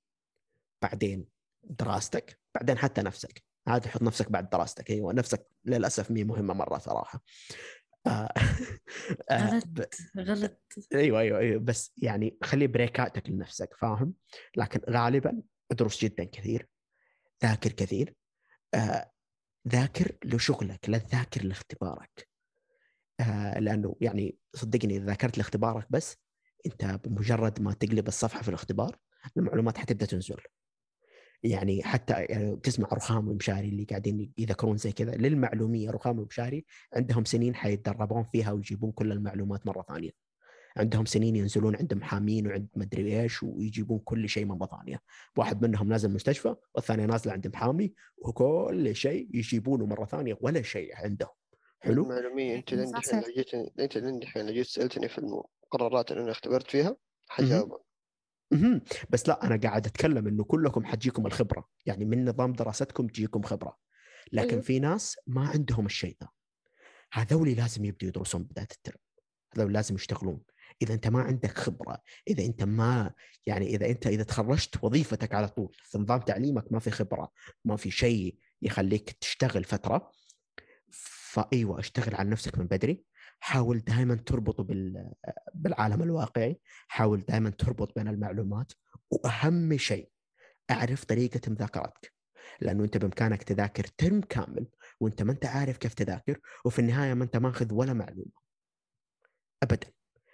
[0.83, 1.27] بعدين
[1.65, 3.43] دراستك بعدين حتى نفسك.
[3.67, 4.91] عادي حط نفسك بعد دراستك.
[4.91, 7.23] أيوه نفسك للأسف مي مهمة مرة صراحة.
[8.07, 8.33] آه،
[9.31, 10.61] آه، غلط غلط.
[10.95, 11.61] أيوه أيوه أيوه.
[11.61, 14.15] بس يعني خلي بريكاتك لنفسك فاهم؟
[14.57, 16.69] لكن غالبا ادرس جدا كثير
[17.45, 18.15] ذاكر كثير.
[18.75, 19.11] آه
[19.69, 22.29] ذاكر لشغلك لا تذاكر لاختبارك.
[23.21, 26.17] آه لأنه يعني صدقني إذا ذاكرت لاختبارك بس
[26.67, 28.99] أنت بمجرد ما تقلب الصفحة في الاختبار
[29.37, 30.41] المعلومات حتبدأ تنزل.
[31.43, 36.65] يعني حتى يعني تسمع رخام ومشاري اللي قاعدين يذكرون زي كذا للمعلومية رخام ومشاري
[36.97, 40.11] عندهم سنين حيتدربون فيها ويجيبون كل المعلومات مرة ثانية.
[40.77, 45.01] عندهم سنين ينزلون عند محامين وعند مدري إيش ويجيبون كل شيء مرة ثانية.
[45.37, 50.97] واحد منهم نازل مستشفى والثاني نازل عند محامي وكل شيء يجيبونه مرة ثانية ولا شيء
[50.97, 51.31] عندهم.
[51.81, 53.15] حلو؟ المعلومية أنت دحين صح.
[53.15, 56.97] لو جيتني أنت لين دحين لو جيت سألتني في المقررات اللي أنا أختبرت فيها؟
[57.29, 57.90] حجاوبك.
[58.51, 58.81] مهم.
[59.11, 61.69] بس لا أنا قاعد أتكلم إنه كلكم حتجيكم الخبرة.
[61.87, 63.77] يعني من نظام دراستكم تجيكم خبرة.
[64.33, 64.61] لكن.
[64.61, 66.29] في ناس ما عندهم الشيء ذا.
[67.13, 69.01] هذولي لازم يبدوا يدرسون بدايه الترم.
[69.57, 70.41] هذول لازم يشتغلون.
[70.83, 71.99] إذا أنت ما عندك خبرة
[72.29, 73.13] إذا أنت ما
[73.47, 77.33] يعني إذا أنت إذا تخرجت وظيفتك على طول في نظام تعليمك ما في خبرة
[77.65, 80.13] ما في شيء يخليك تشتغل فترة
[81.33, 83.05] فأيوة اشتغل على نفسك من بدري.
[83.41, 85.13] حاول دائما تربطه بال
[85.55, 88.73] بالعالم الواقعي حاول دائما تربط بين المعلومات
[89.11, 90.11] وأهم شيء
[90.71, 92.13] أعرف طريقة مذاكرتك
[92.61, 94.67] لأنه أنت بإمكانك تذاكر ترم كامل
[95.01, 98.41] وأنت ما أنت عارف كيف تذاكر وفي النهاية ما أنت ماخذ ولا معلومة.
[99.63, 99.91] ابدا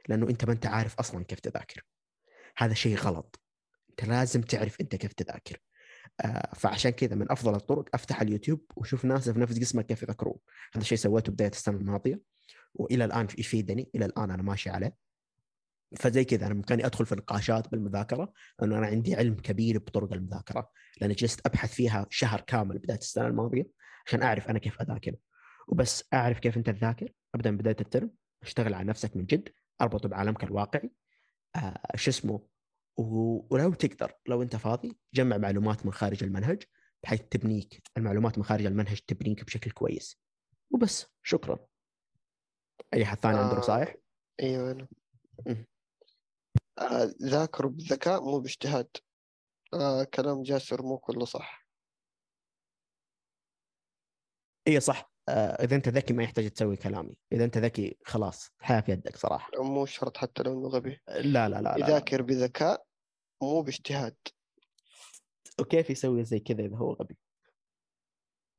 [0.08, 1.82] لأنه أنت ما أنت عارف أصلا كيف تذاكر.
[2.56, 3.40] هذا شيء غلط.
[3.90, 5.58] أنت لازم تعرف أنت كيف تذاكر.
[6.20, 10.38] آه، فعشان كذا من أفضل الطرق أفتح اليوتيوب وشوف ناس في نفس قسمك كيف يذكرون
[10.72, 12.20] هذا الشيء سويته بداية السنة الماضية.
[12.76, 14.96] وإلى الآن يفيدني إلى الآن أنا ماشي عليه.
[15.96, 20.70] فزي كذا أنا بامكاني أدخل في نقاشات بالمذاكرة لأنه أنا عندي علم كبير بطرق المذاكرة.
[21.00, 23.68] لأني جلست أبحث فيها شهر كامل بداية السنة الماضية
[24.06, 25.16] عشان أعرف أنا كيف أذاكر.
[25.68, 27.12] وبس أعرف كيف أنت تذاكر.
[27.34, 28.10] ابدا من بداية الترم
[28.42, 29.48] أشتغل على نفسك من جد
[29.80, 30.90] اربطه بعالمك الواقعي.
[31.56, 32.46] آه شو اسمه؟
[32.96, 36.62] ولو تقدر لو أنت فاضي جمع معلومات من خارج المنهج
[37.02, 40.20] بحيث تبنيك المعلومات من خارج المنهج تبنيك بشكل كويس.
[40.70, 41.58] وبس شكرا.
[42.94, 43.58] أي احد ثاني عنده آه.
[43.58, 43.94] نصائح؟
[44.42, 44.88] أيوه أنا.
[46.78, 48.88] آه ذاكروا بالذكاء مو باجتهاد.
[49.74, 51.66] آه كلام جاسر مو كله صح.
[54.68, 55.10] إي صح.
[55.28, 57.16] آه إذا أنت ذكي ما يحتاج تسوي كلامي.
[57.32, 59.50] إذا أنت ذكي خلاص الحياة في يدك صراحة.
[59.62, 61.00] مو شرط حتى لو إنه غبي.
[61.08, 61.86] لا لا لا, لا, لا.
[61.86, 62.86] يذاكر بذكاء
[63.42, 64.16] مو باجتهاد.
[65.60, 67.18] وكيف يسوي زي كذا إذا هو غبي؟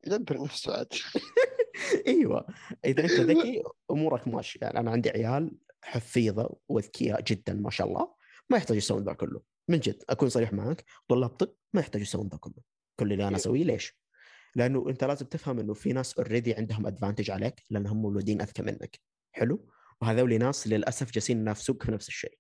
[0.08, 0.94] يدبر نفسه عاد.
[2.08, 2.48] إيوه.
[2.86, 4.60] إذا أنت ذكي أمورك ماشية.
[4.62, 5.52] يعني أنا عندي عيال
[5.82, 8.14] حفيظة واذكياء جدا ما شاء الله.
[8.50, 9.42] ما يحتاجوا يسوون ذا كله.
[9.68, 12.64] من جد أكون صريح معك طلاب طب ما يحتاجوا يسوون ذا كله.
[13.00, 14.00] كل اللي أنا أسويه ليش؟
[14.56, 19.00] لأنه أنت لازم تفهم إنه في ناس already عندهم advantage عليك لانهم مولودين أذكى منك.
[19.32, 19.70] حلو؟
[20.02, 22.38] وهذول ناس للأسف جالسين ينافسوك في نفس الشيء.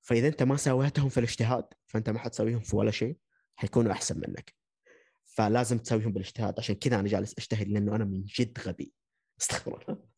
[0.00, 3.16] فإذا أنت ما سويتهم في الاجتهاد فأنت ما حتسويهم في ولا شيء
[3.56, 4.61] حيكونوا أحسن منك.
[5.36, 6.58] فلازم تسويهم بالاجتهاد.
[6.58, 8.92] عشان كذا أنا جالس أجتهد لأنه أنا من جد غبي.
[9.40, 10.08] استغفر الله.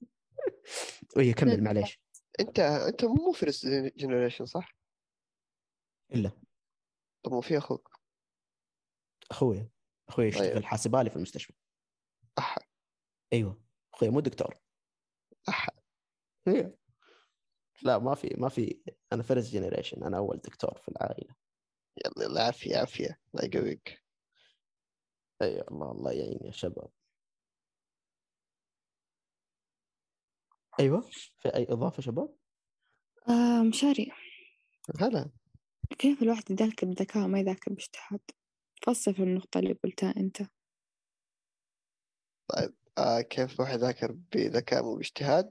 [1.16, 2.00] وهي كمل معليش.
[2.40, 3.66] أنت أنت مو first
[3.96, 4.76] generation صح؟
[6.14, 6.30] إلا.
[7.22, 8.00] طب مو في أخوك؟
[9.30, 9.70] أخوي.
[10.08, 10.42] أخوي طيب.
[10.42, 11.52] يشتغل حاسبالي في المستشفى.
[12.38, 12.60] احا
[13.32, 13.64] أيوه.
[13.94, 14.54] أخوي مو دكتور.
[15.48, 15.72] احا
[16.48, 16.78] إيه.
[17.82, 18.80] لا ما في ما في.
[19.12, 21.34] أنا first generation أنا أول دكتور في العائلة.
[22.04, 23.20] يلا يلا عافيه عافية.
[23.34, 24.03] الله يقويك.
[25.44, 26.90] أي الله الله يعين يا شباب.
[30.80, 31.00] أيوه
[31.38, 32.34] في أي إضافة شباب؟
[33.28, 34.12] آه مشاري
[35.00, 35.30] هلا.
[35.98, 38.20] كيف الواحد يذاكر بذكاء ما يذاكر باجتهاد؟
[38.86, 40.42] فصل في النقطة اللي قلتها أنت.
[42.98, 45.50] آه كيف الواحد يذاكر بذكاء مو باجتهاد؟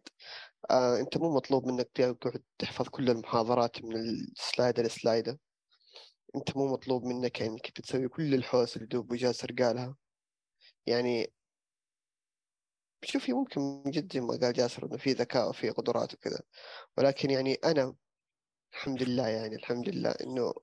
[0.71, 5.39] آه أنت مو مطلوب منك تقعد تحفظ كل المحاضرات من السلايدة لسلايدة.
[6.35, 9.95] أنت مو مطلوب منك يعني انك تسوي كل الحوس اللي دوب جاسر قالها
[10.87, 11.33] يعني
[13.03, 16.39] شوفي ممكن من جد ما قال جاسر إنه في ذكاء وفي قدرات وكذا.
[16.97, 17.95] ولكن يعني أنا
[18.73, 20.53] الحمد لله يعني الحمد لله إنه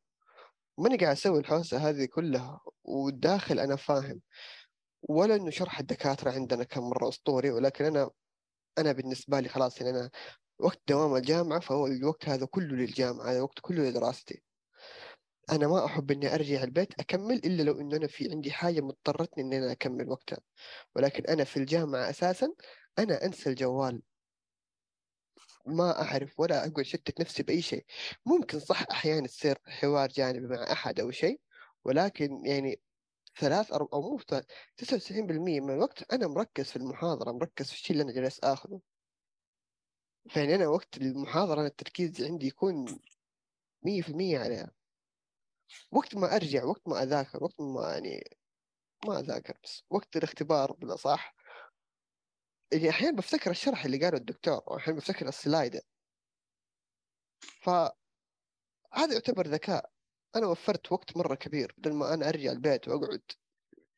[0.79, 4.21] ماني قاعد أسوي الحوسه هذه كلها والداخل أنا فاهم.
[5.09, 8.11] ولا إنه شرح الدكاترة عندنا كم مرة أسطوري ولكن أنا
[8.79, 10.11] أنا بالنسبة لي خلاص يعني أنا
[10.61, 14.43] وقت دوام الجامعة فهو الوقت هذا كله للجامعة هذا الوقت كله لدراستي.
[15.51, 19.45] أنا ما أحب إني أرجع البيت أكمل إلا لو إنه أنا في عندي حاجة مضطرتني
[19.45, 20.39] إني أنا أكمل وقتها.
[20.97, 22.55] ولكن أنا في الجامعة أساسا
[22.99, 24.03] أنا أنسى الجوال.
[25.67, 27.85] ما أعرف ولا أقعد اشتت نفسي بأي شيء.
[28.27, 31.41] ممكن صح أحيانا تصير حوار جانبي مع أحد أو شيء
[31.85, 32.81] ولكن يعني
[33.39, 34.45] ثلاث أو مو ثلاث
[34.77, 38.81] 99% من الوقت أنا مركز في المحاضرة مركز في الشيء اللي أنا جالس آخذه.
[40.29, 43.01] فيعني أنا وقت المحاضرة أنا التركيز عندي يكون
[43.83, 44.80] مية في المية عليها.
[45.91, 48.37] وقت ما أرجع وقت ما أذاكر وقت ما يعني
[49.07, 51.35] ما أذاكر بس وقت الاختبار بالأصح.
[52.73, 55.81] اللي أحيانا بفتكر الشرح اللي قاله الدكتور أو أحيانا بفتكر السلايد.
[57.41, 57.71] ف
[58.95, 59.91] هذا يعتبر ذكاء.
[60.37, 63.23] أنا وفرت وقت مرة كبير بدل ما أنا أرجع البيت وأقعد.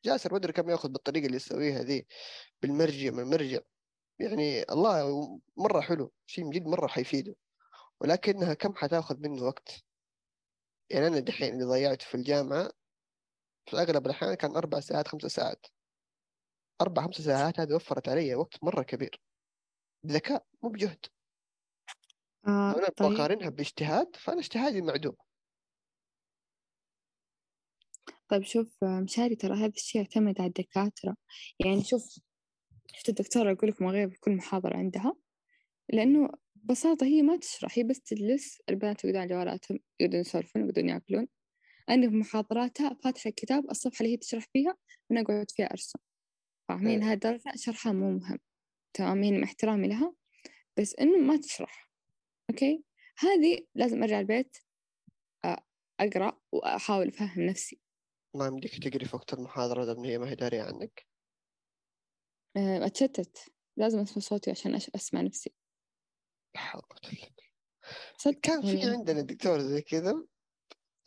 [0.05, 2.07] جاسر ما أدري كم يأخذ بالطريقة اللي يسويها ذي
[2.61, 3.59] بالمرجع من المرجع.
[4.19, 7.35] يعني الله مرة حلو شيء من جد مرة حيفيده.
[8.01, 9.83] ولكنها كم حتأخذ منه وقت؟
[10.93, 12.71] يعني أنا دحين اللي ضيعته في الجامعة
[13.65, 15.65] في أغلب الأحيان كان أربع ساعات خمسة ساعات.
[16.81, 19.21] أربع خمسة ساعات هذه وفرت علي وقت مرة كبير.
[20.03, 21.05] بذكاء مو بجهد.
[22.47, 23.13] آه أنا طيب.
[23.13, 25.15] بقارنها باجتهاد فأنا اجتهادي معدوم.
[28.27, 31.15] طيب شوف مشاري ترى هذا الشيء يعتمد على الدكاترة.
[31.59, 32.19] يعني شوف
[32.93, 35.15] شفت الدكتورة يقول لك مغيب في كل محاضرة عندها؟
[35.89, 36.29] لأنه
[36.63, 41.27] ببساطة هي ما تشرح هي بس تجلس البنات يقعدون على جوالاتهم يقعدون يسولفون يقعدون يأكلون.
[41.89, 44.75] أنا في محاضراتها فاتحة الكتاب الصفحة اللي هي تشرح فيها
[45.09, 45.99] وأنا أقعد فيها أرسم.
[46.69, 47.09] فاهمين؟ إيه.
[47.09, 48.39] هذه الدرجة شرحها مو مهم.
[48.93, 50.13] تمام مع احترامي لها.
[50.79, 51.91] بس إنه ما تشرح.
[52.49, 52.83] أوكي؟
[53.17, 54.57] هذه لازم أرجع البيت
[55.99, 57.79] أقرأ وأحاول أفهم نفسي.
[58.35, 61.07] ما يمديك تقري في وقت المحاضرة لأن هي ما هي دارية عنك
[62.57, 63.53] آه، أتشتت.
[63.77, 65.53] لازم أسمع صوتي عشان أسمع نفسي.
[68.17, 70.23] صدق كان في يعني عندنا دكتور زي كذا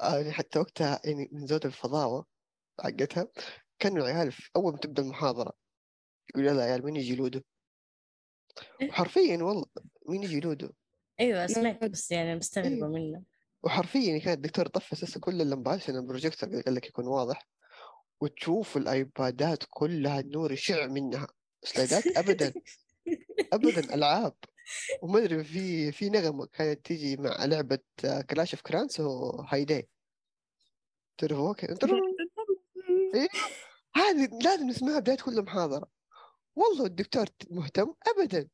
[0.03, 2.27] يعني حتى وقتها يعني من زود الفضاوة
[2.81, 3.29] حقتها
[3.79, 5.53] كانوا العيال في أول ما تبدأ المحاضرة
[6.31, 7.41] يقول يلا يا عيال مين يجي لودو؟
[8.81, 8.89] إيه.
[8.89, 9.65] وحرفيا والله
[10.09, 10.71] مين يجي لودو؟
[11.21, 12.37] أيوه سمعت بس يعني إيه.
[12.37, 13.23] مستغربة منه.
[13.63, 17.49] وحرفيا يعني كان الدكتور طفى أساسا كل اللمبات عشان البروجيكتور قال لك يكون واضح.
[18.21, 21.27] وتشوف الآيبادات كلها النور يشع منها.
[21.63, 22.53] سلايدات ابدا
[23.53, 24.35] ابدا ألعاب.
[25.03, 27.79] وما أدري في في نغمة كانت تيجي مع لعبة
[28.31, 29.89] Clash of Clans و Hay Day
[31.19, 31.99] تعرفوا
[33.15, 33.29] إيه؟
[33.97, 35.91] هذه لازم نسمعها بداية كل محاضرة.
[36.57, 38.49] والله الدكتور مهتم ابدا.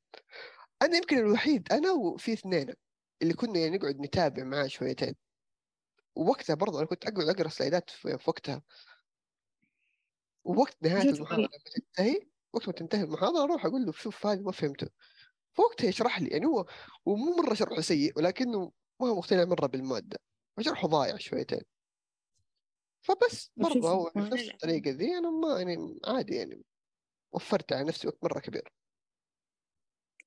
[0.82, 2.74] أنا يمكن الوحيد أنا وفي اثنين
[3.22, 5.14] اللي كنا يعني نقعد نتابع معاه شويتين.
[6.14, 8.62] ووقتها برضه أنا كنت أقعد أقرأ سلايدات في وقتها.
[10.44, 11.36] ووقت نهاية المحاضرة.
[11.36, 14.88] لما تنتهي وقت ما تنتهي المحاضرة أروح أقول له شوف هذا ما فهمته.
[15.54, 16.66] فوقتها يشرح لي يعني هو
[17.06, 20.18] ومو مرة شرحه سيء ولكنه ما هو مقتنع مرة بالمادة
[20.58, 21.62] وشرحه ضايع شويتين.
[23.06, 24.18] فبس برضه هو أنا-
[24.52, 26.62] الطريقة ذي أنا ما يعني عادي يعني
[27.32, 28.72] وفرت على نفسي وقت مرة كبير.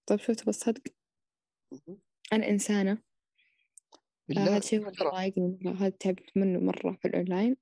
[0.08, 0.82] طيب شو تبى الصدق
[2.34, 2.98] أنا إنسانة آه
[4.28, 5.10] بالله هذا الشيء ترى.
[5.10, 7.58] ضايقني هذا تعبت منه مرة في الأونلاين.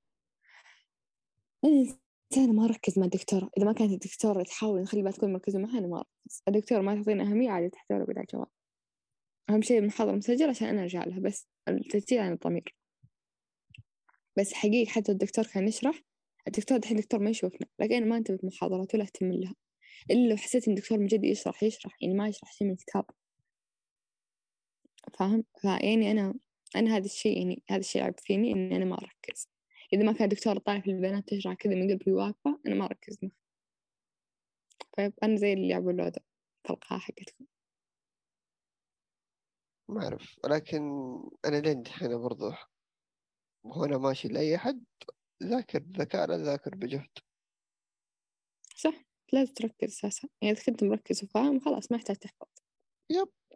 [2.38, 3.50] أنا ما أركز مع الدكتورة.
[3.58, 6.44] إذا ما كانت الدكتورة تحاول نخلي البنات تكون مركزة معها أنا ما أركز.
[6.48, 8.48] الدكتورة ما تعطيني أهمية عادي تحتوي على الجواب
[9.50, 12.76] أهم شيء المحاضرة مسجلة عشان أنا أرجع لها بس التسجيل عن الضمير.
[14.38, 16.02] بس حقيقة حتى الدكتور كان يشرح
[16.48, 19.56] الدكتور دحين الدكتور ما يشوفنا لكن أنا ما أنتبه محاضرات ولا أهتم لها.
[20.12, 23.06] إلا لو حسيت إن الدكتور من جد يشرح يشرح يعني ما يشرح شيء من الكتاب.
[25.20, 26.34] فاهم؟ فيعني أنا
[26.76, 29.53] أنا هذا الشيء يعني هذا الشيء عيب فيني إني أنا ما أركز.
[29.94, 33.18] إذا ما كان دكتور طالع في البيانات تشرح كذا من قلبي واقفة أنا ما أركز
[33.24, 33.32] معه.
[34.98, 36.22] طيب أنا زي اللي يلعبوا اللودة
[36.64, 37.46] في القاعة حقتكم.
[39.90, 40.82] ما أعرف ولكن
[41.46, 42.52] أنا لين دحين برضو
[43.64, 44.86] وأنا ماشي لأي حد
[45.44, 47.10] ذاكر ذكاء لا ذاكر بجهد.
[48.76, 49.04] صح
[49.34, 50.28] لازم تركز أساسا.
[50.42, 52.48] يعني إذا كنت مركز وفاهم خلاص ما يحتاج تحفظ.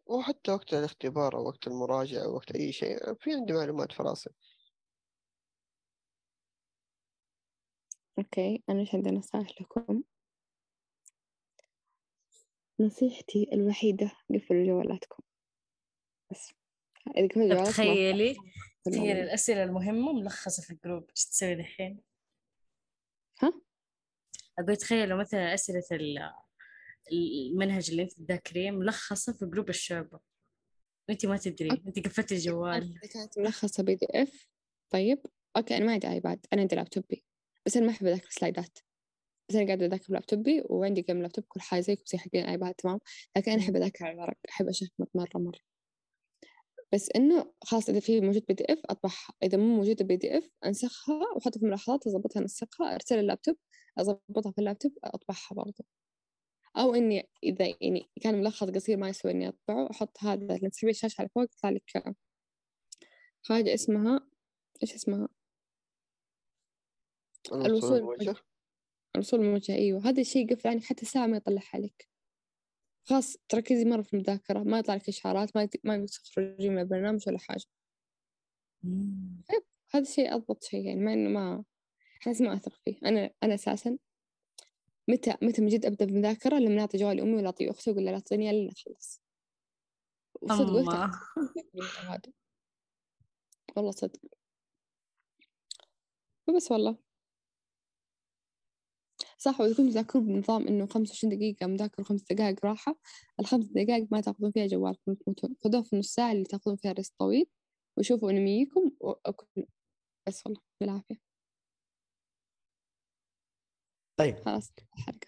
[0.05, 4.29] وحتى وقت الاختبار أو وقت المراجعة أو وقت أي شيء في عندي معلومات في راسي.
[8.17, 10.03] okay أنا إيش عندي نصائح لكم.
[12.79, 15.23] نصيحتي الوحيدة قفلوا جوالاتكم.
[16.31, 16.51] بس.
[17.07, 18.35] قفلوا جوالاتكم تخيلي
[18.85, 19.23] تخيلي.
[19.23, 22.01] الأسئلة المهمة ملخصة في ال group إيش تسوي دحين؟
[23.41, 23.61] ها؟
[24.59, 26.33] أقول تخيلوا مثلا أسئلة ال-
[27.11, 30.19] المنهج اللي انت تذاكريه ملخصة في group الشعبة
[31.09, 32.83] وانت ما تدري انت قفلتي الجوال.
[32.83, 34.47] إذا كانت ملخصة PDF.
[34.89, 35.25] طيب.
[35.57, 36.45] okay أنا ما عندي آيباد.
[36.53, 37.23] أنا عندي لابتوبي.
[37.67, 38.79] بس أنا ما أحب أذاكر سلايدات.
[39.49, 42.99] بس أنا قاعدة أذاكر بلابتوبي وعندي كم لابتوب كل حاجة زي حقين الآيباد تمام؟
[43.37, 45.59] لكن أنا أحب أذاكر على الورق أحب أشخبط مرة مرة.
[46.93, 51.65] بس إنه خلاص إذا في موجود PDF أطبعها إذا مو موجودة PDF أنسخها وأحطها في
[51.65, 53.55] ملاحظات أضبطها أنسقها أرسل اللابتوب
[53.97, 55.83] أضبطها في اللابتوب أطبعها برضو.
[56.77, 60.91] أو إني إذا يعني كان ملخص قصير ما يسوي إني أطبعه أحط هذا اللي تسحبي
[60.91, 61.83] الشاشة على فوق يطلع لك
[63.47, 64.27] حاجة اسمها
[64.83, 65.29] إيش اسمها؟
[67.51, 68.35] الوصول الوصول الموجة.
[69.15, 70.09] الوصول الموجة أيوه.
[70.09, 72.07] هذا الشيء يقفل عنك حتى ساعة ما يطلعها لك
[73.03, 77.23] خلاص تركزي مرة في المذاكرة ما يطلع لك إشعارات ما يت- ما تخرجي من البرنامج
[77.27, 77.65] ولا حاجة.
[78.83, 79.41] مم.
[79.93, 81.63] هذا الشيء أضبط شيء يعني ما إنه ما
[82.21, 82.97] أحس ما أثق فيه.
[83.05, 83.97] أنا أنا أساسا
[85.07, 88.13] متى متى من جد أبدأ بالمذاكرة لما نعطي جوالي أمي ولا أعطيه أختي وأقول لها
[88.13, 89.21] لا تعطيني إلا أخلص
[90.41, 90.71] وصدق
[93.75, 94.19] والله صدق.
[96.47, 97.06] وبس والله.
[99.37, 102.99] صح وإذا كنتوا تذاكرون بنظام إنه خمسة وعشرين دقيقة مذاكرة وخمس دقائق راحة
[103.39, 105.55] الخمس دقائق ما تأخذون فيها جوالكم تموتون.
[105.63, 107.45] خذوها في النص ساعة اللي تأخذون فيها ريست طويل
[107.97, 109.65] وشوفوا أنميكم وأكلوا
[110.27, 111.21] بس والله بالعافية.
[114.19, 114.35] طيب.
[114.45, 115.27] خلاص الحلقة.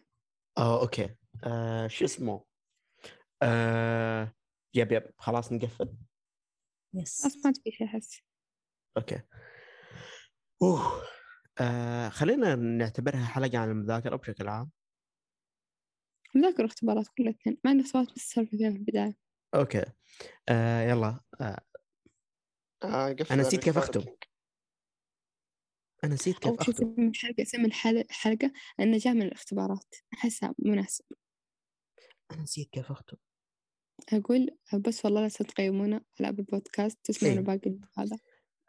[0.58, 1.16] آه okay.
[1.44, 2.46] آه شو اسمه؟
[3.44, 4.34] آه
[4.76, 5.12] yep yep.
[5.18, 5.98] خلاص نقفل.
[6.94, 8.22] yes خلاص ما تبي شيء أحس.
[8.98, 9.22] okay.
[10.62, 11.04] أوه.
[11.62, 14.72] آه خلينا نعتبرها حلقة عن المذاكرة بشكل عام.
[16.36, 19.16] مذاكرة اختبارات كل الاثنين ما عندي اختبارات بس فيها في البداية.
[19.56, 19.86] okay.
[20.50, 21.20] آه يلا.
[21.42, 21.60] آه
[22.84, 24.02] آه أنا نسيت كيف أختم.
[26.04, 26.94] أنا نسيت أو كيف شوف أختم.
[26.94, 29.96] اسم الحلقة اسم الحل- الحلقة النجاة من الاختبارات.
[30.14, 31.06] أحسها مناسب.
[32.32, 33.18] أنا نسيت كيف أختم.
[34.14, 37.44] أقول بس والله لا تقيمونا على أبل بودكاست تسمعون إيه.
[37.44, 38.18] باقي هذا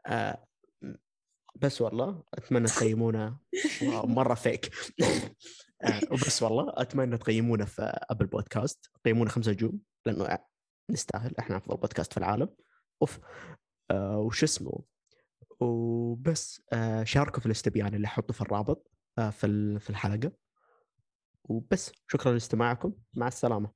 [0.07, 0.47] آه
[1.57, 3.39] بس والله أتمنى تقيمونا
[4.05, 4.71] مرة فيك
[5.83, 10.39] آه وبس والله أتمنى تقيمونا في ابل بودكاست قيمونا خمسة نجوم لأنه
[10.91, 11.35] نستاهل.
[11.39, 12.49] إحنا أفضل بودكاست في العالم.
[13.03, 13.21] أوف.
[13.91, 14.83] آه وش اسمه؟
[15.61, 16.63] وبس.
[16.73, 20.33] آه شاركوا في الاستبيان اللي احطه في الرابط آه في في الحلقة.
[21.45, 21.93] وبس.
[22.09, 22.93] شكرا لاستماعكم.
[23.15, 23.71] مع السلامة.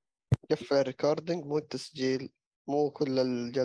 [0.51, 2.31] قفل الريكوردينج مو التسجيل
[2.69, 3.63] مو كل الجلسة